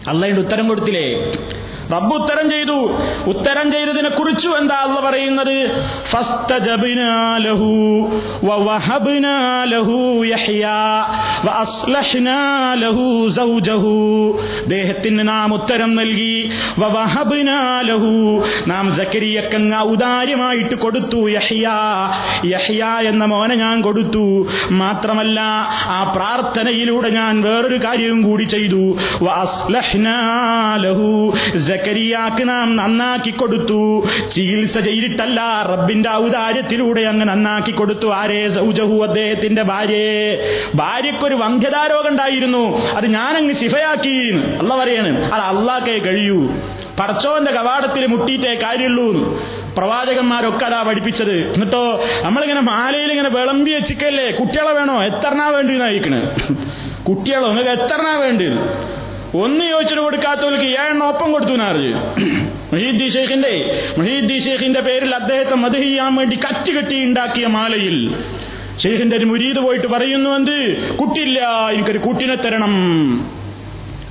അള്ളയുടെ 0.08 0.39
ഉത്തരം 0.39 0.67
കൊടുത്തില്ലേ? 0.67 1.32
റബ്ബ് 1.93 2.15
ഉത്തരം 2.15 2.49
ചെയ്തു. 2.49 2.77
ഉത്തരം 3.30 3.71
ചെയ്തതിനെ 3.71 4.10
കുറിച്ചു 4.10 4.49
എന്താ 4.49 4.75
അല്ല 4.75 5.10
പറയുന്നത്? 5.10 5.58
ദേഹത്തിന് 14.67 15.27
നാം 15.27 15.54
ഉത്തരം 15.54 15.95
നൽകി. 15.95 16.51
നാം 18.67 18.91
സക്കരിയക്കങ്ങ 18.91 19.75
ഔദാര്യമായിട്ട് 19.91 20.75
കൊടുത്തു 20.75 21.30
യഹ്യാ. 21.30 21.77
യഹ്യാ 22.45 22.99
എന്ന 22.99 23.25
മോനെ 23.25 23.56
ഞാൻ 23.56 23.82
കൊടുത്തു. 23.82 24.47
മാത്രമല്ല 24.71 25.39
ആ 25.97 26.13
പ്രാർത്ഥനയിലൂടെ 26.15 27.10
ഞാൻ 27.10 27.41
വേറൊരു 27.41 27.77
കാര്യവും 27.77 28.21
കൂടി 28.21 28.43
ചെയ്തു. 28.43 28.84
സക്കരിയാക്ക് 31.82 32.50
നാം 32.50 32.76
നന്നാക്കി 32.76 33.30
കൊടുത്തു. 33.30 34.08
ചികിത്സ 34.36 34.80
ചെയ്തിട്ടല്ല 34.80 35.39
റബ്ബിന്റെ 35.72 36.10
ഔദാര്യത്തിലൂടെ 36.12 37.02
അങ്ങ് 37.02 37.26
നന്നാക്കി 37.26 37.72
കൊടുത്തു. 37.72 38.08
ആരേ? 38.13 38.48
സൗജഹു 38.48 38.98
അദ്ദേഹത്തിന്റെ 39.08 39.63
ഭാര്യയെ. 39.72 40.20
ഭാര്യക്കൊരു 40.76 41.36
വന്ധ്യതാരോഗം 41.36 42.10
ഉണ്ടായിരുന്നു. 42.10 42.63
അത് 42.98 43.08
ഞാനങ്ങ് 43.08 43.54
ശിഫയാക്കി. 43.54 44.15
അല്ല 44.60 44.78
പറയാണ് 44.84 45.12
അത് 45.34 45.41
അള്ളാക്കേ 45.41 45.98
കഴിയൂ. 45.98 46.39
പടച്ചോന്റെ 47.00 47.52
കവാടത്തിൽ 47.52 48.06
മുട്ടിയിട്ടേ 48.08 48.54
കാര്യമുള്ളൂ. 48.63 49.10
പ്രവാചകന്മാരൊക്കെ 49.78 50.65
അതാ 50.65 50.82
പഠിപ്പിച്ചത്. 50.84 51.36
എന്നിട്ടോ 51.54 51.84
നമ്മളിങ്ങനെ 52.24 52.62
മാലയിൽ 52.62 53.12
ഇങ്ങനെ 53.12 53.30
വിളമ്പി 53.30 53.72
വെച്ചിക്കല്ലേ 53.72 54.30
കുട്ടികളെ 54.39 54.74
വേണോ? 54.80 54.96
എത്രണ്ണാ 55.10 55.48
വേണ്ടി 55.50 55.74
നയിക്കണ് 55.84 56.20
കുട്ടികളോ 57.10 57.48
നിങ്ങൾക്ക് 57.48 57.84
എത്രണ്ണാ 57.84 58.15
വേണ്ടി? 58.26 58.48
ഒന്ന് 59.39 59.65
ചോദിച്ചിട്ട് 59.72 60.02
കൊടുക്കാത്തവർക്ക് 60.02 60.63
ഏഴെണ്ണം 60.63 61.08
ഒപ്പം 61.08 61.32
കൊടുത്തു 61.32 61.52
നാർജ് 61.52 61.91
മഹീദ്ദി 62.74 63.08
ഷെയ്ഖിന്റെ 63.10 63.52
മഹീദ്ദി 64.00 64.38
ഷെയ്ഖിന്റെ 64.38 64.80
പേരിൽ 64.80 65.15
അദ്ദേഹത്തെ 65.15 65.56
മത് 65.56 65.78
ചെയ്യാൻ 65.84 66.15
വേണ്ടി 66.15 66.36
കറ്റ് 66.36 66.72
കെട്ടി 66.72 67.04
ഉണ്ടാക്കിയ 67.04 67.48
മാലയിൽ 67.48 68.15
ഷെയ്ഖിന്റെ 68.84 69.15
ഒരു 69.17 69.26
മുരീദ് 69.26 69.58
പോയിട്ട് 69.58 69.88
പറയുന്നു 69.88 70.30
എന്ത്? 70.30 70.58
കുട്ടില്ല 70.96 71.39
എനിക്കൊരു 71.74 71.98
കുട്ടിനെ 71.98 72.36
തരണം. 72.36 72.74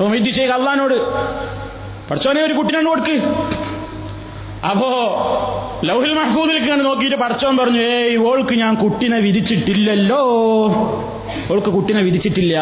മൊയ്തി 0.00 0.30
ഷെയ്ഖ് 0.30 0.52
അള്ളഹാനോട് 0.52 0.96
പഠിച്ചോനെ 2.10 2.42
ഒരു 2.42 2.52
കുട്ടിനെ 2.52 2.82
കൊടുക്ക്. 2.84 3.16
അപ്പോ 4.70 4.88
ലൗഹിൽ 5.84 6.14
മഹബൂദിലേക്കാണ് 6.14 6.84
നോക്കിയിട്ട് 6.84 7.16
പഠിച്ചോൻ 7.16 7.56
പറഞ്ഞു 7.56 7.80
ഏയ് 7.80 8.16
ഓൾക്ക് 8.16 8.54
ഞാൻ 8.54 8.74
കുട്ടിനെ 8.74 9.18
വിധിച്ചിട്ടില്ലല്ലോ. 9.18 10.22
ഓൾക്ക് 11.52 11.70
കുട്ടിനെ 11.70 12.02
വിധിച്ചിട്ടില്ല. 12.02 12.56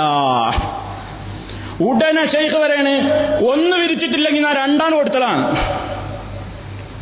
ഉടനെ 1.80 2.26
ഷെയ്ഖ് 2.26 2.56
പറയാണ് 2.56 3.10
ഒന്ന് 3.44 3.76
വിരിച്ചിട്ടില്ലെങ്കിൽ 3.76 4.42
ഞാൻ 4.42 4.56
രണ്ടാണ് 4.56 4.94
കൊടുത്തതാണ് 4.94 5.58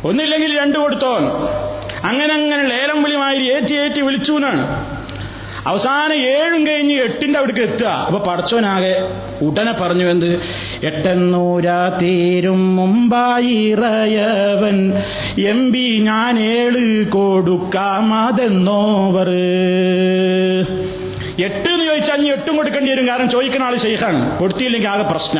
ഒന്നില്ലെങ്കിൽ 0.07 0.59
രണ്ട് 0.59 0.79
കൊടുത്തോൻ. 0.79 1.23
അങ്ങനെ 2.03 2.33
അങ്ങനെ 2.33 2.67
ലേലം 2.67 3.03
വിളിമാതിരി 3.03 3.53
ഏറ്റി 3.53 3.79
ഏറ്റി 3.79 4.01
വിളിച്ചു 4.01 4.31
എന്നാണ്. 4.31 4.85
അവസാനം 5.67 6.13
ഏഴും 6.13 6.67
കഴിഞ്ഞ് 6.67 6.95
എട്ടിന്റെ 6.95 7.39
അവിടേക്ക് 7.39 7.59
എത്തുക. 7.59 7.87
അപ്പൊ 7.87 8.19
പടച്ചോനാകെ 8.19 9.09
ഉടനെ 9.41 9.71
പറഞ്ഞു 9.71 10.11
എന്ത്? 10.11 10.41
എട്ടെന്നൂരാ 10.83 11.97
തീരും 12.01 12.75
മുമ്പായിറയവൻ 12.75 15.03
എം 15.49 15.71
ബി 15.71 16.03
ഞാൻ 16.03 16.39
ഏഴ് 16.39 17.05
കൊടുക്കാം 17.05 18.27
അതെന്നോവർ. 18.27 19.27
എട്ട് 21.45 21.69
എന്ന് 21.69 21.85
ചോദിച്ചാൽ 21.85 22.21
നീ 22.21 22.31
എട്ടും 22.31 22.57
കൊടുക്കേണ്ടി 22.57 22.91
വരും. 22.91 23.07
കാരണം 23.07 23.29
ചോദിക്കുന്ന 23.29 23.65
ആൾ 23.65 23.77
ഷെയ്ഖാണ് 23.77 24.39
കൊടുത്തില്ലെങ്കിൽ 24.39 24.89
ആകെ 24.89 25.03
പ്രശ്ന. 25.03 25.39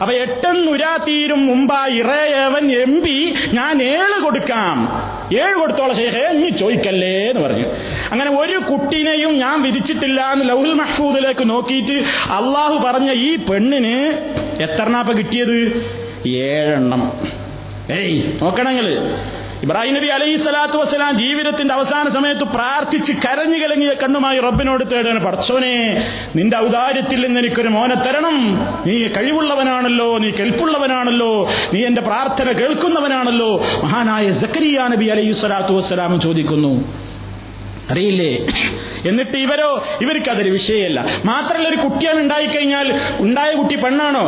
അപ്പൊ 0.00 0.14
എട്ടെന്നുരാ 0.14 0.88
ഉരാത്തീരും 0.88 1.46
മുമ്പാ 1.46 1.86
ഇറയവൻ 1.86 2.72
എം 2.72 3.00
പി 3.00 3.34
ഞാൻ 3.52 3.82
ഏഴ് 3.82 4.22
കൊടുക്കാം. 4.22 4.76
ഏഴ് 5.34 5.54
കൊടുത്തോളെ 5.60 5.94
ശൈഖേ 5.94 6.28
നീ 6.32 6.48
ചോദിക്കല്ലേ 6.50 7.28
എന്ന് 7.30 7.42
പറഞ്ഞു. 7.46 7.66
അങ്ങനെ 8.12 8.30
ഒരു 8.40 8.58
കുട്ടിനെയും 8.58 9.38
ഞാൻ 9.38 9.62
വിധിച്ചിട്ടില്ല 9.62 10.20
എന്ന് 10.32 10.48
ലൗഹുൽ 10.48 10.74
മഹ്ഫൂദിലേക്ക് 10.74 11.50
നോക്കിയിട്ട് 11.50 11.96
അള്ളാഹു 12.38 12.76
പറഞ്ഞ 12.86 13.10
ഈ 13.12 13.36
പെണ്ണിന് 13.36 13.96
എത്രണ്ണാപ്പ 14.66 15.12
കിട്ടിയത്? 15.18 15.58
ഏഴെണ്ണം. 16.26 17.12
ഏയ് 17.90 18.22
നോക്കണങ്ങൾ. 18.42 18.86
ഇബ്രാഹിം 19.64 19.94
നബി 19.98 20.08
അലൈഹി 20.16 20.36
സ്വലാത്തു 20.42 20.76
വസ്സലാം 20.80 21.12
ജീവിതത്തിന്റെ 21.22 21.72
അവസാന 21.74 22.08
സമയത്ത് 22.16 22.44
പ്രാർത്ഥിച്ച് 22.56 23.12
കരഞ്ഞു 23.24 23.58
കലങ്ങിയ 23.62 23.92
കണ്ണുമായി 24.02 24.38
റബ്ബിനോട് 24.46 24.84
തേടാണ് 24.92 25.20
പടച്ചോനെ 25.26 25.72
നിന്റെ 26.38 26.56
ഔദാര്യത്തിൽ 26.66 27.20
നിന്ന് 27.26 27.40
എനിക്കൊരു 27.42 27.70
മോനെ 27.76 27.96
തരണം. 28.06 28.36
നീ 28.86 28.94
കഴിവുള്ളവനാണല്ലോ 29.16 30.08
നീ 30.24 30.30
കെൽപ്പുള്ളവനാണല്ലോ 30.40 31.32
നീ 31.74 31.80
എന്റെ 31.88 32.02
പ്രാർത്ഥന 32.08 32.48
കേൾക്കുന്നവനാണല്ലോ. 32.60 33.50
മഹാനായ 33.84 34.26
സക്കരിയ 34.42 34.88
നബി 34.94 35.08
അലൈഹി 35.16 35.32
സ്വലാത്തു 35.42 35.74
വസ്സലാം 35.78 36.14
ചോദിക്കുന്നു 36.26 36.72
അറിയില്ലേ? 37.92 38.32
എന്നിട്ട് 39.10 39.36
ഇവരോ 39.46 39.68
ഇവർക്ക് 40.04 40.30
അതൊരു 40.32 40.50
വിഷയമല്ല. 40.56 40.98
മാത്രമല്ല 41.30 41.68
ഒരു 41.72 41.78
കുട്ടിയാണ് 41.84 42.18
ഉണ്ടായിക്കഴിഞ്ഞാൽ 42.24 42.88
ഉണ്ടായ 43.26 43.50
കുട്ടി 43.60 43.76
പെണ്ണാണോ? 43.84 44.26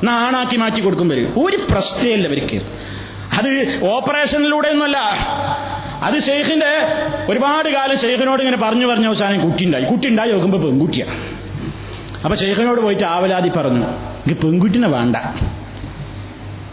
എന്നാ 0.00 0.14
ആണാക്കി 0.26 0.56
മാറ്റി 0.62 0.80
കൊടുക്കും 0.86 1.08
വരും 1.12 1.28
ഒരു 1.44 1.58
പ്രശ്നമല്ല 1.70 2.26
ഇവർക്ക്. 2.30 2.58
അത് 3.38 3.80
ഓപ്പറേഷനിലൂടെ 3.84 4.68
ഒന്നുമല്ല 4.68 4.98
അത് 6.02 6.18
ഷെയ്ഖിന്റെ 6.22 6.72
ഒരുപാട് 7.28 7.68
കാലം 7.68 7.96
ഷെയ്ഖിനോട് 7.96 8.42
ഇങ്ങനെ 8.42 8.56
പറഞ്ഞു 8.56 8.86
പറഞ്ഞ 8.86 9.06
അവസാനം 9.06 9.40
കുട്ടി 9.40 9.64
ഉണ്ടായി 9.64 9.84
കുട്ടി 9.84 10.08
ഉണ്ടായി 10.08 10.32
നോക്കുമ്പോ 10.32 10.58
പെൺകുട്ടിയാണ് 10.58 11.16
അപ്പൊ 12.24 12.34
ഷെയ്ഖിനോട് 12.36 12.80
പോയിട്ട് 12.80 13.04
ആവലാതി 13.04 13.48
പറഞ്ഞു 13.48 13.84
എനിക്ക് 14.24 14.40
പെൺകുട്ടിനെ 14.40 14.88
വേണ്ട. 14.88 15.16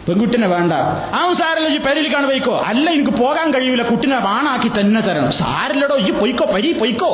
പെൺകുട്ടിനെ 0.08 0.48
വേണ്ട. 0.48 0.74
ആ 1.14 1.32
സാരല്ല 1.40 1.68
ഈ 1.68 1.78
പെരലിക്കാണ് 1.78 2.26
പോയിക്കോ. 2.26 2.58
അല്ല 2.58 2.90
എനിക്ക് 2.90 3.12
പോകാൻ 3.12 3.54
കഴിയൂല. 3.54 3.82
കുട്ടിനെ 3.82 4.18
വാണാക്കി 4.18 4.70
തന്നെ 4.80 5.02
തരണം. 5.02 5.32
സാരല്ലടോ 5.32 5.98
ഈ 5.98 6.12
പൊയ്ക്കോ 6.12 6.46
പരി 6.54 6.72
പൊയ്ക്കോ. 6.72 7.12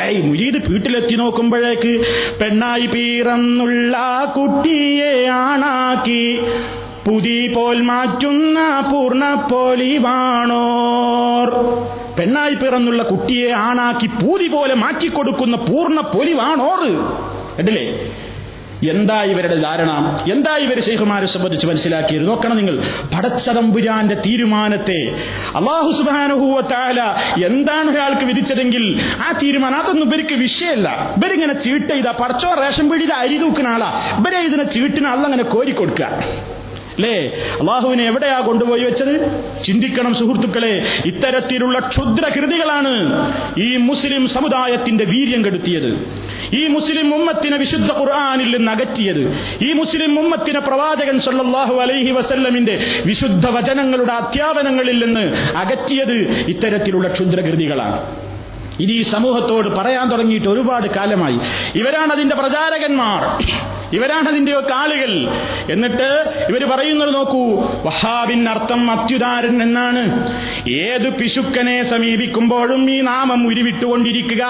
ഏയ് 0.00 0.22
മുരീത് 0.22 0.70
വീട്ടിലെത്തി 0.72 1.14
നോക്കുമ്പോഴേക്ക് 1.14 1.92
പെണ്ണായി 2.40 2.86
പീറന്നുള്ള 2.86 4.24
കുട്ടിയെ 4.36 5.26
ആണാക്കി. 5.26 6.38
പുതി 7.06 7.54
പോൽ 7.54 7.80
മാറ്റുന്ന 7.82 8.58
പൂർണ 8.92 9.34
പോലിവാണോർ. 9.52 11.48
പെണ്ണായി 12.18 12.54
പിറന്നുള്ള 12.54 13.02
കുട്ടിയെ 13.02 13.50
ആണാക്കി 13.50 14.06
പൂതി 14.06 14.48
പോലെ 14.48 14.74
മാറ്റിക്കൊടുക്കുന്ന 14.74 15.56
പൂർണ 15.56 16.00
പൊലിവാണോർ. 16.00 16.82
കേട്ടില്ലേ 17.56 17.86
എന്താ 18.90 19.22
ഇവരുടെ 19.22 19.56
ധാരണ? 19.62 19.90
എന്താ 20.32 20.56
ഇവർ 20.56 20.80
ശൈഖുമാരെ 20.80 21.26
സംബന്ധിച്ച് 21.26 21.66
മനസ്സിലാക്കിയത്? 21.66 22.28
നോക്കണം 22.28 22.56
നിങ്ങൾ. 22.56 22.76
പടച്ചതമ്പുരാന്റെ 23.14 24.14
തീരുമാനത്തെ. 24.14 25.00
അള്ളാഹു 25.56 25.90
സുബാനുഭൂവത്താല 25.98 27.00
എന്താണ് 27.46 27.90
ഒരാൾക്ക് 27.90 28.24
വിധിച്ചതെങ്കിൽ 28.24 28.84
ആ 29.26 29.32
തീരുമാനം 29.42 29.78
അതൊന്നും 29.78 30.06
ഇവർക്ക് 30.06 30.34
വിഷയമല്ല. 30.34 30.88
ഇവരിങ്ങനെ 31.16 31.52
ചീട്ട് 31.52 31.88
ചെയ്താ 31.88 32.10
പടച്ചോ 32.10 32.54
റേഷൻ 32.62 32.88
പീടിയിൽ 32.90 33.12
അരി 33.12 33.38
തൂക്കുന്ന 33.38 33.68
ആളാ. 33.68 33.90
ഇവരെ 34.18 34.40
ഇതിനെ 34.40 34.64
ചീട്ടിന് 34.64 35.06
അള്ളങ്ങനെ 35.06 35.42
കോരിക്കൊടുക്കുക. 35.42 36.08
അല്ലേ 36.94 37.16
അള്ളാഹുവിനെ 37.60 38.04
എവിടെയാ 38.04 38.40
കൊണ്ടുപോയി 38.40 38.82
വെച്ചത്? 38.82 39.14
ചിന്തിക്കണം 39.64 40.14
സുഹൃത്തുക്കളെ 40.14 40.72
ഇത്തരത്തിലുള്ള 41.06 41.78
ക്ഷുദ്രകൃതികളാണ് 41.78 42.92
ഈ 43.60 43.76
മുസ്ലിം 43.76 44.28
സമുദായത്തിന്റെ 44.28 45.04
വീര്യം 45.04 45.44
കെടുത്തിയത്. 45.44 45.90
ഈ 46.56 46.66
മുസ്ലിം 46.66 47.14
ഉമ്മത്തിനെ 47.14 47.56
വിശുദ്ധ 47.56 47.92
ഖുർആാനിൽ 47.92 48.56
നിന്ന് 48.56 48.72
അകറ്റിയത്. 48.72 49.22
ഈ 49.64 49.72
മുസ്ലിം 49.72 50.18
ഉമ്മത്തിനെ 50.18 50.60
പ്രവാചകൻ 50.60 51.18
സല്ലല്ലാഹു 51.18 51.74
അലൈഹി 51.74 52.10
വസല്ലമിന്റെ 52.10 52.86
വിശുദ്ധ 53.06 53.46
വചനങ്ങളുടെ 53.48 54.12
അധ്യാപനങ്ങളിൽ 54.12 55.04
നിന്ന് 55.04 55.24
അകറ്റിയത് 55.56 56.16
ഇത്തരത്തിലുള്ള 56.48 57.08
ക്ഷുദ്രകൃതികളാണ്. 57.08 58.31
ഇത് 58.80 58.90
ഈ 58.90 59.02
സമൂഹത്തോട് 59.02 59.76
പറയാൻ 59.76 60.10
തുടങ്ങിയിട്ട് 60.10 60.48
ഒരുപാട് 60.48 60.86
കാലമായി. 60.96 61.40
ഇവരാണ് 61.74 62.12
അതിന്റെ 62.12 62.36
പ്രചാരകന്മാർ. 62.36 63.42
ഇവരാണ് 63.92 64.28
അതിന്റെയൊക്കെ 64.28 64.74
ആളുകൾ 64.74 65.28
എന്നിട്ട് 65.72 66.34
ഇവർ 66.50 66.70
പറയുന്നത് 66.70 67.14
നോക്കൂ 67.14 67.60
വഹാബിൻ 67.60 68.48
അർത്ഥം 68.48 68.90
അത്യുദാരൻ 68.90 69.62
എന്നാണ്. 69.62 70.02
ഏത് 70.70 71.08
പിശുക്കനെ 71.08 71.82
സമീപിക്കുമ്പോഴും 71.82 72.90
ഈ 72.90 73.00
നാമം 73.00 73.46
ഉരുവിട്ടുകൊണ്ടിരിക്കുക. 73.46 74.44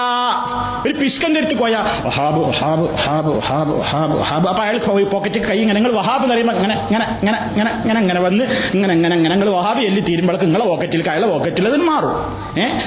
ഒരു 0.85 0.93
പിശുക്കന്റെ 0.93 1.39
അടുത്ത് 1.39 1.59
പോയാ 1.59 1.79
വഹാബ് 2.05 2.39
വഹാബ് 2.39 2.81
വഹാബ് 2.81 3.27
വഹാബ് 3.27 3.69
വഹാബ് 3.69 4.13
വഹാബ്. 4.13 4.47
അപ്പൊ 4.47 4.63
അയാൾ 4.63 4.77
പോക്കറ്റ് 5.03 5.39
കൈ 5.39 5.57
ഇങ്ങനെ 5.57 5.75
നിങ്ങൾ 5.75 5.93
വഹാബ് 5.93 6.23
എന്ന് 6.23 6.33
പറയുമ്പോൾ 6.33 6.53
ഇങ്ങനെ 6.53 6.73
ഇങ്ങനെ 6.73 7.05
ഇങ്ങനെ 7.21 7.37
ഇങ്ങനെ 7.51 7.71
ഇങ്ങനെ 7.71 7.99
ഇങ്ങനെ 7.99 8.21
വന്ന് 8.21 8.43
ഇങ്ങനെ 8.45 8.93
ഇങ്ങനെ 8.93 9.15
ഇങ്ങനെ 9.15 9.35
നിങ്ങൾ 9.35 9.51
വഹാബ് 9.53 9.79
എല്ലി 9.79 10.01
തീരുമ്പോഴേക്ക് 10.01 10.45
നിങ്ങളെ 10.45 10.65
പോക്കറ്റിൽ 10.65 11.09
അയാളെ 11.09 11.27
പോക്കറ്റിൽ 11.27 11.67
അതിന് 11.67 11.83
മാറും. 11.83 12.15
ഏഹ് 12.63 12.81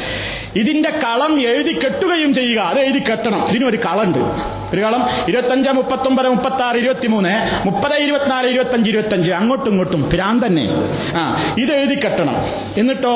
ഇതിന്റെ 0.61 0.91
കളം 0.91 1.33
എഴുതി 1.49 1.73
കെട്ടുകയും 1.85 2.35
ചെയ്യുക. 2.35 2.61
അത് 2.61 2.79
എഴുതി 2.79 2.99
കെട്ടണം. 2.99 3.49
ഇതിനൊരു 3.49 3.77
കളുണ്ട് 3.77 4.19
ഒരു 4.75 4.81
കളം 4.81 5.03
ഇരുപത്തഞ്ച് 5.29 5.71
മുപ്പത്തൊമ്പത് 5.71 6.29
മുപ്പത്തി 6.29 6.63
ആറ് 6.63 6.77
ഇരുപത്തിമൂന്ന് 6.77 7.33
മുപ്പത് 7.67 7.95
ഇരുപത്തിനാല് 7.95 8.49
ഇരുപത്തഞ്ച് 8.49 8.91
ഇരുപത്തഞ്ച്. 8.91 9.33
അങ്ങോട്ടും 9.33 9.71
ഇങ്ങോട്ടും. 9.71 10.03
ഭ്രാൻ 10.15 10.47
തന്നെ. 10.47 10.65
ആ 11.19 11.55
ഇത് 11.59 11.73
എഴുതി 11.73 11.95
കെട്ടണം. 11.95 12.37
എന്നിട്ടോ 12.79 13.15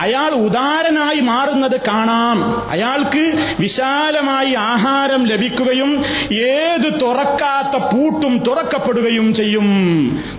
അയാൾ 0.00 0.30
ഉദാരനായി 0.30 1.20
മാറുന്നത് 1.20 1.80
കാണാം. 1.88 2.70
അയാൾക്ക് 2.70 3.54
വിശാലമായി 3.60 4.54
ആഹാരം 4.54 5.26
ലഭിക്കുകയും 5.26 6.04
ഏത് 6.32 7.00
തുറക്കാത്ത 7.00 7.82
പൂട്ടും 7.82 8.42
തുറക്കപ്പെടുകയും 8.46 9.34
ചെയ്യും. 9.34 9.66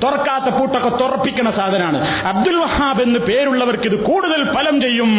തുറക്കാത്ത 0.03 0.55
പൂട്ടൊക്കെ 0.55 0.89
തുറപ്പിക്കുന്ന 0.89 1.49
സാധനമാണ്. 1.49 2.07
അബ്ദുൽ 2.07 2.55
വഹാബ് 2.55 3.01
എന്ന് 3.01 3.19
പേരുള്ളവർക്ക് 3.19 3.83
ഇത് 3.83 4.03
കൂടുതൽ 4.03 4.51
ഫലം 4.51 4.81
ചെയ്യും. 4.81 5.09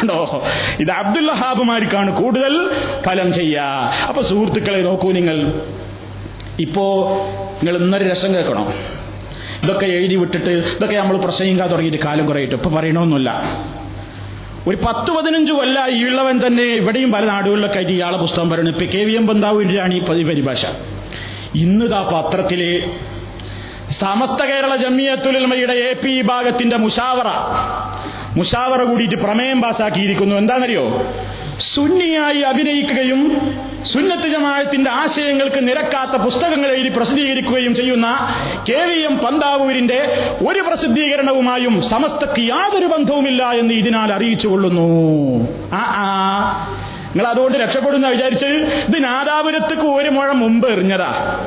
കണ്ടോ? 0.00 0.42
ഇത് 0.80 0.90
അബ്ദുൽ 0.90 1.30
വഹാബുമാർക്കാണ് 1.30 2.22
കൂടുതൽ 2.22 2.70
ഫലം 3.06 3.32
ചെയ്യുക. 3.32 3.60
അപ്പൊ 4.08 4.22
സുഹൃത്തുക്കളെ 4.22 4.82
നോക്കൂ 4.82 5.12
നിങ്ങൾ. 5.12 5.60
ഇപ്പോ 6.60 7.08
നിങ്ങൾ 7.64 7.76
ഇന്നൊരു 7.76 8.04
രസം 8.04 8.34
കേൾക്കണം? 8.34 8.96
ഇതൊക്കെ 9.62 9.86
എഴുതി 9.86 10.14
വിട്ടിട്ട് 10.14 10.50
ഇതൊക്കെ 10.50 10.96
നമ്മൾ 10.96 11.16
പ്രസംഗിക്കാൻ 11.16 11.68
തുടങ്ങിയിട്ട് 11.68 12.04
കാലം 12.04 12.26
കുറയിട്ട് 12.26 12.54
ഇപ്പൊ 12.54 12.70
പറയണമെന്നില്ല 12.70 13.42
ഒരു 14.68 14.76
പത്ത് 14.76 15.10
പതിനഞ്ച് 15.10 15.52
കൊല്ല 15.52 15.86
ഈ 15.88 16.04
ഉള്ളവൻ 16.04 16.46
തന്നെ 16.46 16.62
ഇവിടെയും 16.62 17.12
പല 17.12 17.24
നാടുകളിലൊക്കെ 17.24 17.76
ആയിട്ട് 17.76 17.92
ഇയാളെ 17.92 18.16
പുസ്തകം 18.16 18.50
പറയുന്നത് 18.50 18.74
ഇപ്പൊ 18.74 18.98
കെ 18.98 19.04
വി 19.04 19.12
എം 19.12 19.26
ബന്ധാവിന്റെയാണ് 19.26 19.94
ഈ 19.94 19.98
പരിഭാഷ. 19.98 20.66
ഇന്നിതാ 21.54 22.02
പത്രത്തിൽ 22.02 22.90
സമസ്ത 23.90 24.46
കേരള 24.46 24.76
ജമിയത്തുലമയുടെ 24.76 25.72
എ 25.72 25.92
പി 25.92 26.22
ഭാഗത്തിന്റെ 26.22 26.76
മുഷാവറ. 26.76 27.26
മുഷാവറ 28.36 28.82
കൂടിയിട്ട് 28.82 29.14
പ്രമേയം 29.14 29.60
പാസാക്കിയിരിക്കുന്നു. 29.60 30.34
എന്താണെന്നറിയോ? 30.36 30.84
സുന്നിയായി 31.60 32.38
അഭിനയിക്കുകയും 32.38 33.40
സുന്നത്ത് 33.82 34.28
ജമാഅത്തിന്റെ 34.28 34.90
ആശയങ്ങൾക്ക് 34.90 35.68
നിരക്കാത്ത 35.68 36.22
പുസ്തകങ്ങൾ 36.22 36.68
എഴുതി 36.68 36.96
പ്രസിദ്ധീകരിക്കുകയും 36.96 37.74
ചെയ്യുന്ന 37.74 38.06
കെ 38.68 38.84
വി 38.84 38.98
എം 38.98 39.18
പന്താവൂരിന്റെ 39.18 40.28
ഒരു 40.48 40.60
പ്രസിദ്ധീകരണവുമായും 40.60 41.82
സമസ്തക്ക് 41.82 42.40
യാതൊരു 42.40 42.86
ബന്ധവുമില്ല 42.86 43.42
എന്ന് 43.42 43.74
ഇതിനാൽ 43.74 44.12
അറിയിച്ചുകൊള്ളുന്നു. 44.12 44.88
ആ 45.72 45.84
ആ. 45.96 46.06
നിങ്ങൾ 47.08 47.26
അതുകൊണ്ട് 47.26 47.58
രക്ഷപ്പെടുന്ന 47.58 48.08
വിചാരിച്ച് 48.08 48.46
ഇത് 48.46 49.04
നാദാപുരത്തേക്ക് 49.04 49.82
ഒരു 49.82 50.08
മുഴ 50.10 50.32
മുമ്പ് 50.32 50.68
എറിഞ്ഞതാ. 50.68 51.40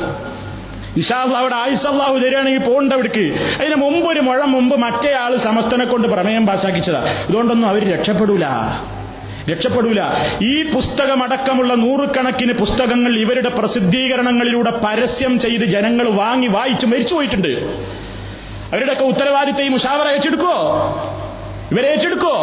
ഇഷാദ് 0.97 1.33
അവിടെ 1.33 2.23
തരികയാണെങ്കിൽ 2.23 2.71
പോകണ്ട 2.71 2.93
അവിടേക്ക്. 2.93 3.33
അതിന് 3.61 3.75
മുമ്പ് 3.75 4.07
ഒരു 4.07 4.19
മുഴ 4.19 4.43
മുമ്പ് 4.43 4.77
മറ്റേ 4.77 5.13
ആൾ 5.13 5.37
സമസ്തനെ 5.37 5.85
കൊണ്ട് 5.85 6.07
പ്രമേയം 6.07 6.45
പാസാക്കിച്ചതാ. 6.45 7.25
ഇതുകൊണ്ടൊന്നും 7.29 7.69
അവർ 7.69 7.93
രക്ഷപ്പെടൂല. 7.93 8.43
രക്ഷപ്പെടൂല. 9.51 10.01
ഈ 10.41 10.71
പുസ്തകമടക്കമുള്ള 10.71 11.73
നൂറുകണക്കിന് 11.73 12.53
പുസ്തകങ്ങൾ 12.53 13.17
ഇവരുടെ 13.17 13.49
പ്രസിദ്ധീകരണങ്ങളിലൂടെ 13.49 14.69
പരസ്യം 14.69 15.39
ചെയ്ത് 15.39 15.63
ജനങ്ങൾ 15.63 16.09
വാങ്ങി 16.09 16.47
വായിച്ചു 16.47 16.85
മരിച്ചു 16.85 17.15
പോയിട്ടുണ്ട്. 17.15 17.47
അവരുടെയൊക്കെ 18.71 19.03
ഉത്തരവാദിത്തം 19.03 19.63
ഈ 19.63 19.67
മുഷാവറ 19.67 20.07
ഏറ്റെടുക്കോ 20.09 20.55
ഇവരെ 21.71 21.87
ഏറ്റെടുക്കോ 21.87 22.35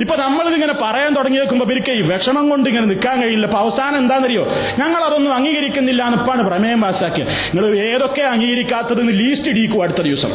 ഇപ്പൊ 0.00 0.16
നമ്മളിതിങ്ങനെ 0.16 0.72
പറയാൻ 0.72 1.14
തുടങ്ങി 1.14 1.38
വെക്കുമ്പോ 1.38 1.66
ഇവർക്ക് 1.66 1.90
ഈ 1.90 2.00
വിഷമം 2.00 2.48
കൊണ്ട് 2.50 2.68
ഇങ്ങനെ 2.68 2.86
നിൽക്കാൻ 2.86 3.22
കഴിയില്ല. 3.22 3.46
അപ്പൊ 3.46 3.58
അവസാനം 3.58 3.98
എന്താണെന്നറിയോ? 3.98 4.44
ഞങ്ങൾ 4.78 5.04
അതൊന്നും 5.04 5.34
അംഗീകരിക്കുന്നില്ല 5.34 6.02
എന്നിപ്പാണ് 6.06 6.48
പ്രമേയം 6.48 6.80
പാസ്സാക്കിയത് 6.80 7.28
നിങ്ങൾ 7.28 7.78
ഏതൊക്കെ 7.78 8.22
അംഗീകരിക്കാത്തതെന്ന് 8.22 9.12
ലീസ്റ്റ് 9.20 9.48
ഇടിക്കൂ 9.48 9.82
അടുത്ത 9.82 10.02
ദിവസം. 10.02 10.30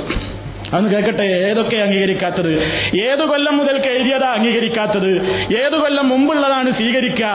അന്ന് 0.74 0.89
കേൾക്കട്ടെ 0.89 1.24
ഏതൊക്കെ 1.24 1.76
അംഗീകരിക്കാത്തത്? 1.76 2.64
ഏതു 2.95 3.26
കൊല്ലം 3.26 3.57
മുതൽ 3.57 3.88
എഴുതിയതാ 3.88 4.28
അംഗീകരിക്കാത്തത്? 4.28 5.22
ഏതു 5.57 5.76
കൊല്ലം 5.76 6.09
മുമ്പുള്ളതാണ് 6.09 6.72
സ്വീകരിക്കുക? 6.72 7.26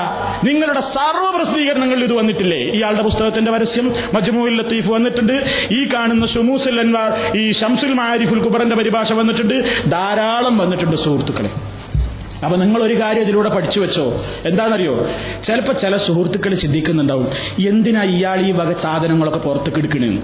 നിങ്ങളുടെ 0.44 0.80
സർവ 0.80 1.36
പ്രസിദ്ധീകരണങ്ങളിൽ 1.36 2.04
ഇത് 2.04 2.12
വന്നിട്ടില്ലേ? 2.12 2.58
ഇയാളുടെ 2.58 3.02
പുസ്തകത്തിന്റെ 3.02 3.52
പരസ്യം 3.52 3.92
മജ്മുൽ 4.14 4.56
ലത്തീഫ് 4.56 4.90
വന്നിട്ടുണ്ട്. 4.90 5.32
ഈ 5.72 5.88
കാണുന്ന 5.94 6.26
ഷുമൂസുൽ 6.26 6.80
അൻവാർ 6.80 7.38
ഈ 7.38 7.52
ഷംസുൽ 7.52 7.92
മാരിഫുൽ 7.92 8.38
കുബറിന്റെ 8.38 8.76
പരിഭാഷ 8.76 9.12
വന്നിട്ടുണ്ട്. 9.12 9.54
ധാരാളം 9.90 10.58
വന്നിട്ടുണ്ട് 10.58 10.96
സുഹൃത്തുക്കളെ. 10.96 11.50
അപ്പൊ 12.44 12.58
നിങ്ങൾ 12.58 12.82
ഒരു 12.82 13.00
കാര്യം 13.00 13.22
ഇതിലൂടെ 13.22 13.48
പഠിച്ചു 13.48 13.80
വെച്ചോ? 13.80 14.24
എന്താണെന്നറിയോ? 14.44 15.08
ചിലപ്പോ 15.44 15.72
ചില 15.72 15.96
സുഹൃത്തുക്കൾ 15.96 16.54
ചിന്തിക്കുന്നുണ്ടാവും 16.54 17.28
എന്തിനാ 17.68 18.02
ഇയാൾ 18.02 18.40
ഈ 18.40 18.52
വക 18.52 18.72
സാധനങ്ങളൊക്കെ 18.72 19.38
പുറത്തേക്ക് 19.38 19.78
എടുക്കണെന്ന് 19.78 20.22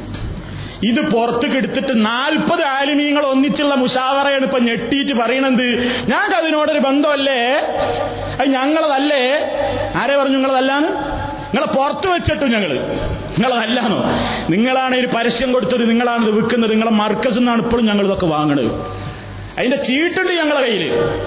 ഇത് 0.89 1.01
പുറത്തേക്ക് 1.13 1.57
എടുത്തിട്ട് 1.57 2.07
നാൽപ്പത് 2.07 2.63
ആലിമീങ്ങൾ 2.63 3.25
ഒന്നിച്ചുള്ള 3.27 3.75
മുഷാവറയാണ് 3.75 4.45
ഇപ്പൊ 4.45 4.59
ഞെട്ടിയിട്ട് 4.59 5.15
പറയണത്. 5.21 5.69
ഞങ്ങൾക്ക് 6.11 6.37
അതിനോടൊരു 6.37 6.79
ബന്ധമല്ലേ? 6.79 7.41
അത് 8.41 8.49
ഞങ്ങളതല്ലേ? 8.49 9.23
ആരെ 10.01 10.17
പറഞ്ഞു 10.17 10.37
നിങ്ങളതല്ലാന്ന്? 10.37 10.93
നിങ്ങളെ 11.53 11.69
പുറത്ത് 11.77 12.07
വെച്ചിട്ടു 12.15 12.45
ഞങ്ങൾ. 12.45 12.73
നിങ്ങളതല്ലാന്നോ? 13.35 14.01
നിങ്ങളാണ് 14.51 14.95
ഇതിന് 14.97 15.13
പരസ്യം 15.17 15.53
കൊടുത്തത് 15.53 15.91
നിങ്ങളാണ് 15.91 16.23
ഇത് 16.27 16.35
വിൽക്കുന്നത് 16.37 16.71
നിങ്ങളെ 16.71 16.91
മർക്കസ് 16.91 17.39
നിന്നാണ് 17.39 17.63
ഇപ്പോഴും 17.63 17.87
ഞങ്ങൾ 17.87 18.05
ഇതൊക്കെ 18.05 18.27
വാങ്ങണത്. 18.27 18.71
അതിന്റെ 19.59 19.77
ചീട്ടുണ്ട് 19.77 20.33
ഞങ്ങളുടെ 20.33 20.63
കയ്യിൽ 20.67 20.85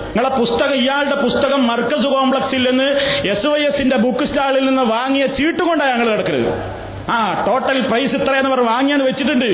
നിങ്ങളെ 0.08 0.30
പുസ്തകം 0.38 0.76
ഇയാളുടെ 0.76 1.18
പുസ്തകം 1.26 1.68
മർക്കസ് 1.68 2.08
കോംപ്ലക്സിൽ 2.16 2.64
നിന്ന് 2.70 2.88
എസ് 3.34 3.48
വൈ 3.48 3.60
എസിന്റെ 3.60 3.98
ബുക്ക് 4.06 4.24
സ്റ്റാളിൽ 4.24 4.66
നിന്ന് 4.66 4.82
വാങ്ങിയ 4.96 5.26
ചീട്ട് 5.40 5.64
കൊണ്ടാണ് 5.64 5.92
ഞങ്ങൾ 5.94 6.10
കിടക്കുന്നത് 6.16 6.85
ആ 7.10 7.44
ടോട്ടൽ 7.48 7.88
പ്രൈസ് 7.88 8.16
ഇത്രയെന്ന് 8.16 8.50
പറഞ്ഞ് 8.50 8.70
വാങ്ങിയാന്ന് 8.70 9.06
വെച്ചിട്ടുണ്ട്. 9.06 9.52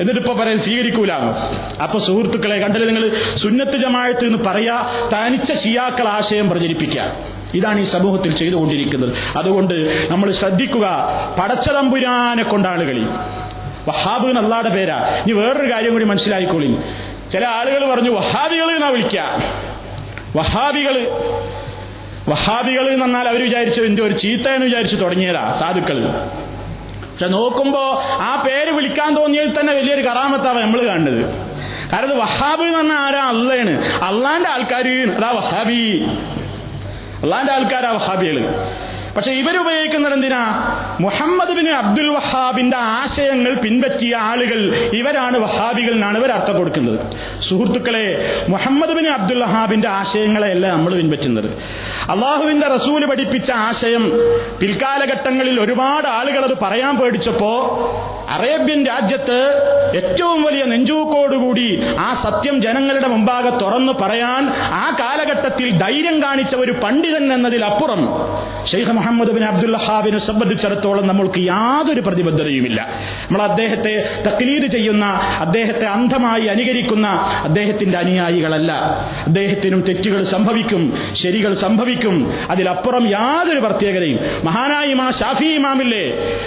എന്നിട്ട് 0.00 0.20
ഇപ്പൊ 0.20 0.34
പറയാൻ 0.34 0.58
സ്വീകരിക്കൂല. 0.58 1.12
അപ്പൊ 1.82 1.98
സുഹൃത്തുക്കളെ 1.98 2.58
കണ്ടില്ല 2.58 2.86
നിങ്ങൾ? 2.86 3.14
സുന്നത്ത് 3.34 3.76
ജമായത്ത് 3.76 4.24
എന്ന് 4.24 4.38
പറയാ 4.38 4.92
തനിച്ച 5.14 5.52
ഷിയാക്കൾ 5.52 6.08
ആശയം 6.08 6.50
പ്രചരിപ്പിക്കുക. 6.50 7.12
ഇതാണ് 7.54 7.80
ഈ 7.80 7.84
സമൂഹത്തിൽ 7.84 8.32
ചെയ്തുകൊണ്ടിരിക്കുന്നത്. 8.36 9.14
അതുകൊണ്ട് 9.36 9.74
നമ്മൾ 10.10 10.30
ശ്രദ്ധിക്കുക 10.30 10.86
പടച്ചതമ്പുരാനെ 11.40 12.42
കൊണ്ടാണ് 12.42 12.84
കളി 12.84 13.04
വഹാബ് 13.88 14.26
എന്നല്ലാടെ 14.26 14.68
പേരാ. 14.68 15.22
ഇനി 15.26 15.32
വേറൊരു 15.32 15.72
കാര്യം 15.72 15.92
കൂടി 15.92 16.04
മനസ്സിലായിക്കോളി 16.04 16.76
ചില 17.32 17.44
ആളുകൾ 17.46 17.94
പറഞ്ഞു 17.94 18.10
വഹാബികൾ 18.10 18.74
എന്നാ 18.74 18.88
വിളിക്കുക 18.88 19.22
വഹാബികൾ 20.36 20.96
വഹാബികൾ 22.28 22.90
എന്ന് 22.90 23.02
പറഞ്ഞാൽ 23.02 23.28
അവർ 23.28 23.42
വിചാരിച്ചു 23.42 23.82
എന്റെ 23.82 24.02
ഒരു 24.02 24.14
ചീത്തയെന്ന് 24.14 24.66
വിചാരിച്ചു 24.66 24.96
തുടങ്ങിയതാ 24.96 25.56
സാധുക്കൾ. 25.60 26.06
പക്ഷെ 27.12 27.26
നോക്കുമ്പോ 27.26 28.02
ആ 28.04 28.42
പേര് 28.46 28.70
വിളിക്കാൻ 28.70 29.14
തോന്നിയത് 29.14 29.60
തന്നെ 29.60 29.72
വലിയൊരു 29.74 30.02
കറാമത്താവാ 30.02 30.60
നമ്മൾ 30.60 30.86
കണ്ടത് 30.86 31.24
കാരണം 31.92 32.18
വഹാബി 32.18 32.62
എന്ന് 32.62 32.78
പറഞ്ഞാൽ 32.78 32.96
ആരാ? 32.96 33.24
അള്ളയാണ് 33.24 33.82
അള്ളാന്റെ 34.04 34.50
ആൾക്കാർ 34.50 34.88
അതാ 35.16 35.30
വഹാബി. 35.30 36.04
അള്ളാന്റെ 37.22 37.52
ആൾക്കാരാ 37.52 37.90
വഹാബികൾ. 37.90 38.48
പക്ഷെ 39.18 39.32
ഇവരുപയോഗിക്കുന്നത് 39.32 40.12
എന്തിനാ? 40.12 40.42
മുഹമ്മദ് 41.00 41.50
ബിൻ 41.50 41.70
അബ്ദുൽ 41.70 42.08
വഹാബിന്റെ 42.08 42.76
ആശയങ്ങൾ 42.76 43.54
പിൻപറ്റിയ 43.54 44.16
ആളുകൾ 44.16 44.60
ഇവരാണ് 44.92 45.38
വഹാബികൾ 45.38 45.94
എന്നാണ് 45.94 46.18
ഇവർ 46.18 46.30
അർത്ഥം 46.32 46.56
കൊടുക്കുന്നത്. 46.56 46.98
സുഹൃത്തുക്കളെ 47.40 48.04
മുഹമ്മദ് 48.48 48.90
ബിൻ 48.90 49.08
അബ്ദുൽ 49.08 49.42
വഹാബിന്റെ 49.42 49.88
ആശയങ്ങളെയല്ല 49.88 50.66
നമ്മൾ 50.66 50.94
പിൻപറ്റുന്നത്. 50.94 51.48
അള്ളാഹുവിന്റെ 52.10 52.66
റസൂൽ 52.66 53.06
പഠിപ്പിച്ച 53.06 53.50
ആശയം 53.50 54.04
പിൽക്കാലഘട്ടങ്ങളിൽ 54.60 55.60
ഒരുപാട് 55.60 56.08
ആളുകൾ 56.08 56.44
അത് 56.44 56.56
പറയാൻ 56.62 56.96
പേടിച്ചപ്പോ 56.96 57.50
അറേബ്യൻ 58.36 58.86
രാജ്യത്ത് 58.86 59.40
ഏറ്റവും 59.94 60.42
വലിയ 60.42 60.64
നെഞ്ചൂക്കോടുകൂടി 60.64 61.68
ആ 61.98 62.08
സത്യം 62.24 62.62
ജനങ്ങളുടെ 62.62 63.06
മുമ്പാകെ 63.06 63.50
തുറന്നു 63.64 63.92
പറയാൻ 63.92 64.42
ആ 64.82 64.84
കാലഘട്ടത്തിൽ 65.00 65.78
ധൈര്യം 65.78 66.22
കാണിച്ച 66.22 66.56
ഒരു 66.56 66.72
പണ്ഡിതൻ 66.72 67.34
എന്നതിലപ്പുറം 67.34 68.02
ഷെയ്ഖ് 68.72 68.94
ബിൻ 69.16 69.44
അബ്ദുൽ 69.44 69.76
ഹാബിനെ 69.76 70.18
സംബന്ധിച്ചിടത്തോളം 70.18 71.06
നമ്മൾക്ക് 71.06 71.38
യാതൊരു 71.38 72.00
പ്രതിബദ്ധതയുമില്ല. 72.00 72.88
നമ്മൾ 73.30 73.42
അദ്ദേഹത്തെ 73.42 74.22
തക്ലീദ് 74.28 74.66
ചെയ്യുന്ന 74.66 75.06
അദ്ദേഹത്തെ 75.40 75.84
അന്ധമായി 75.84 76.46
അനുകരിക്കുന്ന 76.46 77.08
അദ്ദേഹത്തിന്റെ 77.42 77.98
അനുയായികളല്ല. 77.98 78.72
അദ്ദേഹത്തിനും 79.26 79.80
തെറ്റുകൾ 79.80 80.22
സംഭവിക്കും 80.22 80.98
ശരികൾ 81.12 81.54
സംഭവിക്കും. 81.54 82.32
അതിലപ്പുറം 82.50 83.08
യാതൊരു 83.08 83.58
പ്രത്യേകതയും. 83.58 84.18
മഹാനായി 84.44 84.94
മാ 84.94 85.10
ഷാഫി 85.10 85.44
ഇമാമില്ലേ 85.44 86.04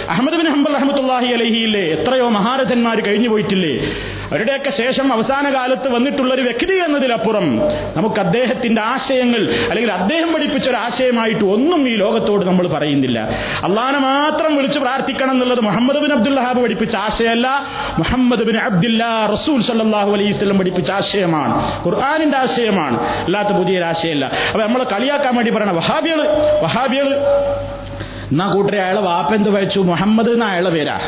അഹമ്മദ് 0.08 0.34
ബിൻ 0.34 0.50
ഹംബൽ 0.50 0.74
റഹ്മത്തുല്ലാഹി 0.74 1.26
അലഹിയില്ലേ 1.26 1.80
എത്രയോ 1.80 2.28
മഹാരഥന്മാർ 2.28 3.00
കഴിഞ്ഞു 3.00 3.28
പോയിട്ടില്ലേ. 3.28 3.84
അവരുടെയൊക്കെ 4.30 4.70
ശേഷം 4.70 5.12
അവസാന 5.12 5.54
കാലത്ത് 5.54 5.88
വന്നിട്ടുള്ള 5.94 6.34
ഒരു 6.34 6.42
വ്യക്തി 6.42 6.72
എന്നതിലപ്പുറം 6.72 7.58
നമുക്ക് 7.96 8.20
അദ്ദേഹത്തിന്റെ 8.20 8.82
ആശയങ്ങൾ 8.82 9.54
അല്ലെങ്കിൽ 9.70 9.92
അദ്ദേഹം 9.92 10.32
പഠിപ്പിച്ച 10.32 10.68
ഒരു 10.68 10.76
ആശയമായിട്ട് 10.76 11.44
ഒന്നും 11.44 11.88
ഈ 11.88 11.96
ലോകത്തോട് 11.96 12.44
നമ്മൾ 12.52 12.68
പറയുന്നില്ല. 12.68 13.18
അള്ളാഹനെ 13.64 13.98
മാത്രം 13.98 14.56
വിളിച്ച് 14.56 14.78
പ്രാർത്ഥിക്കണം 14.78 15.30
എന്നുള്ളത് 15.30 15.60
മുഹമ്മദ് 15.60 15.98
ബിൻ 15.98 16.12
അബ്ദുല്ലാഹാബ് 16.12 16.62
പഠിപ്പിച്ച 16.62 16.96
ആശയമല്ല. 16.96 17.66
മുഹമ്മദ് 17.98 18.44
ബിൻ 18.44 18.58
അബ്ദുല്ല 18.58 19.26
റസൂൽ 19.32 19.62
സല്ലാഹു 19.62 20.12
അലൈഹി 20.12 20.58
പഠിപ്പിച്ച 20.58 20.90
ആശയമാണ്. 20.90 21.84
ഖുർആാനിന്റെ 21.84 22.38
ആശയമാണ്. 22.38 23.00
അല്ലാത്ത 23.02 23.48
പുതിയൊരു 23.48 23.84
ആശയമല്ല. 23.84 24.24
അപ്പൊ 24.24 24.66
നമ്മൾ 24.66 24.84
കളിയാക്കാൻ 24.84 25.34
വേണ്ടി 25.34 25.52
പറയണ 25.52 25.70
വഹാബികൾ 25.70 26.28
വഹാബികൾ 26.62 27.14
എന്നാ 28.32 28.46
കൂട്ടരെ 28.46 28.82
അയാളെ 28.82 29.00
വാപ്പെന്ത് 29.00 29.50
വായിച്ചു 29.50 29.80
മുഹമ്മദ് 29.80 30.28
എന്ന 30.28 30.44
അയാളെ 30.44 30.70
പേരാ? 30.70 31.00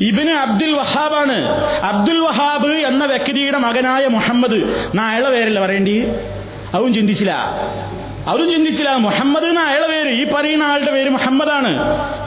ഇബിന് 0.00 0.30
അബ്ദുൽ 0.30 0.72
വഹാബാണ്. 0.72 1.64
അബ്ദുൽ 1.84 2.18
വഹാബ് 2.18 2.72
എന്ന 2.72 3.04
വ്യക്തിയുടെ 3.04 3.58
മകനായ 3.58 4.06
മുഹമ്മദ്. 4.06 4.54
എന്നാ 4.54 5.10
അയാളെ 5.10 5.30
പേരല്ല 5.30 5.60
പറയേണ്ടി? 5.60 6.08
അതും 6.74 6.94
ചിന്തിച്ചില്ല. 6.94 7.34
അവരും 8.26 8.50
ചിന്തിച്ചില്ല 8.50 8.96
മുഹമ്മദ് 8.96 9.44
എന്ന 9.44 9.60
അയാളെ 9.60 9.86
പേര് 9.86 10.08
ഈ 10.08 10.32
പറയുന്ന 10.32 10.64
ആളുടെ 10.64 10.90
പേര് 10.90 11.08
മുഹമ്മദാണ്. 11.08 11.70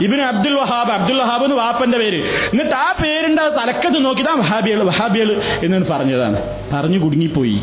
ഇബിന് 0.04 0.22
അബ്ദുൽ 0.22 0.54
വഹാബ് 0.54 0.90
അബ്ദുൽ 0.90 1.22
വഹാബ് 1.22 1.44
എന്ന് 1.44 1.56
വാപ്പന്റെ 1.56 1.98
പേര്. 1.98 2.24
എന്നിട്ട് 2.24 2.72
ആ 2.72 2.94
പേരിന്റെ 3.04 3.42
തലക്കത്ത് 3.48 4.04
നോക്കിതാ 4.04 4.34
വഹാബിയൾ 4.34 4.84
വഹാബിയൾ 4.84 5.42
എന്ന് 5.64 5.86
പറഞ്ഞതാണ്. 5.90 6.42
പറഞ്ഞു 6.72 6.98
കുടുങ്ങിപ്പോയി. 6.98 7.62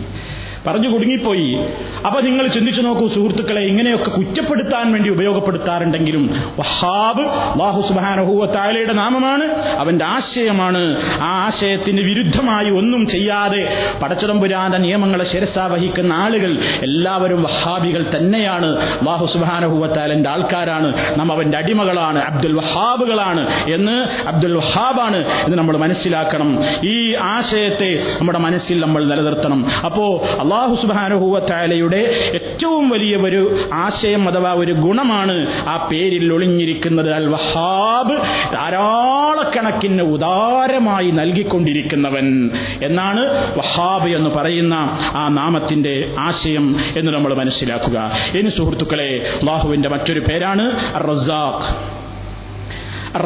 പറഞ്ഞു 0.67 0.89
കുടുങ്ങിപ്പോയി. 0.89 1.59
അപ്പൊ 2.05 2.21
നിങ്ങൾ 2.21 2.47
ചിന്തിച്ചു 2.47 2.81
നോക്കൂ 2.81 3.07
സുഹൃത്തുക്കളെ 3.07 3.61
ഇങ്ങനെയൊക്കെ 3.61 4.09
കുറ്റപ്പെടുത്താൻ 4.09 4.91
വേണ്ടി 4.91 5.09
ഉപയോഗപ്പെടുത്താറുണ്ടെങ്കിലും 5.09 6.27
വഹാബ് 6.59 7.23
ബാഹു 7.59 7.81
സുബാനഹുവ 7.81 8.45
താലയുടെ 8.45 8.93
നാമമാണ് 8.93 9.43
അവന്റെ 9.53 10.05
ആശയമാണ്. 10.05 10.97
ആ 11.21 11.45
ആശയത്തിന് 11.45 12.01
വിരുദ്ധമായി 12.01 12.69
ഒന്നും 12.71 13.07
ചെയ്യാതെ 13.07 13.91
പടച്ചതമ്പുരാന്റെ 14.03 14.77
നിയമങ്ങളെ 14.77 15.25
ശിരസ 15.25 15.59
വഹിക്കുന്ന 15.59 16.13
ആളുകൾ 16.13 16.51
എല്ലാവരും 16.83 17.43
വഹാബികൾ 17.43 18.05
തന്നെയാണ്. 18.17 18.77
ബാഹു 19.03 19.25
സുബാനഹുവ 19.25 19.87
താലന്റെ 19.87 20.29
ആൾക്കാരാണ്. 20.29 21.19
നാം 21.19 21.31
അവന്റെ 21.31 21.57
അടിമകളാണ് 21.57 22.19
അബ്ദുൽ 22.19 22.53
വഹാബുകളാണ് 22.53 23.63
എന്ന് 23.63 24.27
അബ്ദുൽ 24.27 24.53
വഹാബാണ് 24.53 25.17
എന്ന് 25.17 25.57
നമ്മൾ 25.57 25.77
മനസ്സിലാക്കണം. 25.77 26.59
ഈ 26.87 27.15
ആശയത്തെ 27.15 28.17
നമ്മുടെ 28.19 28.39
മനസ്സിൽ 28.39 28.79
നമ്മൾ 28.79 29.05
നിലനിർത്തണം. 29.09 29.65
അപ്പോ 29.85 30.25
അള്ളാഹു 30.49 30.75
സുബാനുഹൂവത്തായാലയുടെ 30.75 31.97
ഏറ്റവും 32.33 32.89
വലിയ 32.89 33.15
ഒരു 33.17 33.65
ആശയം 33.73 34.29
അഥവാ 34.29 34.53
ഒരു 34.53 34.73
ഗുണമാണ് 34.73 35.65
ആ 35.67 35.87
പേരിൽ 35.91 36.33
ഒളിഞ്ഞിരിക്കുന്നത് 36.33 37.13
അൽ 37.13 37.29
വഹാബ് 37.29 38.15
ധാരാളക്കണക്കിന് 38.53 40.01
ഉദാരമായി 40.01 41.11
നൽകിക്കൊണ്ടിരിക്കുന്നവൻ 41.11 42.49
എന്നാണ് 42.83 43.25
വഹാബ് 43.57 44.09
എന്ന് 44.09 44.29
പറയുന്ന 44.29 44.73
ആ 45.15 45.27
നാമത്തിന്റെ 45.27 46.15
ആശയം 46.19 46.75
എന്ന് 46.97 47.11
നമ്മൾ 47.11 47.33
മനസ്സിലാക്കുക. 47.33 48.11
ഇനി 48.37 48.49
സുഹൃത്തുക്കളെ 48.49 49.29
അള്ളാഹുവിന്റെ 49.39 49.89
മറ്റൊരു 49.89 50.19
പേരാണ് 50.19 50.65
റസാഖ് 51.09 51.69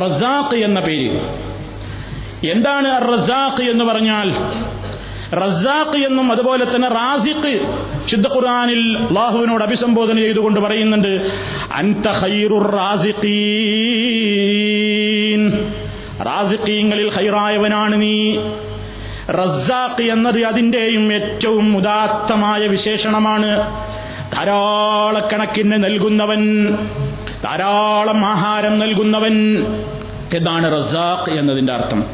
റസാഖ് 0.01 0.59
എന്ന 0.63 0.79
പേര്. 0.79 1.19
എന്താണ് 2.51 3.13
റസാഖ് 3.13 3.69
എന്ന് 3.69 3.83
പറഞ്ഞാൽ? 3.83 4.31
റസാഖ് 5.33 6.05
എന്നും 6.05 6.31
അതുപോലെ 6.31 6.75
തന്നെ 6.75 6.87
റാസിഖ് 6.87 7.67
ശുദ്ധ 8.07 8.27
ഖുർആനിൽ 8.27 8.97
അള്ളാഹുവിനോട് 8.97 9.63
അഭിസംബോധന 9.63 10.17
ചെയ്തുകൊണ്ട് 10.17 10.59
പറയുന്നുണ്ട് 10.59 11.31
അൻത 11.73 12.07
ഖൈറുർ 12.07 12.71
റാസിഖീൻ. 12.71 15.69
റാസിഖീങ്ങളിൽ 16.25 17.07
ഖൈറായവനാണ് 17.07 18.01
നീ. 18.01 18.37
റസാഖ് 19.29 20.11
എന്നത് 20.11 20.43
അതിന്റെയും 20.43 21.13
ഏറ്റവും 21.13 21.77
ഉദാത്തമായ 21.77 22.67
വിശേഷണമാണ്. 22.67 23.81
ധാരാളക്കണക്കിന് 24.35 25.83
നൽകുന്നവൻ 25.83 26.75
ധാരാളം 27.43 28.25
ആഹാരം 28.25 28.79
നൽകുന്നവൻ. 28.79 29.65
എന്നാണ് 30.37 30.77
റസാഖ് 30.77 31.39
എന്നതിന്റെ 31.39 31.73
അർത്ഥം. 31.73 32.05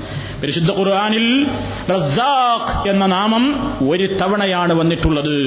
പരിശുദ്ധ 0.41 0.71
ഖുർആാനിൽ 0.71 1.47
റസാഖ് 1.91 2.89
എന്ന 2.89 3.05
നാമം 3.05 3.43
ഒരു 3.89 4.05
തവണയാണ് 4.13 4.73
വന്നിട്ടുള്ളത്. 4.73 5.37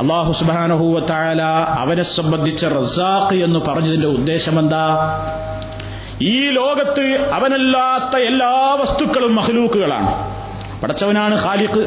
അള്ളാഹു 0.00 0.32
സുബാനഹൂവത്തായാല 0.32 1.42
അവനെ 1.82 2.02
സംബന്ധിച്ച 2.02 2.64
റസാഖ് 2.66 3.36
എന്ന് 3.42 3.60
പറഞ്ഞതിന്റെ 3.60 4.08
ഉദ്ദേശം 4.08 4.58
എന്താ 4.58 4.84
ഈ 6.22 6.50
ലോകത്ത് 6.50 7.04
അവനല്ലാത്ത 7.32 8.22
എല്ലാ 8.22 8.76
വസ്തുക്കളും 8.80 9.34
മഹലൂക്കുകളാണ് 9.34 10.10
പടച്ചവനാണ് 10.82 11.34
ഖാലിഖ്. 11.44 11.82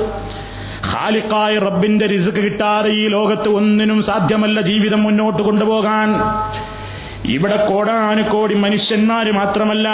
ഖാലിഖായ 0.93 1.57
റബ്ബിന്റെ 1.57 2.05
റിസുക്ക് 2.05 2.38
കിട്ടാതെ 2.38 2.89
ഈ 2.89 3.07
ലോകത്ത് 3.07 3.49
ഒന്നിനും 3.49 4.03
സാധ്യമല്ല 4.03 4.61
ജീവിതം 4.61 5.03
മുന്നോട്ട് 5.03 5.41
കൊണ്ടുപോകാൻ. 5.43 6.09
ഇവിടെ 7.26 7.57
കോടാനുകോടി 7.65 8.53
മനുഷ്യന്മാര് 8.55 9.32
മാത്രമല്ല 9.32 9.88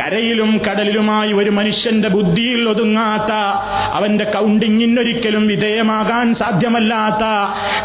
കരയിലും 0.00 0.60
കടലിലുമായി 0.66 1.32
ഒരു 1.32 1.50
മനുഷ്യന്റെ 1.50 2.08
ബുദ്ധിയിൽ 2.08 2.68
ഒതുങ്ങാത്ത 2.68 3.32
അവന്റെ 3.92 4.24
കൗണ്ടിങ്ങിനൊരിക്കലും 4.24 5.46
വിധേയമാകാൻ 5.46 6.34
സാധ്യമല്ലാത്ത 6.34 7.24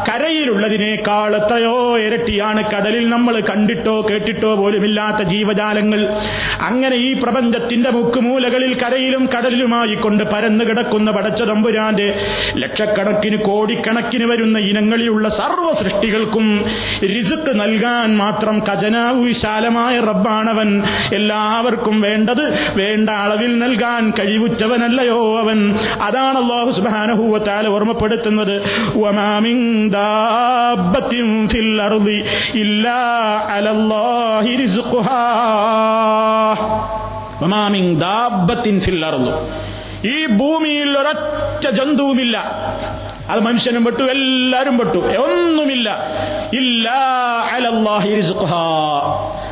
കരയിലുള്ളതിനേക്കാൾ 0.09 1.35
എത്രയോ 1.35 1.75
ഇരട്ടിയാണ് 1.97 2.61
കടലിൽ 2.73 3.09
നമ്മൾ 3.09 3.39
കണ്ടിട്ടോ 3.41 4.01
കേട്ടിട്ടോ 4.09 4.55
പോലുമില്ലാത്ത 4.55 5.21
ജീവജാലങ്ങൾ. 5.23 6.01
അങ്ങനെ 6.61 6.95
ഈ 7.03 7.13
പ്രപഞ്ചത്തിന്റെ 7.13 7.89
മുക്കുമൂലകളിൽ 7.89 8.73
കരയിലും 8.79 9.29
കടലിലുമായി 9.35 9.95
കൊണ്ട് 9.95 10.23
പരന്നു 10.23 10.63
കിടക്കുന്ന 10.63 11.11
പടച്ചതമ്പുരാന്റെ 11.11 12.07
ലക്ഷക്കണക്കിന് 12.55 13.37
കോടിക്കണക്കിന് 13.43 14.25
വരുന്ന 14.25 14.57
ഇനങ്ങളിലുള്ള 14.69 15.29
സർവ 15.39 15.73
സൃഷ്ടികൾക്കും 15.73 16.47
റിസുക്ക് 17.13 17.59
നൽകാൻ 17.59 18.17
മാത്രം 18.17 18.57
ഖജനാവ് 18.69 19.19
വിശാലമായ 19.19 19.99
റബ്ബാണവൻ. 19.99 20.83
എല്ലാവർക്കും 21.13 22.01
വേണ്ടത് 22.01 22.73
വേണ്ട 22.75 23.09
അളവിൽ 23.09 23.59
നൽകാൻ 23.59 24.13
കഴിവുറ്റവനല്ലയോ 24.19 25.39
അവൻ. 25.39 25.75
അതാണ് 26.01 26.37
അള്ളാഹു 26.37 26.71
സുബാനഹൂവത്താൽ 26.71 27.67
ഓർമ്മപ്പെടുത്തുന്നത്. 27.67 28.61
ഇല്ലാ 32.53 33.41
അലല്ലാഹി 33.49 34.53
ഈ 40.07 40.25
ഭൂമിയിൽ 40.25 40.97
ഒരൊറ്റ 40.97 41.69
ജന്തുവുമില്ല. 41.69 42.43
അത് 43.29 43.39
മനുഷ്യനും 43.39 43.85
പെട്ടു 43.85 44.03
എല്ലാരും 44.03 44.77
പെട്ടു. 44.77 44.97
ഒന്നുമില്ല. 44.97 45.97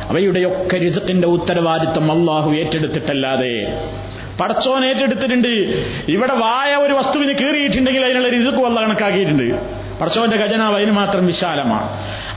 അവയുടെയൊക്കെ 0.08 0.78
റിസുക്കിന്റെ 0.78 1.28
ഉത്തരവാദിത്വം 1.28 2.12
അള്ളാഹു 2.12 2.50
ഏറ്റെടുത്തിട്ടല്ലാതെ. 2.50 3.84
പടച്ചോൻ 4.40 4.84
ഏറ്റെടുത്തിട്ടുണ്ട്. 4.84 5.48
ഇവിടെ 6.08 6.34
വായ 6.34 6.74
ഒരു 6.74 6.92
വസ്തുവിന് 6.92 7.34
കീറിയിട്ടുണ്ടെങ്കിൽ 7.38 8.04
അതിനുള്ള 8.04 8.28
റിസുക്ക് 8.28 8.58
വല്ല 8.58 8.80
കണക്കാക്കിയിട്ടുണ്ട്. 8.80 9.54
പടച്ചോന്റെ 9.98 10.36
ഖജനാവ് 10.36 10.76
അതിന് 10.76 10.90
മാത്രം 10.90 11.26
വിശാലമാണ്. 11.26 11.88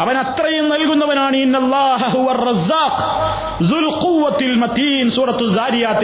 അവൻ 0.02 0.18
അത്രയും 0.18 0.70
നൽകുന്നവനാണ്. 0.70 1.36
സൂറത്തു 5.10 5.44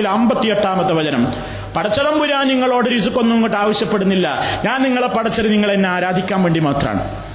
അമ്പത്തിയെട്ടാമത്തെ 0.08 0.94
വചനം. 0.94 1.28
പടച്ചതമ്പുരാൻ 1.76 2.48
നിങ്ങളോട് 2.48 2.90
രുസുക്കൊന്നും 2.92 3.36
ഇങ്ങോട്ട് 3.36 3.58
ആവശ്യപ്പെടുന്നില്ല. 3.58 4.28
ഞാൻ 4.66 4.84
നിങ്ങളെ 4.84 5.08
പടച്ചത് 5.08 5.54
നിങ്ങൾ 5.54 5.72
എന്നെ 5.72 5.90
ആരാധിക്കാൻ 5.90 6.44
വേണ്ടി 6.44 6.60
മാത്രമാണ് 6.60 7.32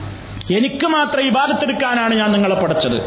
എനിക്ക് 0.57 0.87
മാത്രം 0.87 1.26
ഇബാദത്തെടുക്കാനാണ് 1.26 2.14
ഞാൻ 2.14 2.32
നിങ്ങളെ 2.32 2.55
പഠിച്ചത് 2.55 2.99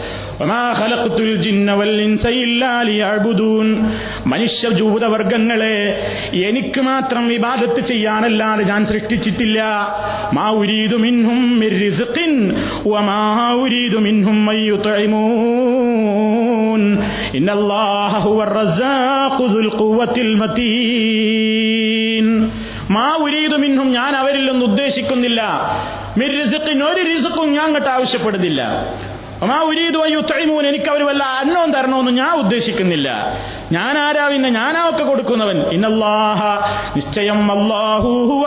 മനുഷ്യ 4.25 4.69
ജൂതവർഗങ്ങളെ 4.69 5.75
എനിക്ക് 6.49 6.81
മാത്രം 6.81 7.27
വിവാദത്ത് 7.27 7.79
ചെയ്യാനല്ലാതെ 7.79 8.63
ഞാൻ 8.63 8.85
സൃഷ്ടിച്ചിട്ടില്ല. 8.85 9.59
മാ 10.33 10.49
ഉരീദു 10.51 10.95
മിൻഹും 10.95 11.59
മാ 22.91 23.17
ഉരീദു 23.21 23.55
മിൻഹും 23.55 23.91
ഞാൻ 23.91 24.15
അവരിൽ 24.15 24.49
ഒന്നും 24.49 24.67
ഉദ്ദേശിക്കുന്നില്ല. 24.69 25.41
ഒരു 26.83 27.03
റിസ്ഖും 27.03 27.51
ഞാൻ 27.51 27.63
അങ്ങോട്ട് 27.63 27.89
ആവശ്യപ്പെടുന്നില്ല. 27.89 28.85
അയ്യുത്തൈമൂൻ 30.01 30.67
എനിക്ക് 30.67 30.89
അവർ 30.89 31.03
വല്ല 31.03 31.23
അന്നവും 31.23 31.71
തരണമെന്ന് 31.71 32.11
ഞാൻ 32.11 32.37
ഉദ്ദേശിക്കുന്നില്ല. 32.37 33.37
ഞാൻ 33.71 33.97
ആരാ 33.97 34.27
പിന്നെ? 34.27 34.49
ഞാനാ 34.49 34.89
ഒക്കെ 34.89 35.03
കൊടുക്കുന്നവൻ. 35.03 35.57
ഇന്നല്ലാഹ 35.57 36.43
നിശ്ചയം 36.95 37.51
അല്ലാഹു 37.51 38.45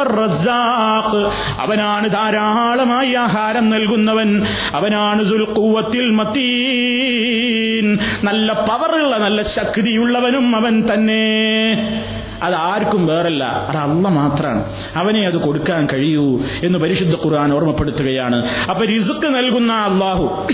അവനാണ് 1.59 2.11
ധാരാളമായി 2.11 3.14
ആഹാരം 3.14 3.70
നൽകുന്നവൻ. 3.70 4.47
അവനാണ് 4.72 5.24
ദുൽഖുവത്തിൽ 5.24 6.11
മതീൻ 6.11 7.99
നല്ല 8.24 8.53
പവറുള്ള 8.53 9.18
നല്ല 9.18 9.43
ശക്തിയുള്ളവനും 9.43 10.57
അവൻ 10.57 10.82
തന്നെ. 10.93 12.21
അത് 12.43 12.55
ആർക്കും 12.55 13.07
വേറല്ല. 13.07 13.45
അത് 13.45 13.76
അല്ല 13.76 14.09
മാത്രമാണ് 14.09 14.64
അവനെ 14.97 15.26
അത് 15.26 15.36
കൊടുക്കാൻ 15.36 15.88
കഴിയൂ 15.93 16.40
എന്ന് 16.64 16.78
പരിശുദ്ധ 16.78 17.14
ഖുർആൻ 17.26 17.53
ഓർമ്മപ്പെടുത്തുകയാണ്. 17.53 18.47
അപ്പൊ 18.70 18.84
റിസുക്ക് 18.84 19.26
നൽകുന്ന 19.26 19.72
അള്ളാഹു. 19.72 20.47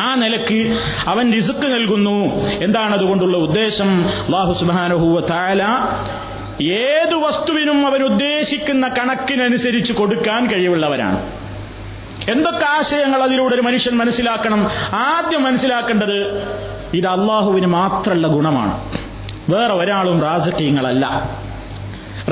ആ 0.00 0.14
നിലയ്ക്ക് 0.14 0.78
അവൻ 1.08 1.32
റിസുക്ക് 1.32 1.66
നൽകുന്നു. 1.74 2.18
എന്താണ് 2.64 2.94
അതുകൊണ്ടുള്ള 2.94 3.36
ഉദ്ദേശം? 3.36 4.08
അള്ളാഹു 4.08 4.52
സുബാനഹുവ 4.52 5.20
താല 5.20 5.62
ഏതു 6.62 7.16
വസ്തുവിനും 7.16 7.86
അവൻ 7.86 8.02
ഉദ്ദേശിക്കുന്ന 8.02 8.88
കണക്കിനനുസരിച്ച് 8.88 9.92
കൊടുക്കാൻ 9.92 10.46
കഴിവുള്ളവരാണ് 10.46 11.18
എന്തൊക്കെ 12.30 12.66
ആശയങ്ങൾ 12.78 13.22
അതിലൂടെ 13.22 13.54
ഒരു 13.54 13.62
മനുഷ്യൻ 13.62 13.96
മനസ്സിലാക്കണം? 13.96 14.66
ആദ്യം 14.92 15.42
മനസ്സിലാക്കേണ്ടത് 15.44 16.18
ഇത് 16.94 17.06
അള്ളാഹുവിന് 17.06 17.66
മാത്രമുള്ള 17.66 18.28
ഗുണമാണ്. 18.28 19.07
വേറെ 19.50 19.74
ഒരാളും 19.74 20.22
റാസക്കീങ്ങളല്ല 20.22 21.30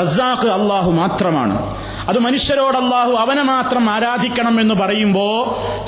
റസാഖ് 0.00 0.48
അള്ളാഹു 0.48 0.90
മാത്രമാണ്. 0.90 1.76
അത് 2.08 2.18
മനുഷ്യരോട് 2.18 2.76
അള്ളാഹു 2.76 3.12
അവനെ 3.12 3.42
മാത്രം 3.42 3.90
ആരാധിക്കണം 3.90 4.60
എന്ന് 4.60 4.74
പറയുമ്പോ 4.74 5.26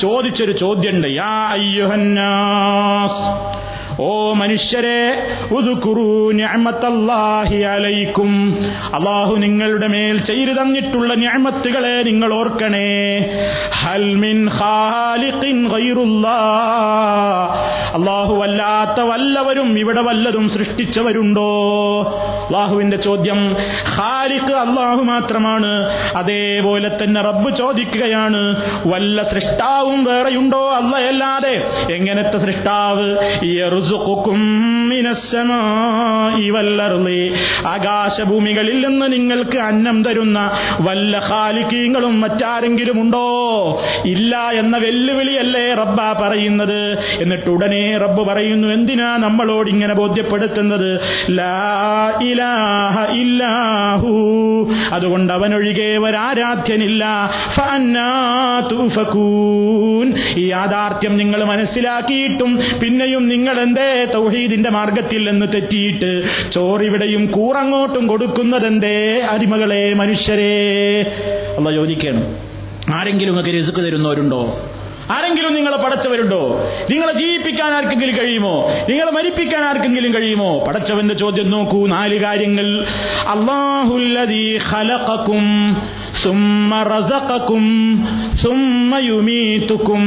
ചോദിച്ചൊരു 0.01 0.53
ചോദ്യമുണ്ട് 0.53 1.09
യാ 1.09 1.49
അയ്യുഹന്നാസ്. 1.53 3.25
ഓ 4.01 4.33
മനുഷ്യരെ 4.33 5.27
അലൈക്കും. 7.65 8.59
അള്ളാഹു 8.95 9.35
നിങ്ങളുടെ 9.37 9.87
മേൽ 9.87 10.19
ചെയ്തു 10.19 10.51
തന്നിട്ടുള്ള 10.51 11.15
ഞാമത്തുകളെ 11.15 12.03
നിങ്ങൾ 12.03 12.35
ഓർക്കണേ. 12.35 13.19
ഹൽമിൻ 13.73 14.49
അള്ളാഹു 17.95 18.35
വല്ലാത്ത 18.35 19.01
വല്ലവരും 19.01 19.79
ഇവിടെ 19.79 20.03
വല്ലതും 20.03 20.49
സൃഷ്ടിച്ചവരുണ്ടോ? 20.49 21.51
അള്ളാഹുവിന്റെ 22.47 22.97
ചോദ്യം 22.97 23.53
ഖാലിഖ് 23.97 24.55
അള്ളാഹു 24.55 25.03
മാത്രമാണ്. 25.03 25.91
അതേപോലെ 26.17 27.05
തന്നെ 27.05 27.23
റബ്ബ് 27.23 27.57
ചോദിക്കുകയാണ് 27.57 28.57
വല്ല 28.87 29.23
സൃഷ്ടാവും 29.23 30.05
വേറെയുണ്ടോ? 30.05 30.71
അല്ലയല്ലാതെ 30.71 31.63
എങ്ങനത്തെ 31.95 32.39
സൃഷ്ടാവ്? 32.39 33.19
ആകാശഭൂമികളിൽ 37.67 38.87
നിന്ന് 38.87 39.13
നിങ്ങൾക്ക് 39.13 39.59
അന്നം 39.59 40.03
തരുന്ന 40.03 40.51
വല്ല 40.81 41.19
ഖാലിക്കീങ്ങളും 41.19 42.21
മറ്റാരെങ്കിലും 42.21 43.01
ഉണ്ടോ 43.01 43.27
ഇല്ല 44.05 44.37
എന്ന 44.37 44.77
വെല്ലുവിളിയല്ലേ 44.77 45.75
റബ്ബ 45.75 45.99
പറയുന്നത്. 46.23 46.99
എന്നിട്ട് 47.21 47.51
ഉടനെ 47.51 47.99
റബ്ബ് 47.99 48.27
പറയുന്നു 48.29 48.69
എന്തിനാ 48.69 49.17
നമ്മളോട് 49.17 49.71
ഇങ്ങനെ 49.71 49.95
ബോധ്യപ്പെടുത്തുന്നത്? 49.95 51.01
അതുകൊണ്ട് 54.93 55.33
അവനൊഴികെ 55.33 55.99
ഒരാരാധ്യനില്ല. 55.99 57.05
ഈ 60.37 60.49
യാഥാർത്ഥ്യം 60.49 61.17
നിങ്ങൾ 61.17 61.45
മനസ്സിലാക്കിയിട്ടും 61.45 62.59
പിന്നെയും 62.83 63.29
നിങ്ങൾ 63.29 63.61
എന്തേ 63.61 63.78
തൗഹീദിന്റെ 64.15 64.71
മാർഗത്തിൽ 64.71 65.31
നിന്ന് 65.31 65.47
തെറ്റിയിട്ട് 65.53 66.23
ചോറിവിടെയും 66.53 67.27
കൂറങ്ങോട്ടും 67.27 68.07
കൊടുക്കുന്നതെന്തേ? 68.07 69.21
അരിമകളെ 69.21 69.95
മനുഷ്യരെ. 69.95 71.01
അല്ല 71.57 71.71
ചോദിക്കണം 71.71 72.49
ആരെങ്കിലും 72.95 73.41
ഒക്കെ 73.41 73.51
രസുക്ക് 73.51 73.79
തരുന്നവരുണ്ടോ? 73.79 74.71
ആരെങ്കിലും 75.14 75.54
നിങ്ങളെ 75.58 75.78
പടച്ചവരുണ്ടോ 75.78 76.42
നിങ്ങളെ 76.92 77.14
ജീവിപ്പിക്കാൻ 77.14 77.72
ആർക്കെങ്കിലും 77.80 78.16
കഴിയുമോ 78.20 78.54
നിങ്ങളെ 78.90 79.12
മരിപ്പിക്കാൻ 79.18 79.64
ആർക്കെങ്കിലും 79.64 80.14
കഴിയുമോ 80.14 80.52
പടച്ചവന്റെ 80.66 81.16
ചോദ്യം 81.24 81.50
നോക്കൂ 81.56 81.82
നാല് 81.94 82.18
കാര്യങ്ങൾ 82.26 82.70
അള്ളാഹുല്ലദീ 83.36 84.46
ഖലഖക്കും 84.70 85.46
ثم 86.16 86.74
رزقكم 86.94 87.64
ثم 88.36 88.92
يميتكم 89.04 90.02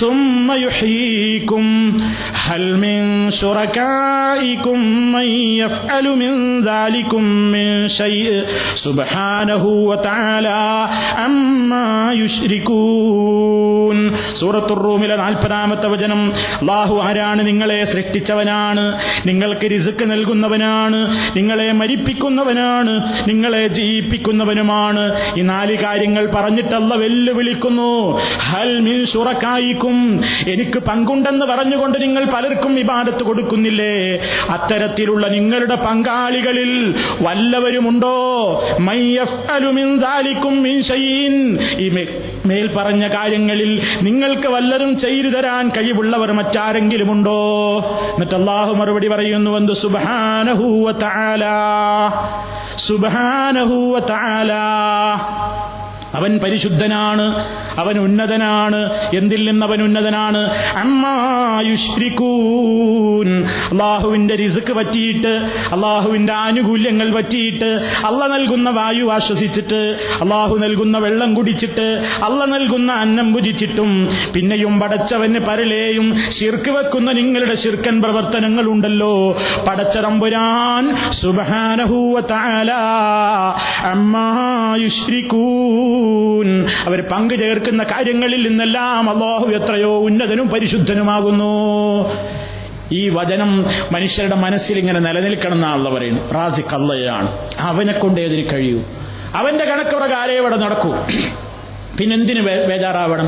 ثم 0.00 0.48
يحييكم 0.64 1.64
هل 2.44 2.62
من 2.76 2.98
شركائكم 3.32 4.78
من 5.14 5.28
يفعل 5.56 6.06
من 6.16 6.32
ذلكم 6.62 7.22
من 7.54 7.68
شيء 7.90 8.44
سبحانه 8.76 9.64
وتعالى 9.88 10.60
عما 11.16 11.90
يشركون 12.14 13.96
സൂറത്തുർ 14.39 14.79
റൂമിലെ 14.83 15.15
നാൽപ്പതാമത്തെ 15.15 15.87
വചനം 15.87 16.21
അള്ളാഹു 16.61 16.95
ആരാണ് 16.99 17.41
നിങ്ങളെ 17.47 17.83
സൃഷ്ടിച്ചവനാണ്? 17.83 18.85
നിങ്ങൾക്ക് 19.27 19.65
രിസുക്ക് 19.71 20.05
നൽകുന്നവനാണ്? 20.11 20.99
നിങ്ങളെ 21.37 21.71
മരിപ്പിക്കുന്നവനാണ്? 21.71 22.93
നിങ്ങളെ 23.29 23.67
ജീവിപ്പിക്കുന്നവനുമാണ്? 23.67 25.03
ഈ 25.37 25.41
നാല് 25.41 25.75
കാര്യങ്ങൾ 25.83 26.25
പറഞ്ഞിട്ടല്ല 26.35 26.93
വെല്ലുവിളിക്കുന്നു. 26.95 27.91
ഹൽ 28.49 28.79
മിൻ 28.79 29.05
ഷുറക്കായിക്കും 29.05 29.97
എനിക്ക് 30.47 30.79
പങ്കുണ്ടെന്ന് 30.89 31.45
പറഞ്ഞുകൊണ്ട് 31.45 31.97
നിങ്ങൾ 32.01 32.23
പലർക്കും 32.33 32.79
ഇബാദത്ത് 32.79 33.23
കൊടുക്കുന്നില്ലേ? 33.23 33.95
അത്തരത്തിലുള്ള 34.53 35.27
നിങ്ങളുടെ 35.27 35.75
പങ്കാളികളിൽ 35.75 36.73
വല്ലവരുമുണ്ടോ? 37.21 38.17
മൈ 38.79 38.99
മിൻ 39.71 39.87
ദാലിക്കും 39.99 40.55
മിൻ 40.63 40.77
ഈ 41.79 41.89
മേൽ 42.45 42.69
പറഞ്ഞ 42.77 43.07
കാര്യങ്ങളിൽ 43.07 43.71
നിങ്ങൾക്ക് 44.13 44.47
വല്ലതും 44.47 44.91
ചെയ്തു 44.99 45.29
തരാൻ 45.29 45.69
കഴിവുള്ളവർ 45.69 46.31
മറ്റാരെങ്കിലുമുണ്ടോ? 46.31 47.39
എന്നിട്ട് 48.13 48.35
അള്ളാഹു 48.35 48.73
മറുപടി 48.73 49.07
പറയുന്നു 49.07 49.51
എന്ത്? 49.57 49.73
സുബാനഹൂവ 49.73 50.91
താല 50.91 51.45
സുബാനഹൂവ 52.87 53.99
താല 53.99 54.51
അവൻ 56.13 56.39
പരിശുദ്ധനാണ് 56.39 57.23
അവൻ 57.77 57.99
ഉന്നതനാണ് 57.99 58.89
എന്തിൽ 59.17 59.47
നിന്ന് 59.47 59.65
അവൻ 59.65 59.83
ഉന്നതനാണ്? 59.83 60.41
അള്ളാഹുവിന്റെ 63.67 64.35
റിസുക്ക് 64.35 64.73
പറ്റിയിട്ട് 64.73 65.31
അള്ളാഹുവിന്റെ 65.73 66.33
ആനുകൂല്യങ്ങൾ 66.39 67.15
പറ്റിയിട്ട് 67.15 67.69
അള്ള 68.07 68.27
നൽകുന്ന 68.27 68.69
വായു 68.77 69.13
ആശ്വസിച്ചിട്ട് 69.13 69.81
അള്ളാഹു 70.21 70.55
നൽകുന്ന 70.63 70.97
വെള്ളം 71.05 71.33
കുടിച്ചിട്ട് 71.33 71.87
അള്ള 72.27 72.45
നൽകുന്ന 72.53 72.91
അന്നം 73.03 73.33
ഭുജിച്ചിട്ടും 73.33 73.91
പിന്നെയും 74.35 74.79
പടച്ചവന് 74.81 75.39
പരലേയും 75.47 76.07
ശിർക്ക് 76.37 76.71
വെക്കുന്ന 76.77 77.11
നിങ്ങളുടെ 77.19 77.55
ശിർക്കൻ 77.63 77.95
പ്രവർത്തനങ്ങൾ 78.03 78.65
ഉണ്ടല്ലോ 78.73 79.13
പടച്ചറമ്പുരാൻ 79.67 80.83
സുബാനഹൂവ 81.19 82.21
താല 82.31 82.71
അമ്മായുഷ്രിക്കൂൻ 83.93 86.02
അവർ 86.87 87.01
പങ്കു 87.11 87.35
ചേർക്കുന്ന 87.35 87.83
കാര്യങ്ങളിൽ 87.83 88.47
നിന്നെല്ലാം 88.47 89.09
അള്ളാഹു 89.09 89.45
എത്രയോ 89.45 89.97
ഉന്നതനും 89.97 90.49
പരിശുദ്ധനുമാകുന്നു. 90.49 91.51
ഈ 92.91 93.09
വചനം 93.09 93.65
മനുഷ്യരുടെ 93.91 94.35
മനസ്സിൽ 94.35 94.79
ഇങ്ങനെ 94.79 94.99
നിലനിൽക്കണം 94.99 95.53
എന്നാണല്ലോ 95.53 95.93
പറയുന്നത്. 95.93 96.35
റാസിഖ് 96.35 96.75
അള്ളയാണ് 96.75 97.49
അവനെ 97.59 97.93
കൊണ്ട് 97.93 98.21
ഏതിന് 98.21 98.53
കഴിയൂ? 98.53 98.79
അവന്റെ 99.35 99.65
കണക്ക് 99.65 99.95
പ്രകാരം 99.95 100.33
ഇവിടെ 100.33 100.55
നടക്കൂ. 100.55 100.95
പിന്നെന്തിന് 101.99 102.41
ബേജാറാവണം 102.41 103.27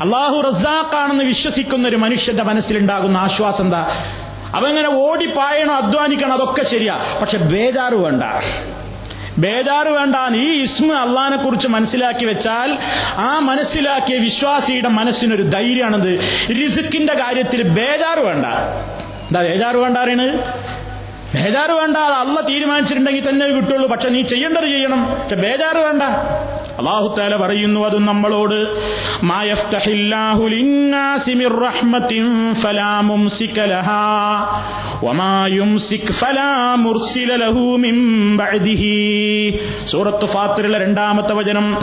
അള്ളാഹു 0.00 0.40
റസാഖാണെന്ന് 0.40 1.24
വിശ്വസിക്കുന്ന 1.24 1.88
ഒരു 1.88 1.96
മനുഷ്യന്റെ 1.96 2.42
മനസ്സിലുണ്ടാകുന്ന 2.42 3.16
ആശ്വാസം 3.16 3.64
എന്താ? 3.64 3.88
അവങ്ങനെ 4.54 4.88
ഓടിപ്പായണോ 4.88 5.74
അധ്വാനിക്കണം 5.74 6.32
അതൊക്കെ 6.32 6.62
ശരിയാ. 6.62 7.18
പക്ഷെ 7.20 7.38
ബേജാറ് 7.38 7.94
വേണ്ട. 7.94 8.22
ബേജാറ് 9.38 9.88
വേണ്ട 9.88 10.36
ഈ 10.36 10.62
ഇസ്മ 10.62 10.92
അള്ളഹാനെ 10.92 11.36
കുറിച്ച് 11.36 11.68
മനസ്സിലാക്കി 11.68 12.24
വെച്ചാൽ 12.24 12.78
ആ 13.16 13.38
മനസ്സിലാക്കിയ 13.38 14.18
വിശ്വാസിയുടെ 14.18 14.88
മനസ്സിനൊരു 14.88 15.42
ധൈര്യമാണത്. 15.42 16.12
റിസുക്കിന്റെ 16.60 17.14
കാര്യത്തിൽ 17.14 17.62
ബേജാറ് 17.62 18.18
വേണ്ട. 18.18 18.46
എന്താ 19.28 19.42
ബേജാറ് 19.42 19.76
വേണ്ട 19.76 19.98
അറിയണത് 19.98 20.34
ബേജാറ് 21.36 21.70
വേണ്ട 21.70 21.96
അത് 21.96 22.14
അള്ള 22.14 22.40
തീരുമാനിച്ചിട്ടുണ്ടെങ്കിൽ 22.40 23.28
തന്നെ 23.28 23.46
കിട്ടുള്ളൂ. 23.46 23.88
പക്ഷെ 23.88 24.08
നീ 24.08 24.22
ചെയ്യേണ്ടത് 24.22 24.68
ചെയ്യണം. 24.70 25.04
പക്ഷെ 25.04 25.36
ബേജാറ് 25.36 25.76
വേണ്ട. 25.76 26.02
അള്ളാഹുത്താല 26.78 27.36
പറയുന്നു 27.36 27.86
അത് 27.86 27.98
നമ്മളോട്. 27.98 28.84
രണ്ടാമത്തെ 40.76 41.34
വചനം 41.34 41.76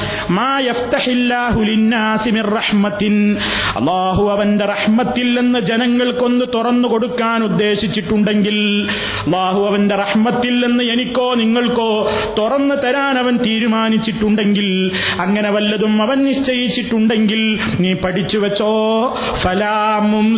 അള്ളാഹു 3.77 4.29
അവന്റെ 4.29 4.65
റഹ്മത്തിൽ 4.65 5.39
നിന്ന് 5.39 5.59
ജനങ്ങൾക്കൊന്ന് 5.59 6.45
തുറന്നു 6.55 6.87
കൊടുക്കാൻ 6.87 7.43
ഉദ്ദേശിച്ചിട്ടുണ്ടെങ്കിൽ 7.43 8.87
അള്ളാഹു 9.25 9.67
അവന്റെ 9.67 9.95
റഹ്മത്തിൽ 9.95 10.67
നിന്ന് 10.67 10.83
എനിക്കോ 10.83 11.33
നിങ്ങൾക്കോ 11.33 12.09
തുറന്നു 12.37 12.75
തരാൻ 12.75 13.17
അവൻ 13.17 13.37
തീരുമാനിച്ചിട്ടുണ്ടെങ്കിൽ 13.37 14.80
അങ്ങനെ 15.19 15.51
വല്ലതും 15.51 16.01
അവൻ 16.01 16.23
നിശ്ചയിച്ചിട്ടുണ്ടെങ്കിൽ 16.23 17.59
നീ 17.79 17.93
പഠിച്ചു 17.93 18.37
വെച്ചോ. 18.37 18.71
ഫലാമും 19.33 20.37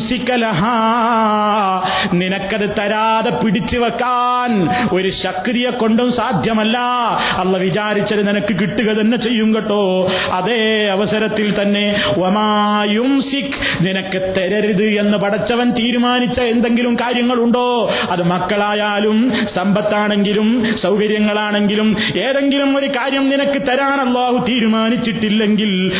നിനക്കത് 2.14 2.70
തരാതെ 2.80 3.30
പിടിച്ചു 3.30 3.80
വെക്കാൻ 3.80 4.68
ഒരു 4.92 5.10
ശക്തിയെ 5.10 5.70
കൊണ്ടും 5.70 6.12
സാധ്യമല്ല. 6.12 6.78
അല്ല 7.38 7.58
വിചാരിച്ചത് 7.58 8.28
നിനക്ക് 8.28 8.54
കിട്ടുക 8.60 9.02
തന്നെ 9.02 9.18
ചെയ്യും 9.18 9.56
കേട്ടോ. 9.56 10.12
അതേ 10.32 10.88
അവസരത്തിൽ 10.88 11.62
തന്നെ 11.62 11.96
വമായുംസിക് 12.18 13.86
നിനക്ക് 13.88 14.34
തരരുത് 14.38 14.84
എന്ന് 14.84 15.18
പടച്ചവൻ 15.18 15.70
തീരുമാനിച്ച 15.72 16.40
എന്തെങ്കിലും 16.42 16.96
കാര്യങ്ങളുണ്ടോ? 16.96 17.92
അത് 18.12 18.24
മക്കളായാലും 18.24 19.46
സമ്പത്താണെങ്കിലും 19.46 20.76
സൗകര്യങ്ങളാണെങ്കിലും 20.76 21.96
ഏതെങ്കിലും 22.18 22.78
ഒരു 22.78 22.88
കാര്യം 22.88 23.30
നിനക്ക് 23.30 23.62
തരാൻ 23.68 24.00
അള്ളാഹു 24.34 24.48
തീരുമാനിച്ചിട്ടില്ലെങ്കിൽ 24.52 25.94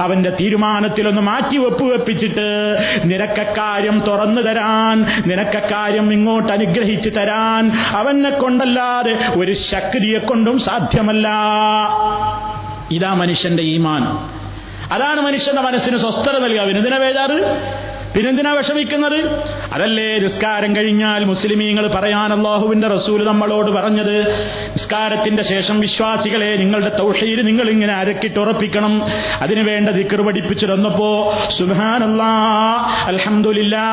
അവന്റെ 0.00 0.30
തീരുമാനത്തിലൊന്ന് 0.30 1.22
മാറ്റി 1.22 1.58
ഒപ്പുവെപ്പിച്ചിട്ട് 1.58 2.76
നിനക്കക്കാര്യം 3.04 4.02
തുറന്നു 4.06 4.42
തരാൻ 4.42 5.02
നിനക്കക്കാര്യം 5.26 6.12
ഇങ്ങോട്ട് 6.12 6.52
അനുഗ്രഹിച്ചു 6.52 7.08
തരാൻ 7.08 7.72
അവനെ 7.96 8.30
കൊണ്ടല്ലാതെ 8.30 9.40
ഒരു 9.40 9.52
ശക്തിയെ 9.52 10.18
കൊണ്ടും 10.18 10.58
സാധ്യമല്ല. 10.58 11.28
ഇതാ 12.90 13.12
മനുഷ്യന്റെ 13.14 13.62
ഈമാൻ. 13.62 14.02
അതാണ് 14.92 15.20
മനുഷ്യന്റെ 15.20 15.62
മനസ്സിന് 15.62 15.96
സ്വസ്ഥത 15.96 16.38
നൽകുക 16.38 16.60
വിനുദിന 16.60 16.96
വേദാറ് 16.96 17.38
പിന്നെന്തിനാ 18.14 18.50
വിഷമിക്കുന്നത്? 18.58 19.18
അതല്ലേ 19.74 20.08
നിസ്കാരം 20.24 20.70
കഴിഞ്ഞാൽ 20.76 21.20
മുസ്ലിമീങ്ങൾ 21.32 21.84
പറയാൻ 21.94 22.30
അള്ളാഹുവിന്റെ 22.36 22.88
റസൂൽ 22.96 23.20
നമ്മളോട് 23.30 23.70
പറഞ്ഞത്. 23.76 24.16
നിസ്കാരത്തിന്റെ 24.74 25.42
ശേഷം 25.52 25.76
വിശ്വാസികളെ 25.86 26.50
നിങ്ങളുടെ 26.62 26.92
തൗഷയിൽ 27.00 27.38
നിങ്ങൾ 27.48 27.66
ഇങ്ങനെ 27.74 27.94
അരക്കിട്ടുറപ്പിക്കണം 28.02 28.94
ഉറപ്പിക്കണം 29.02 29.64
വേണ്ട 29.68 29.88
ദിക്കർ 29.96 30.20
പഠിപ്പിച്ചു 30.26 30.66
തന്നപ്പോ 30.66 31.08
സുബാനല്ലാ 31.56 32.30
അൽഹംദുലില്ലാ 33.12 33.86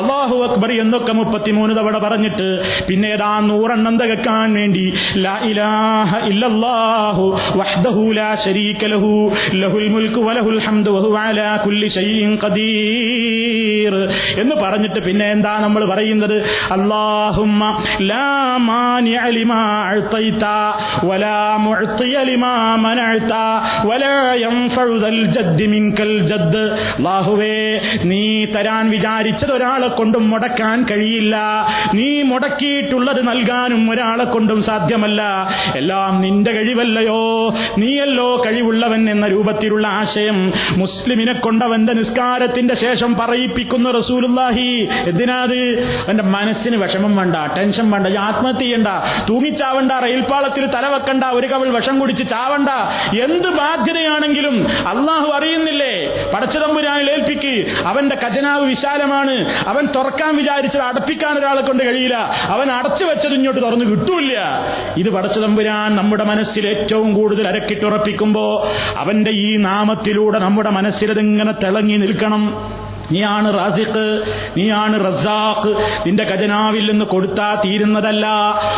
അള്ളാഹു 0.00 0.36
അക്ബർ 0.46 0.70
എന്നൊക്കെ 0.84 1.12
മുപ്പത്തിമൂന്ന് 1.20 1.74
തവണ 1.78 1.98
പറഞ്ഞിട്ട് 2.06 2.48
പിന്നെ 2.88 3.08
ഏതാ 3.16 3.30
നൂറെണ്ണം 3.50 3.94
തകക്കാൻ 4.02 4.48
വേണ്ടി 4.60 4.84
ലാ 5.26 5.34
ഇലാഹ 5.50 6.10
ഇല്ലല്ലാഹു 6.30 7.26
വഹ്ദഹു 7.60 8.04
ലാ 8.20 8.30
ലഹു 8.94 9.12
ലഹുൽ 9.62 9.88
മുൽക്കു 9.96 10.22
വലഹുൽ 10.28 10.60
ഹംദു 10.66 10.90
വഹുവ 10.96 11.16
അലാ 11.28 11.50
കുല്ലി 11.66 11.90
ശൈഇൻ 11.98 12.32
ഖദീർ. 12.44 13.49
എന്ന് 14.40 14.62
പറഞ്ഞിട്ട് 14.62 15.00
പിന്നെ 15.00 15.32
എന്താ 15.32 15.58
നമ്മൾ 15.58 15.84
പറയുന്നത്? 15.84 16.42
അല്ലാഹുവേ 27.00 27.80
നീ 28.04 28.44
തരാൻ 28.44 28.90
വിചാരിച്ചത് 28.90 29.52
ഒരാളെ 29.52 29.88
കൊണ്ടും 29.88 30.30
മുടക്കാൻ 30.30 30.86
കഴിയില്ല. 30.90 31.66
നീ 31.94 32.22
മുടക്കിയിട്ടുള്ളത് 32.22 33.28
നൽകാനും 33.28 33.90
ഒരാളെ 33.90 34.24
കൊണ്ടും 34.24 34.62
സാധ്യമല്ല. 34.62 35.48
എല്ലാം 35.76 36.20
നിന്റെ 36.20 36.52
കഴിവല്ലയോ? 36.52 37.54
നീയല്ലോ 37.78 38.42
കഴിവുള്ളവൻ 38.46 39.10
എന്ന 39.10 39.26
രൂപത്തിലുള്ള 39.26 39.86
ആശയം 39.86 40.52
മുസ്ലിമിനെ 40.76 41.32
കൊണ്ടവന്റെ 41.32 41.92
നിസ്കാരത്തിന്റെ 41.92 42.74
ശേഷം 42.74 43.14
പറയിപ്പിക്കുന്ന 43.40 43.90
റസൂലുല്ലാഹി 43.90 44.88
എന്തിനാത് 45.08 45.58
അവന്റെ 46.04 46.24
മനസ്സിന് 46.24 46.76
വിഷമം 46.76 47.16
വേണ്ട 47.16 47.36
ടെൻഷൻ 47.56 47.90
വേണ്ട 47.90 48.06
ആത്മഹത്യ 48.06 48.60
ചെയ്യണ്ട 48.60 48.88
തൂങ്ങിച്ചാവണ്ട 49.28 49.92
റെയിൽപാളത്തിൽ 49.92 50.66
തലവെക്കണ്ട 50.66 51.24
ഒരു 51.24 51.46
കവൾ 51.46 51.68
വിഷം 51.68 52.00
കുടിച്ച് 52.00 52.24
ചാവണ്ട. 52.30 52.68
എന്ത് 53.24 53.48
ബാധ്യതയാണെങ്കിലും 53.48 54.56
അള്ളാഹു 54.68 55.28
അറിയുന്നില്ലേ? 55.38 55.94
പടച്ചതമ്പുരാനിൽ 56.34 57.10
ഏൽപ്പിക്ക്. 57.10 57.54
അവന്റെ 57.86 58.16
ഖജനാവ് 58.24 58.64
വിശാലമാണ്. 58.66 59.36
അവൻ 59.68 59.86
തുറക്കാൻ 59.96 60.36
വിചാരിച്ചത് 60.36 60.82
അടപ്പിക്കാൻ 60.82 61.38
ഒരാളെ 61.38 61.62
കൊണ്ട് 61.62 61.82
കഴിയില്ല. 61.84 62.16
അവൻ 62.48 62.70
അടച്ചു 62.70 63.04
വെച്ചത് 63.04 63.34
ഇങ്ങോട്ട് 63.34 63.62
തുറന്നു 63.62 63.84
കിട്ടൂല്ല 63.84 64.34
ഇത് 64.96 65.10
പടച്ചതമ്പുരാൻ 65.10 65.96
നമ്മുടെ 65.96 66.24
മനസ്സിൽ 66.24 66.64
ഏറ്റവും 66.68 67.14
കൂടുതൽ 67.14 67.48
അരക്കിട്ടുറപ്പിക്കുമ്പോ 67.48 68.46
അവന്റെ 68.96 69.30
ഈ 69.30 69.56
നാമത്തിലൂടെ 69.56 70.38
നമ്മുടെ 70.38 70.70
മനസ്സിലതിങ്ങനെ 70.70 71.52
തിളങ്ങി 71.52 71.96
നിൽക്കണം. 71.96 72.42
നീയാണ് 73.12 73.58
റാസിഖ് 73.58 74.22
നീയാണ് 74.56 75.00
റസാഖ്. 75.00 75.74
നിന്റെ 76.06 76.24
ഖജനാവിൽ 76.24 76.90
നിന്ന് 76.90 77.04
കൊടുത്താ 77.04 77.62
തീരുന്നതല്ല. 77.64 78.26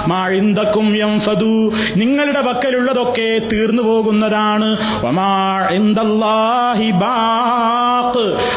മാഴിന്തക്കും 0.06 0.96
യംഫദു. 0.96 1.72
നിങ്ങളുടെ 1.96 2.40
പക്കലുള്ളതൊക്കെ 2.40 3.38
തീർന്നു 3.38 3.82
പോകുന്നതാണ്. 3.82 4.76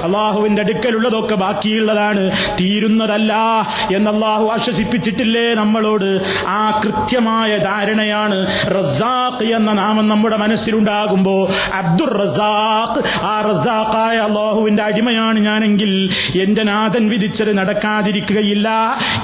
അള്ളാഹുവിന്റെ 0.03 0.61
അടുക്കലുള്ളതൊക്കെ 0.61 1.35
ബാക്കിയുള്ളതാണ്. 1.35 2.31
തീരുന്നതല്ല 2.31 3.33
എന്ന് 3.95 4.11
ആശ്വസിപ്പിച്ചിട്ടില്ലേ 4.51 5.53
നമ്മളോട്? 5.53 6.21
ആ 6.47 6.81
കൃത്യമായ 6.85 7.57
ധാരണയാണ് 7.57 8.47
റസാഖ് 8.67 9.53
എന്ന 9.55 9.71
നാമം 9.71 10.09
നമ്മുടെ 10.09 10.37
മനസ്സിലുണ്ടാകുമ്പോ 10.37 11.49
അബ്ദുർ 11.73 12.17
റസാഖ് 12.17 13.25
ആ 13.25 13.41
റസാഖായ 13.41 14.17
അള്ളാഹുവിന്റെ 14.17 14.83
അടിമയാണ് 14.83 15.64
ഞാനെങ്കിൽ 15.65 16.09
എന്റെ 16.43 16.63
നാഥൻ 16.63 17.09
വിധിച്ചത് 17.09 17.57
നടക്കാതിരിക്കുകയില്ല. 17.57 18.69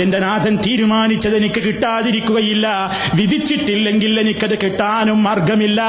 എന്റെ 0.02 0.20
നാഥൻ 0.20 0.56
തീരുമാനിച്ചത് 0.56 1.38
എനിക്ക് 1.38 1.64
കിട്ടാതിരിക്കുകയില്ല. 1.64 2.92
വിധിച്ചിട്ടില്ലെങ്കിൽ 3.16 4.20
എനിക്കത് 4.20 4.56
കിട്ടാനും 4.56 5.24
മാർഗമില്ല. 5.24 5.82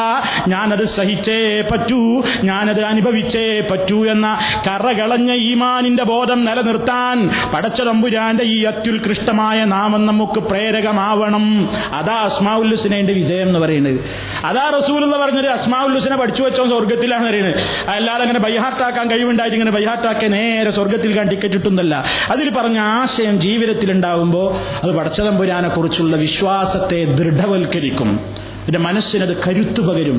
ഞാനത് 0.48 0.84
സഹിച്ചേ 0.84 1.60
പറ്റൂ. 1.72 2.22
ഞാനത് 2.44 2.80
അനുഭവിച്ചേ 2.80 3.60
പറ്റൂ 3.70 4.06
എന്ന 4.06 4.38
കറകളഞ്ഞ 4.66 5.32
ഈമാനിന്റെ 5.32 6.04
ബോധം 6.04 6.44
നിലനിർത്താൻ 6.44 7.28
പടച്ചതമ്പുരാന്റെ 7.54 8.44
ഈ 8.44 8.64
അത്യുത്കൃഷ്ടമായ 8.64 9.64
നാമം 9.64 10.06
നമുക്ക് 10.06 10.40
പ്രേരകമാവണം. 10.40 11.68
അതാ 11.92 12.14
അസ്മാഉല്ലുസിനെ 12.14 13.02
വിജയം 13.02 13.46
എന്ന് 13.46 13.58
പറയുന്നത്. 13.58 14.00
അതാ 14.44 14.72
റസൂൽ 14.76 15.04
എന്ന് 15.04 15.18
പറഞ്ഞത് 15.18 15.46
അസ്മാഉല്ലുസിനെ 15.46 16.16
പഠിച്ചു 16.16 16.42
വെച്ചോ 16.42 16.68
സ്വർഗത്തിലാണ് 16.68 17.24
പറയുന്നത്. 17.24 17.88
അല്ലാതെ 17.88 18.22
അങ്ങനെ 18.22 18.38
ബൈഹാർട്ടാക്കാൻ 18.38 19.10
കഴിവുണ്ടായിട്ട് 19.10 19.56
ഇങ്ങനെ 19.56 19.70
ബൈഹാർട്ടാക്കാൻ 19.70 20.32
നേരെ 20.42 20.70
സ്വർഗത്തിൽ 20.70 21.10
കാണാൻ 21.10 21.28
ടിക്കറ്റ് 21.28 21.54
കിട്ടുന്നല്ല. 21.54 22.04
അതിൽ 22.30 22.50
പറഞ്ഞ 22.50 22.78
ആശയം 22.78 23.38
ജീവിതത്തിൽ 23.38 23.90
ഉണ്ടാവുമ്പോൾ 23.90 24.48
അത് 24.82 24.96
പടച്ചതമ്പുരാനെ 24.96 25.68
കുറിച്ചുള്ള 25.68 26.16
വിശ്വാസത്തെ 26.16 27.04
ദൃഢവൽക്കരിക്കും. 27.04 28.20
എന്റെ 28.66 28.78
മനസ്സിനത് 28.78 29.34
കരുത്തു 29.46 29.80
പകരും 29.80 30.18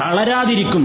തളരാതിരിക്കും. 0.00 0.84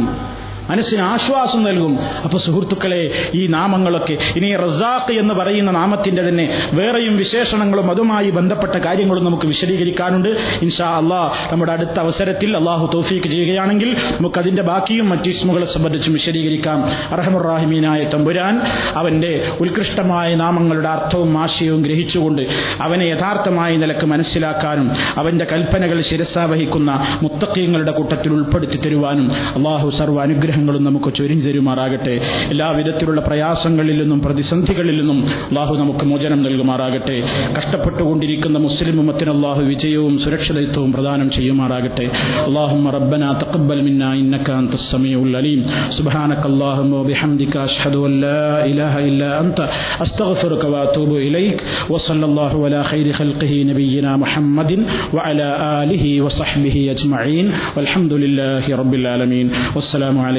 മനസ്സിന് 0.70 1.02
ആശ്വാസം 1.02 1.64
നൽകും. 1.64 1.98
അപ്പൊ 2.24 2.38
സുഹൃത്തുക്കളെ 2.38 3.32
ഈ 3.36 3.48
നാമങ്ങളൊക്കെ 3.48 4.14
ഇനി 4.14 4.56
റസാഖ് 4.56 5.20
എന്ന് 5.20 5.34
പറയുന്ന 5.34 5.72
നാമത്തിന്റെ 5.72 6.30
തന്നെ 6.30 6.70
വേറെയും 6.74 7.18
വിശേഷണങ്ങളും 7.18 7.92
അതുമായി 7.92 8.30
ബന്ധപ്പെട്ട 8.30 8.76
കാര്യങ്ങളും 8.76 9.26
നമുക്ക് 9.26 9.46
വിശദീകരിക്കാനുണ്ട്. 9.46 10.30
ഇൻഷാ 10.62 10.98
അള്ളാഹ് 10.98 11.54
നമ്മുടെ 11.54 11.72
അടുത്ത 11.72 12.00
അവസരത്തിൽ 12.00 12.58
അള്ളാഹു 12.58 12.92
തോഫീക്ക് 12.94 13.28
ചെയ്യുകയാണെങ്കിൽ 13.28 13.98
നമുക്ക് 14.20 14.40
അതിന്റെ 14.40 14.62
ബാക്കിയും 14.62 15.10
മറ്റു 15.10 15.30
ഇസ്മുകളെ 15.30 15.66
സംബന്ധിച്ചും 15.66 16.14
വിശദീകരിക്കാം. 16.14 16.84
അറഹമുറാഹിമീനായ 17.12 18.04
തമ്പുരാൻ 18.04 18.62
അവന്റെ 18.96 19.52
ഉത്കൃഷ്ടമായ 19.62 20.36
നാമങ്ങളുടെ 20.36 20.90
അർത്ഥവും 20.90 21.38
ആശയവും 21.38 21.82
ഗ്രഹിച്ചുകൊണ്ട് 21.82 22.42
അവനെ 22.82 23.04
യഥാർത്ഥമായ 23.04 23.78
നിലയ്ക്ക് 23.78 24.06
മനസ്സിലാക്കാനും 24.06 24.92
അവന്റെ 25.18 25.46
കൽപ്പനകൾ 25.46 26.00
ശിരസാവഹിക്കുന്ന 26.02 27.20
മുത്തക്കീങ്ങളുടെ 27.22 27.92
കൂട്ടത്തിൽ 27.92 28.34
ഉൾപ്പെടുത്തി 28.34 28.78
തരുവാനും 28.78 29.32
അള്ളാഹു 29.32 29.90
സർവ 29.90 30.22
അനുഗ്രഹങ്ങളും 30.51 30.85
നമുക്ക് 30.89 31.11
ചൊരിഞ്ഞു 31.19 31.45
തരുമാറാകട്ടെ 31.49 32.15
എല്ലാവിധത്തിലുള്ള 32.53 33.21
പ്രയാസങ്ങളിൽ 33.29 33.97
നിന്നും 34.03 34.21
പ്രതിസന്ധികളിൽ 34.27 34.97
നിന്നും 35.01 35.19
അള്ളാഹു 35.51 35.75
നമുക്ക് 35.83 36.05
മോചനം 36.11 36.41
നൽകുമാറാകട്ടെ 36.47 37.19
കഷ്ടപ്പെട്ടുകൊണ്ടിരിക്കുന്ന 37.59 38.59
മുസ്ലിം 38.67 38.97
ഉമ്മത്തിന് 39.03 39.33
അള്ളാഹു 39.35 39.63
വിജയവും 39.71 40.15
സുരക്ഷിതത്വവും 40.25 40.91
പ്രദാനം 40.97 41.29
ചെയ്യുമാറാകട്ടെ 41.37 42.07
اللهم 42.49 42.85
ربنا 42.99 43.29
تقبل 43.43 43.79
منا 43.83 44.09
إنك 44.17 44.47
أنت 44.53 44.73
السميع 44.75 45.19
العليم 45.23 45.61
سبحانك 45.91 46.43
اللهم 46.47 46.93
وبحمدك 46.95 47.55
أشهد 47.59 47.95
أن 47.99 48.13
لا 48.21 48.43
إله 48.67 48.95
إلا 49.09 49.29
أنت 49.43 49.59
أستغفرك 50.01 50.63
وأتوب 50.67 51.11
إليك 51.19 51.59
وصلى 51.91 52.25
الله 52.27 52.53
على 52.65 52.81
خير 52.85 53.07
خلقه 53.13 53.53
نبينا 53.65 54.11
محمد 54.17 54.71
وعلى 55.15 55.47
آله 55.81 56.05
وصحبه 56.23 56.77
أجمعين 56.91 57.47
والحمد 57.77 58.13
لله 58.15 58.65
رب 58.75 58.95
العالمين 58.95 59.47
والسلام 59.77 60.17